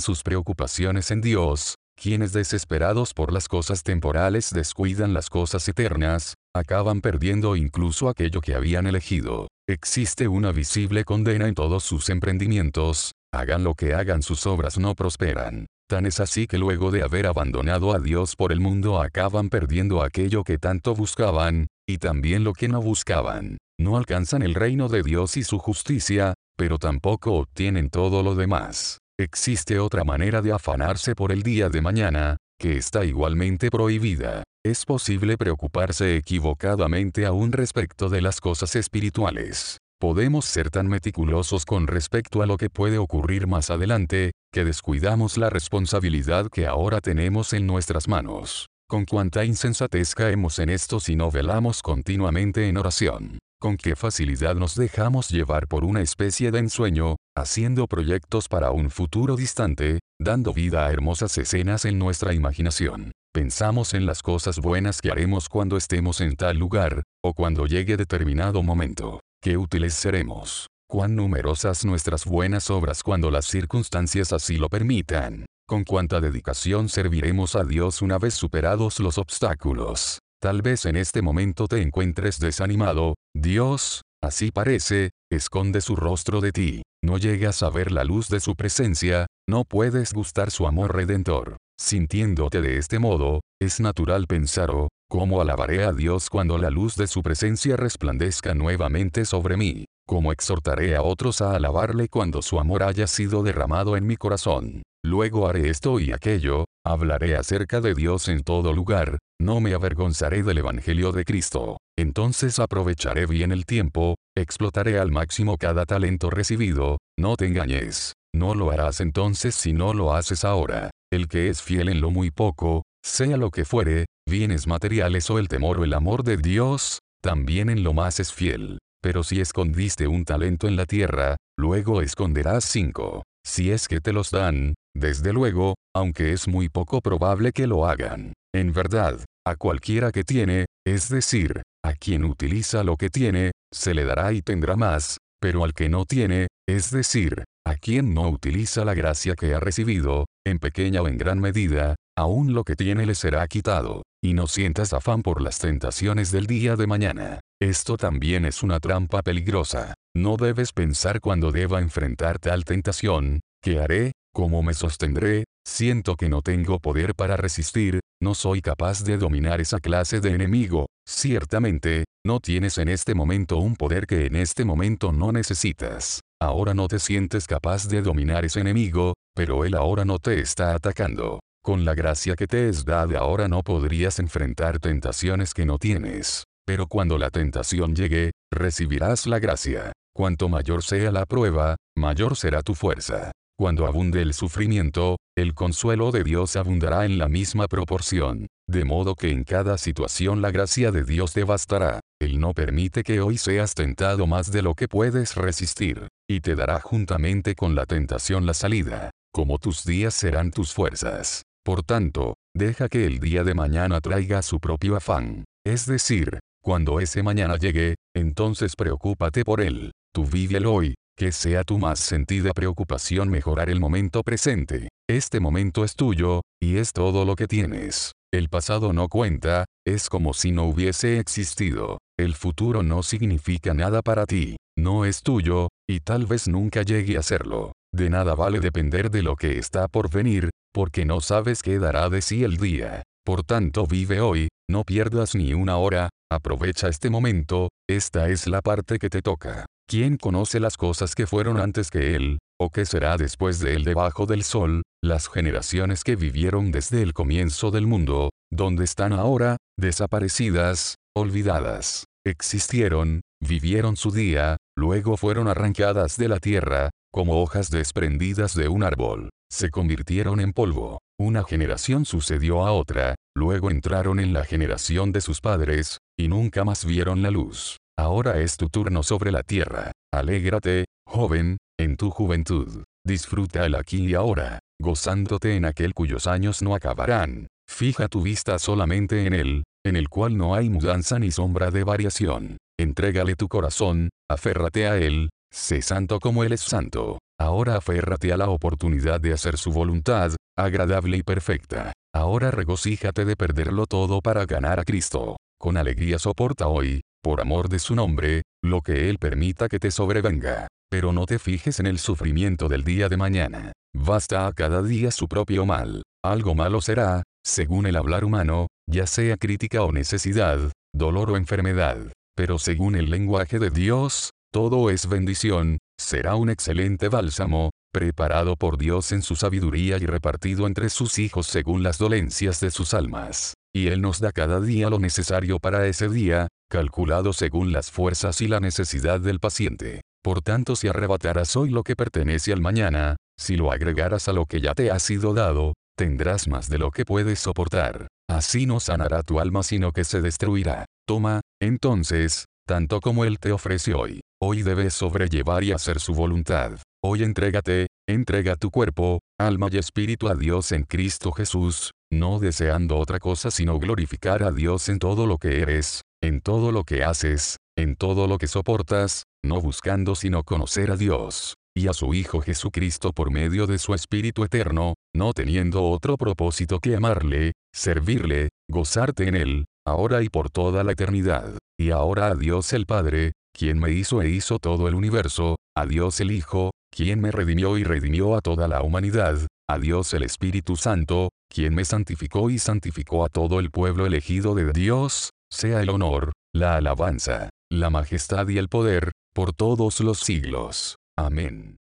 sus 0.00 0.22
preocupaciones 0.22 1.10
en 1.10 1.20
Dios, 1.20 1.74
quienes 2.00 2.32
desesperados 2.32 3.12
por 3.12 3.32
las 3.32 3.48
cosas 3.48 3.82
temporales 3.82 4.50
descuidan 4.50 5.12
las 5.12 5.28
cosas 5.28 5.68
eternas, 5.68 6.34
acaban 6.54 7.00
perdiendo 7.00 7.56
incluso 7.56 8.08
aquello 8.08 8.40
que 8.40 8.54
habían 8.54 8.86
elegido. 8.86 9.48
Existe 9.70 10.28
una 10.28 10.50
visible 10.50 11.04
condena 11.04 11.46
en 11.46 11.54
todos 11.54 11.84
sus 11.84 12.08
emprendimientos, 12.08 13.12
hagan 13.34 13.64
lo 13.64 13.74
que 13.74 13.92
hagan 13.92 14.22
sus 14.22 14.46
obras 14.46 14.78
no 14.78 14.94
prosperan. 14.94 15.66
Tan 15.90 16.06
es 16.06 16.20
así 16.20 16.46
que 16.46 16.56
luego 16.56 16.90
de 16.90 17.02
haber 17.02 17.26
abandonado 17.26 17.92
a 17.92 17.98
Dios 17.98 18.34
por 18.34 18.50
el 18.50 18.60
mundo 18.60 18.98
acaban 18.98 19.50
perdiendo 19.50 20.02
aquello 20.02 20.42
que 20.42 20.56
tanto 20.56 20.94
buscaban, 20.94 21.66
y 21.86 21.98
también 21.98 22.44
lo 22.44 22.54
que 22.54 22.68
no 22.68 22.80
buscaban. 22.80 23.58
No 23.78 23.98
alcanzan 23.98 24.40
el 24.40 24.54
reino 24.54 24.88
de 24.88 25.02
Dios 25.02 25.36
y 25.36 25.44
su 25.44 25.58
justicia, 25.58 26.32
pero 26.56 26.78
tampoco 26.78 27.34
obtienen 27.34 27.90
todo 27.90 28.22
lo 28.22 28.34
demás. 28.34 29.00
Existe 29.20 29.78
otra 29.80 30.02
manera 30.02 30.40
de 30.40 30.52
afanarse 30.52 31.14
por 31.14 31.30
el 31.30 31.42
día 31.42 31.68
de 31.68 31.82
mañana, 31.82 32.38
que 32.58 32.78
está 32.78 33.04
igualmente 33.04 33.70
prohibida. 33.70 34.44
Es 34.68 34.84
posible 34.84 35.38
preocuparse 35.38 36.18
equivocadamente 36.18 37.24
aún 37.24 37.52
respecto 37.52 38.10
de 38.10 38.20
las 38.20 38.38
cosas 38.38 38.76
espirituales. 38.76 39.78
Podemos 39.98 40.44
ser 40.44 40.68
tan 40.68 40.88
meticulosos 40.88 41.64
con 41.64 41.86
respecto 41.86 42.42
a 42.42 42.46
lo 42.46 42.58
que 42.58 42.68
puede 42.68 42.98
ocurrir 42.98 43.46
más 43.46 43.70
adelante, 43.70 44.32
que 44.52 44.66
descuidamos 44.66 45.38
la 45.38 45.48
responsabilidad 45.48 46.50
que 46.50 46.66
ahora 46.66 47.00
tenemos 47.00 47.54
en 47.54 47.66
nuestras 47.66 48.08
manos. 48.08 48.66
Con 48.86 49.06
cuánta 49.06 49.42
insensatez 49.46 50.14
caemos 50.14 50.58
en 50.58 50.68
esto 50.68 51.00
si 51.00 51.16
no 51.16 51.30
velamos 51.30 51.80
continuamente 51.80 52.68
en 52.68 52.76
oración. 52.76 53.38
Con 53.58 53.78
qué 53.78 53.96
facilidad 53.96 54.54
nos 54.54 54.74
dejamos 54.74 55.30
llevar 55.30 55.66
por 55.66 55.82
una 55.82 56.02
especie 56.02 56.50
de 56.50 56.58
ensueño, 56.58 57.16
haciendo 57.34 57.86
proyectos 57.86 58.48
para 58.48 58.70
un 58.70 58.90
futuro 58.90 59.34
distante, 59.34 60.00
dando 60.20 60.52
vida 60.52 60.84
a 60.84 60.92
hermosas 60.92 61.38
escenas 61.38 61.86
en 61.86 61.98
nuestra 61.98 62.34
imaginación. 62.34 63.12
Pensamos 63.38 63.94
en 63.94 64.04
las 64.04 64.20
cosas 64.20 64.58
buenas 64.58 65.00
que 65.00 65.12
haremos 65.12 65.48
cuando 65.48 65.76
estemos 65.76 66.20
en 66.20 66.34
tal 66.34 66.58
lugar, 66.58 67.04
o 67.22 67.34
cuando 67.34 67.66
llegue 67.66 67.96
determinado 67.96 68.64
momento. 68.64 69.20
Qué 69.40 69.56
útiles 69.56 69.94
seremos. 69.94 70.66
Cuán 70.90 71.14
numerosas 71.14 71.84
nuestras 71.84 72.24
buenas 72.24 72.68
obras 72.68 73.04
cuando 73.04 73.30
las 73.30 73.46
circunstancias 73.46 74.32
así 74.32 74.56
lo 74.56 74.68
permitan. 74.68 75.46
Con 75.68 75.84
cuánta 75.84 76.20
dedicación 76.20 76.88
serviremos 76.88 77.54
a 77.54 77.62
Dios 77.62 78.02
una 78.02 78.18
vez 78.18 78.34
superados 78.34 78.98
los 78.98 79.18
obstáculos. 79.18 80.18
Tal 80.42 80.60
vez 80.60 80.84
en 80.84 80.96
este 80.96 81.22
momento 81.22 81.68
te 81.68 81.80
encuentres 81.80 82.40
desanimado, 82.40 83.14
Dios, 83.36 84.02
así 84.20 84.50
parece, 84.50 85.10
esconde 85.30 85.80
su 85.80 85.94
rostro 85.94 86.40
de 86.40 86.50
ti, 86.50 86.82
no 87.02 87.18
llegas 87.18 87.62
a 87.62 87.70
ver 87.70 87.92
la 87.92 88.04
luz 88.04 88.28
de 88.28 88.40
su 88.40 88.56
presencia, 88.56 89.26
no 89.48 89.64
puedes 89.64 90.12
gustar 90.12 90.50
su 90.50 90.66
amor 90.66 90.94
redentor. 90.94 91.56
Sintiéndote 91.80 92.60
de 92.60 92.78
este 92.78 92.98
modo, 92.98 93.40
es 93.60 93.80
natural 93.80 94.26
pensar, 94.26 94.70
oh, 94.70 94.88
¿cómo 95.08 95.40
alabaré 95.40 95.84
a 95.84 95.92
Dios 95.92 96.28
cuando 96.28 96.58
la 96.58 96.70
luz 96.70 96.96
de 96.96 97.06
su 97.06 97.22
presencia 97.22 97.76
resplandezca 97.76 98.54
nuevamente 98.54 99.24
sobre 99.24 99.56
mí? 99.56 99.84
¿Cómo 100.06 100.32
exhortaré 100.32 100.96
a 100.96 101.02
otros 101.02 101.40
a 101.40 101.54
alabarle 101.54 102.08
cuando 102.08 102.42
su 102.42 102.58
amor 102.58 102.82
haya 102.82 103.06
sido 103.06 103.42
derramado 103.42 103.96
en 103.96 104.06
mi 104.06 104.16
corazón? 104.16 104.82
Luego 105.08 105.48
haré 105.48 105.70
esto 105.70 106.00
y 106.00 106.12
aquello, 106.12 106.66
hablaré 106.84 107.34
acerca 107.34 107.80
de 107.80 107.94
Dios 107.94 108.28
en 108.28 108.42
todo 108.42 108.74
lugar, 108.74 109.16
no 109.40 109.58
me 109.58 109.72
avergonzaré 109.72 110.42
del 110.42 110.58
Evangelio 110.58 111.12
de 111.12 111.24
Cristo. 111.24 111.78
Entonces 111.98 112.58
aprovecharé 112.58 113.24
bien 113.24 113.50
el 113.50 113.64
tiempo, 113.64 114.16
explotaré 114.36 114.98
al 114.98 115.10
máximo 115.10 115.56
cada 115.56 115.86
talento 115.86 116.28
recibido, 116.28 116.98
no 117.18 117.36
te 117.36 117.46
engañes. 117.46 118.12
No 118.36 118.54
lo 118.54 118.70
harás 118.70 119.00
entonces 119.00 119.54
si 119.54 119.72
no 119.72 119.94
lo 119.94 120.12
haces 120.14 120.44
ahora. 120.44 120.90
El 121.10 121.26
que 121.28 121.48
es 121.48 121.62
fiel 121.62 121.88
en 121.88 122.02
lo 122.02 122.10
muy 122.10 122.30
poco, 122.30 122.82
sea 123.02 123.38
lo 123.38 123.50
que 123.50 123.64
fuere, 123.64 124.04
bienes 124.28 124.66
materiales 124.66 125.30
o 125.30 125.38
el 125.38 125.48
temor 125.48 125.78
o 125.78 125.84
el 125.84 125.94
amor 125.94 126.22
de 126.22 126.36
Dios, 126.36 126.98
también 127.22 127.70
en 127.70 127.82
lo 127.82 127.94
más 127.94 128.20
es 128.20 128.30
fiel. 128.30 128.76
Pero 129.02 129.22
si 129.22 129.40
escondiste 129.40 130.06
un 130.06 130.26
talento 130.26 130.68
en 130.68 130.76
la 130.76 130.84
tierra, 130.84 131.36
luego 131.56 132.02
esconderás 132.02 132.64
cinco. 132.64 133.22
Si 133.48 133.72
es 133.72 133.88
que 133.88 134.02
te 134.02 134.12
los 134.12 134.30
dan, 134.30 134.74
desde 134.94 135.32
luego, 135.32 135.76
aunque 135.96 136.34
es 136.34 136.48
muy 136.48 136.68
poco 136.68 137.00
probable 137.00 137.52
que 137.52 137.66
lo 137.66 137.86
hagan. 137.86 138.34
En 138.54 138.74
verdad, 138.74 139.24
a 139.46 139.56
cualquiera 139.56 140.12
que 140.12 140.22
tiene, 140.22 140.66
es 140.86 141.08
decir, 141.08 141.62
a 141.82 141.94
quien 141.94 142.24
utiliza 142.24 142.84
lo 142.84 142.96
que 142.96 143.08
tiene, 143.08 143.52
se 143.72 143.94
le 143.94 144.04
dará 144.04 144.34
y 144.34 144.42
tendrá 144.42 144.76
más, 144.76 145.16
pero 145.40 145.64
al 145.64 145.72
que 145.72 145.88
no 145.88 146.04
tiene, 146.04 146.48
es 146.68 146.90
decir, 146.90 147.44
a 147.66 147.76
quien 147.76 148.12
no 148.12 148.28
utiliza 148.28 148.84
la 148.84 148.92
gracia 148.92 149.34
que 149.34 149.54
ha 149.54 149.60
recibido, 149.60 150.26
en 150.46 150.58
pequeña 150.58 151.00
o 151.00 151.08
en 151.08 151.16
gran 151.16 151.40
medida, 151.40 151.96
aún 152.18 152.52
lo 152.52 152.64
que 152.64 152.76
tiene 152.76 153.06
le 153.06 153.14
será 153.14 153.48
quitado. 153.48 154.02
Y 154.22 154.34
no 154.34 154.46
sientas 154.46 154.92
afán 154.92 155.22
por 155.22 155.40
las 155.40 155.58
tentaciones 155.58 156.32
del 156.32 156.46
día 156.46 156.76
de 156.76 156.86
mañana. 156.86 157.40
Esto 157.62 157.96
también 157.96 158.44
es 158.44 158.62
una 158.62 158.78
trampa 158.78 159.22
peligrosa. 159.22 159.94
No 160.18 160.36
debes 160.36 160.72
pensar 160.72 161.20
cuando 161.20 161.52
deba 161.52 161.78
enfrentar 161.78 162.40
tal 162.40 162.64
tentación, 162.64 163.38
¿qué 163.62 163.78
haré? 163.78 164.10
¿Cómo 164.34 164.64
me 164.64 164.74
sostendré? 164.74 165.44
Siento 165.64 166.16
que 166.16 166.28
no 166.28 166.42
tengo 166.42 166.80
poder 166.80 167.14
para 167.14 167.36
resistir, 167.36 168.00
no 168.20 168.34
soy 168.34 168.60
capaz 168.60 169.04
de 169.04 169.16
dominar 169.16 169.60
esa 169.60 169.78
clase 169.78 170.20
de 170.20 170.30
enemigo. 170.30 170.86
Ciertamente, 171.08 172.02
no 172.26 172.40
tienes 172.40 172.78
en 172.78 172.88
este 172.88 173.14
momento 173.14 173.58
un 173.58 173.76
poder 173.76 174.08
que 174.08 174.26
en 174.26 174.34
este 174.34 174.64
momento 174.64 175.12
no 175.12 175.30
necesitas. 175.30 176.18
Ahora 176.42 176.74
no 176.74 176.88
te 176.88 176.98
sientes 176.98 177.46
capaz 177.46 177.86
de 177.86 178.02
dominar 178.02 178.44
ese 178.44 178.58
enemigo, 178.58 179.14
pero 179.36 179.64
él 179.64 179.76
ahora 179.76 180.04
no 180.04 180.18
te 180.18 180.40
está 180.40 180.74
atacando. 180.74 181.38
Con 181.62 181.84
la 181.84 181.94
gracia 181.94 182.34
que 182.34 182.48
te 182.48 182.68
es 182.68 182.84
dada 182.84 183.20
ahora 183.20 183.46
no 183.46 183.62
podrías 183.62 184.18
enfrentar 184.18 184.80
tentaciones 184.80 185.54
que 185.54 185.64
no 185.64 185.78
tienes. 185.78 186.42
Pero 186.66 186.88
cuando 186.88 187.18
la 187.18 187.30
tentación 187.30 187.94
llegue, 187.94 188.32
recibirás 188.52 189.28
la 189.28 189.38
gracia. 189.38 189.92
Cuanto 190.18 190.48
mayor 190.48 190.82
sea 190.82 191.12
la 191.12 191.26
prueba, 191.26 191.76
mayor 191.96 192.36
será 192.36 192.62
tu 192.62 192.74
fuerza. 192.74 193.30
cuando 193.56 193.86
abunde 193.86 194.22
el 194.22 194.34
sufrimiento, 194.34 195.16
el 195.36 195.52
consuelo 195.54 196.10
de 196.12 196.22
Dios 196.24 196.56
abundará 196.56 197.04
en 197.04 197.18
la 197.18 197.28
misma 197.28 197.68
proporción. 197.68 198.46
De 198.68 198.84
modo 198.84 199.14
que 199.14 199.30
en 199.30 199.44
cada 199.44 199.78
situación 199.78 200.42
la 200.42 200.50
gracia 200.50 200.90
de 200.90 201.04
Dios 201.04 201.32
te 201.32 201.44
bastará. 201.44 202.00
Él 202.20 202.40
no 202.40 202.52
permite 202.52 203.04
que 203.04 203.20
hoy 203.20 203.38
seas 203.38 203.74
tentado 203.74 204.26
más 204.26 204.50
de 204.50 204.62
lo 204.62 204.74
que 204.74 204.88
puedes 204.88 205.36
resistir, 205.36 206.08
y 206.28 206.40
te 206.40 206.56
dará 206.56 206.80
juntamente 206.80 207.54
con 207.54 207.76
la 207.76 207.86
tentación 207.86 208.44
la 208.44 208.54
salida, 208.54 209.10
como 209.32 209.58
tus 209.58 209.84
días 209.84 210.14
serán 210.14 210.50
tus 210.50 210.72
fuerzas. 210.72 211.42
Por 211.64 211.84
tanto, 211.84 212.34
deja 212.56 212.88
que 212.88 213.06
el 213.06 213.20
día 213.20 213.44
de 213.44 213.54
mañana 213.54 214.00
traiga 214.00 214.42
su 214.42 214.58
propio 214.58 214.96
afán. 214.96 215.44
Es 215.64 215.86
decir, 215.86 216.40
cuando 216.60 216.98
ese 217.00 217.22
mañana 217.22 217.56
llegue, 217.56 217.94
entonces 218.16 218.74
preocúpate 218.76 219.44
por 219.44 219.60
él. 219.60 219.92
Tú 220.18 220.24
vive 220.24 220.56
el 220.56 220.66
hoy, 220.66 220.94
que 221.16 221.30
sea 221.30 221.62
tu 221.62 221.78
más 221.78 222.00
sentida 222.00 222.50
preocupación 222.52 223.28
mejorar 223.28 223.70
el 223.70 223.78
momento 223.78 224.24
presente. 224.24 224.88
Este 225.08 225.38
momento 225.38 225.84
es 225.84 225.94
tuyo, 225.94 226.40
y 226.60 226.78
es 226.78 226.92
todo 226.92 227.24
lo 227.24 227.36
que 227.36 227.46
tienes. 227.46 228.10
El 228.34 228.48
pasado 228.48 228.92
no 228.92 229.06
cuenta, 229.06 229.64
es 229.86 230.08
como 230.08 230.34
si 230.34 230.50
no 230.50 230.64
hubiese 230.64 231.20
existido. 231.20 231.98
El 232.18 232.34
futuro 232.34 232.82
no 232.82 233.04
significa 233.04 233.74
nada 233.74 234.02
para 234.02 234.26
ti, 234.26 234.56
no 234.76 235.04
es 235.04 235.22
tuyo, 235.22 235.68
y 235.88 236.00
tal 236.00 236.26
vez 236.26 236.48
nunca 236.48 236.82
llegue 236.82 237.16
a 237.16 237.22
serlo. 237.22 237.70
De 237.94 238.10
nada 238.10 238.34
vale 238.34 238.58
depender 238.58 239.12
de 239.12 239.22
lo 239.22 239.36
que 239.36 239.56
está 239.56 239.86
por 239.86 240.10
venir, 240.10 240.50
porque 240.74 241.04
no 241.04 241.20
sabes 241.20 241.62
qué 241.62 241.78
dará 241.78 242.08
de 242.10 242.22
sí 242.22 242.42
el 242.42 242.56
día. 242.56 243.04
Por 243.24 243.44
tanto 243.44 243.86
vive 243.86 244.20
hoy, 244.20 244.48
no 244.68 244.82
pierdas 244.82 245.36
ni 245.36 245.54
una 245.54 245.76
hora, 245.76 246.08
aprovecha 246.28 246.88
este 246.88 247.08
momento, 247.08 247.68
esta 247.88 248.30
es 248.30 248.48
la 248.48 248.62
parte 248.62 248.98
que 248.98 249.10
te 249.10 249.22
toca. 249.22 249.66
¿Quién 249.90 250.18
conoce 250.18 250.60
las 250.60 250.76
cosas 250.76 251.14
que 251.14 251.26
fueron 251.26 251.58
antes 251.58 251.90
que 251.90 252.14
él, 252.14 252.40
o 252.60 252.68
qué 252.68 252.84
será 252.84 253.16
después 253.16 253.58
de 253.58 253.72
él 253.72 253.84
debajo 253.84 254.26
del 254.26 254.44
sol? 254.44 254.82
Las 255.02 255.30
generaciones 255.30 256.04
que 256.04 256.14
vivieron 256.14 256.70
desde 256.72 257.00
el 257.00 257.14
comienzo 257.14 257.70
del 257.70 257.86
mundo, 257.86 258.28
donde 258.52 258.84
están 258.84 259.14
ahora, 259.14 259.56
desaparecidas, 259.78 260.96
olvidadas. 261.16 262.04
Existieron, 262.26 263.22
vivieron 263.42 263.96
su 263.96 264.10
día, 264.10 264.58
luego 264.76 265.16
fueron 265.16 265.48
arrancadas 265.48 266.18
de 266.18 266.28
la 266.28 266.38
tierra, 266.38 266.90
como 267.10 267.40
hojas 267.40 267.70
desprendidas 267.70 268.54
de 268.54 268.68
un 268.68 268.82
árbol. 268.82 269.30
Se 269.50 269.70
convirtieron 269.70 270.40
en 270.40 270.52
polvo. 270.52 270.98
Una 271.18 271.44
generación 271.44 272.04
sucedió 272.04 272.66
a 272.66 272.72
otra, 272.72 273.14
luego 273.34 273.70
entraron 273.70 274.20
en 274.20 274.34
la 274.34 274.44
generación 274.44 275.12
de 275.12 275.22
sus 275.22 275.40
padres, 275.40 275.96
y 276.18 276.28
nunca 276.28 276.62
más 276.64 276.84
vieron 276.84 277.22
la 277.22 277.30
luz. 277.30 277.78
Ahora 277.98 278.38
es 278.38 278.56
tu 278.56 278.68
turno 278.68 279.02
sobre 279.02 279.32
la 279.32 279.42
tierra. 279.42 279.90
Alégrate, 280.14 280.84
joven, 281.04 281.56
en 281.80 281.96
tu 281.96 282.10
juventud. 282.10 282.84
Disfruta 283.04 283.66
el 283.66 283.74
aquí 283.74 284.06
y 284.06 284.14
ahora, 284.14 284.60
gozándote 284.80 285.56
en 285.56 285.64
aquel 285.64 285.94
cuyos 285.94 286.28
años 286.28 286.62
no 286.62 286.76
acabarán. 286.76 287.48
Fija 287.68 288.06
tu 288.06 288.22
vista 288.22 288.60
solamente 288.60 289.26
en 289.26 289.34
él, 289.34 289.64
en 289.84 289.96
el 289.96 290.08
cual 290.08 290.36
no 290.36 290.54
hay 290.54 290.70
mudanza 290.70 291.18
ni 291.18 291.32
sombra 291.32 291.72
de 291.72 291.82
variación. 291.82 292.56
Entrégale 292.78 293.34
tu 293.34 293.48
corazón, 293.48 294.10
aférrate 294.30 294.86
a 294.86 294.96
él, 294.96 295.30
sé 295.52 295.82
santo 295.82 296.20
como 296.20 296.44
él 296.44 296.52
es 296.52 296.60
santo. 296.60 297.18
Ahora 297.36 297.74
aférrate 297.74 298.32
a 298.32 298.36
la 298.36 298.48
oportunidad 298.48 299.20
de 299.20 299.32
hacer 299.32 299.58
su 299.58 299.72
voluntad, 299.72 300.36
agradable 300.56 301.16
y 301.16 301.24
perfecta. 301.24 301.92
Ahora 302.14 302.52
regocíjate 302.52 303.24
de 303.24 303.34
perderlo 303.34 303.86
todo 303.86 304.20
para 304.20 304.46
ganar 304.46 304.78
a 304.78 304.84
Cristo. 304.84 305.36
Con 305.60 305.76
alegría 305.76 306.20
soporta 306.20 306.68
hoy, 306.68 307.00
por 307.22 307.40
amor 307.40 307.68
de 307.68 307.78
su 307.78 307.94
nombre, 307.94 308.42
lo 308.62 308.80
que 308.80 309.08
Él 309.08 309.18
permita 309.18 309.68
que 309.68 309.78
te 309.78 309.90
sobrevenga. 309.90 310.68
Pero 310.90 311.12
no 311.12 311.26
te 311.26 311.38
fijes 311.38 311.80
en 311.80 311.86
el 311.86 311.98
sufrimiento 311.98 312.68
del 312.68 312.84
día 312.84 313.08
de 313.08 313.16
mañana. 313.16 313.72
Basta 313.94 314.46
a 314.46 314.52
cada 314.52 314.82
día 314.82 315.10
su 315.10 315.28
propio 315.28 315.66
mal. 315.66 316.02
Algo 316.24 316.54
malo 316.54 316.80
será, 316.80 317.22
según 317.44 317.86
el 317.86 317.96
hablar 317.96 318.24
humano, 318.24 318.68
ya 318.90 319.06
sea 319.06 319.36
crítica 319.36 319.82
o 319.82 319.92
necesidad, 319.92 320.72
dolor 320.94 321.30
o 321.30 321.36
enfermedad. 321.36 321.98
Pero 322.36 322.58
según 322.58 322.94
el 322.96 323.10
lenguaje 323.10 323.58
de 323.58 323.70
Dios, 323.70 324.30
todo 324.52 324.90
es 324.90 325.08
bendición, 325.08 325.78
será 326.00 326.36
un 326.36 326.48
excelente 326.48 327.08
bálsamo, 327.08 327.70
preparado 327.92 328.56
por 328.56 328.78
Dios 328.78 329.12
en 329.12 329.22
su 329.22 329.36
sabiduría 329.36 329.98
y 329.98 330.06
repartido 330.06 330.66
entre 330.66 330.88
sus 330.88 331.18
hijos 331.18 331.46
según 331.46 331.82
las 331.82 331.98
dolencias 331.98 332.60
de 332.60 332.70
sus 332.70 332.94
almas. 332.94 333.54
Y 333.78 333.86
Él 333.86 334.00
nos 334.00 334.18
da 334.18 334.32
cada 334.32 334.60
día 334.60 334.90
lo 334.90 334.98
necesario 334.98 335.60
para 335.60 335.86
ese 335.86 336.08
día, 336.08 336.48
calculado 336.68 337.32
según 337.32 337.70
las 337.70 337.92
fuerzas 337.92 338.40
y 338.40 338.48
la 338.48 338.58
necesidad 338.58 339.20
del 339.20 339.38
paciente. 339.38 340.00
Por 340.20 340.42
tanto 340.42 340.74
si 340.74 340.88
arrebatarás 340.88 341.54
hoy 341.54 341.70
lo 341.70 341.84
que 341.84 341.94
pertenece 341.94 342.52
al 342.52 342.60
mañana, 342.60 343.14
si 343.38 343.56
lo 343.56 343.70
agregaras 343.70 344.26
a 344.26 344.32
lo 344.32 344.46
que 344.46 344.60
ya 344.60 344.74
te 344.74 344.90
ha 344.90 344.98
sido 344.98 345.32
dado, 345.32 345.74
tendrás 345.96 346.48
más 346.48 346.68
de 346.68 346.78
lo 346.78 346.90
que 346.90 347.04
puedes 347.04 347.38
soportar. 347.38 348.08
Así 348.28 348.66
no 348.66 348.80
sanará 348.80 349.22
tu 349.22 349.38
alma 349.38 349.62
sino 349.62 349.92
que 349.92 350.02
se 350.02 350.20
destruirá. 350.20 350.84
Toma, 351.06 351.40
entonces, 351.62 352.46
tanto 352.66 353.00
como 353.00 353.24
Él 353.24 353.38
te 353.38 353.52
ofrece 353.52 353.94
hoy. 353.94 354.18
Hoy 354.42 354.62
debes 354.62 354.92
sobrellevar 354.92 355.62
y 355.62 355.70
hacer 355.70 356.00
su 356.00 356.14
voluntad. 356.14 356.80
Hoy 357.00 357.22
entrégate, 357.22 357.86
entrega 358.08 358.56
tu 358.56 358.72
cuerpo, 358.72 359.20
alma 359.38 359.68
y 359.70 359.78
espíritu 359.78 360.26
a 360.26 360.34
Dios 360.34 360.72
en 360.72 360.82
Cristo 360.82 361.30
Jesús, 361.30 361.92
no 362.10 362.40
deseando 362.40 362.96
otra 362.98 363.20
cosa 363.20 363.52
sino 363.52 363.78
glorificar 363.78 364.42
a 364.42 364.50
Dios 364.50 364.88
en 364.88 364.98
todo 364.98 365.28
lo 365.28 365.38
que 365.38 365.60
eres, 365.60 366.02
en 366.20 366.40
todo 366.40 366.72
lo 366.72 366.82
que 366.82 367.04
haces, 367.04 367.58
en 367.78 367.94
todo 367.94 368.26
lo 368.26 368.38
que 368.38 368.48
soportas, 368.48 369.22
no 369.44 369.60
buscando 369.60 370.16
sino 370.16 370.42
conocer 370.42 370.90
a 370.90 370.96
Dios, 370.96 371.54
y 371.72 371.86
a 371.86 371.92
su 371.92 372.14
Hijo 372.14 372.40
Jesucristo 372.40 373.12
por 373.12 373.30
medio 373.30 373.68
de 373.68 373.78
su 373.78 373.94
Espíritu 373.94 374.42
Eterno, 374.42 374.94
no 375.14 375.34
teniendo 375.34 375.84
otro 375.84 376.16
propósito 376.16 376.80
que 376.80 376.96
amarle, 376.96 377.52
servirle, 377.72 378.48
gozarte 378.68 379.28
en 379.28 379.36
Él, 379.36 379.64
ahora 379.86 380.24
y 380.24 380.30
por 380.30 380.50
toda 380.50 380.82
la 380.82 380.92
eternidad. 380.92 381.58
Y 381.78 381.92
ahora 381.92 382.26
a 382.26 382.34
Dios 382.34 382.72
el 382.72 382.86
Padre, 382.86 383.34
quien 383.56 383.78
me 383.78 383.92
hizo 383.92 384.20
e 384.20 384.30
hizo 384.30 384.58
todo 384.58 384.88
el 384.88 384.96
universo, 384.96 385.54
a 385.76 385.86
Dios 385.86 386.18
el 386.20 386.32
Hijo, 386.32 386.72
quien 386.90 387.20
me 387.20 387.30
redimió 387.30 387.78
y 387.78 387.84
redimió 387.84 388.36
a 388.36 388.40
toda 388.40 388.68
la 388.68 388.82
humanidad, 388.82 389.38
a 389.68 389.78
Dios 389.78 390.12
el 390.14 390.22
Espíritu 390.22 390.76
Santo, 390.76 391.30
quien 391.48 391.74
me 391.74 391.84
santificó 391.84 392.50
y 392.50 392.58
santificó 392.58 393.24
a 393.24 393.28
todo 393.28 393.60
el 393.60 393.70
pueblo 393.70 394.06
elegido 394.06 394.54
de 394.54 394.72
Dios, 394.72 395.30
sea 395.50 395.82
el 395.82 395.90
honor, 395.90 396.32
la 396.54 396.76
alabanza, 396.76 397.50
la 397.70 397.90
majestad 397.90 398.48
y 398.48 398.58
el 398.58 398.68
poder, 398.68 399.12
por 399.34 399.52
todos 399.52 400.00
los 400.00 400.20
siglos. 400.20 400.96
Amén. 401.16 401.76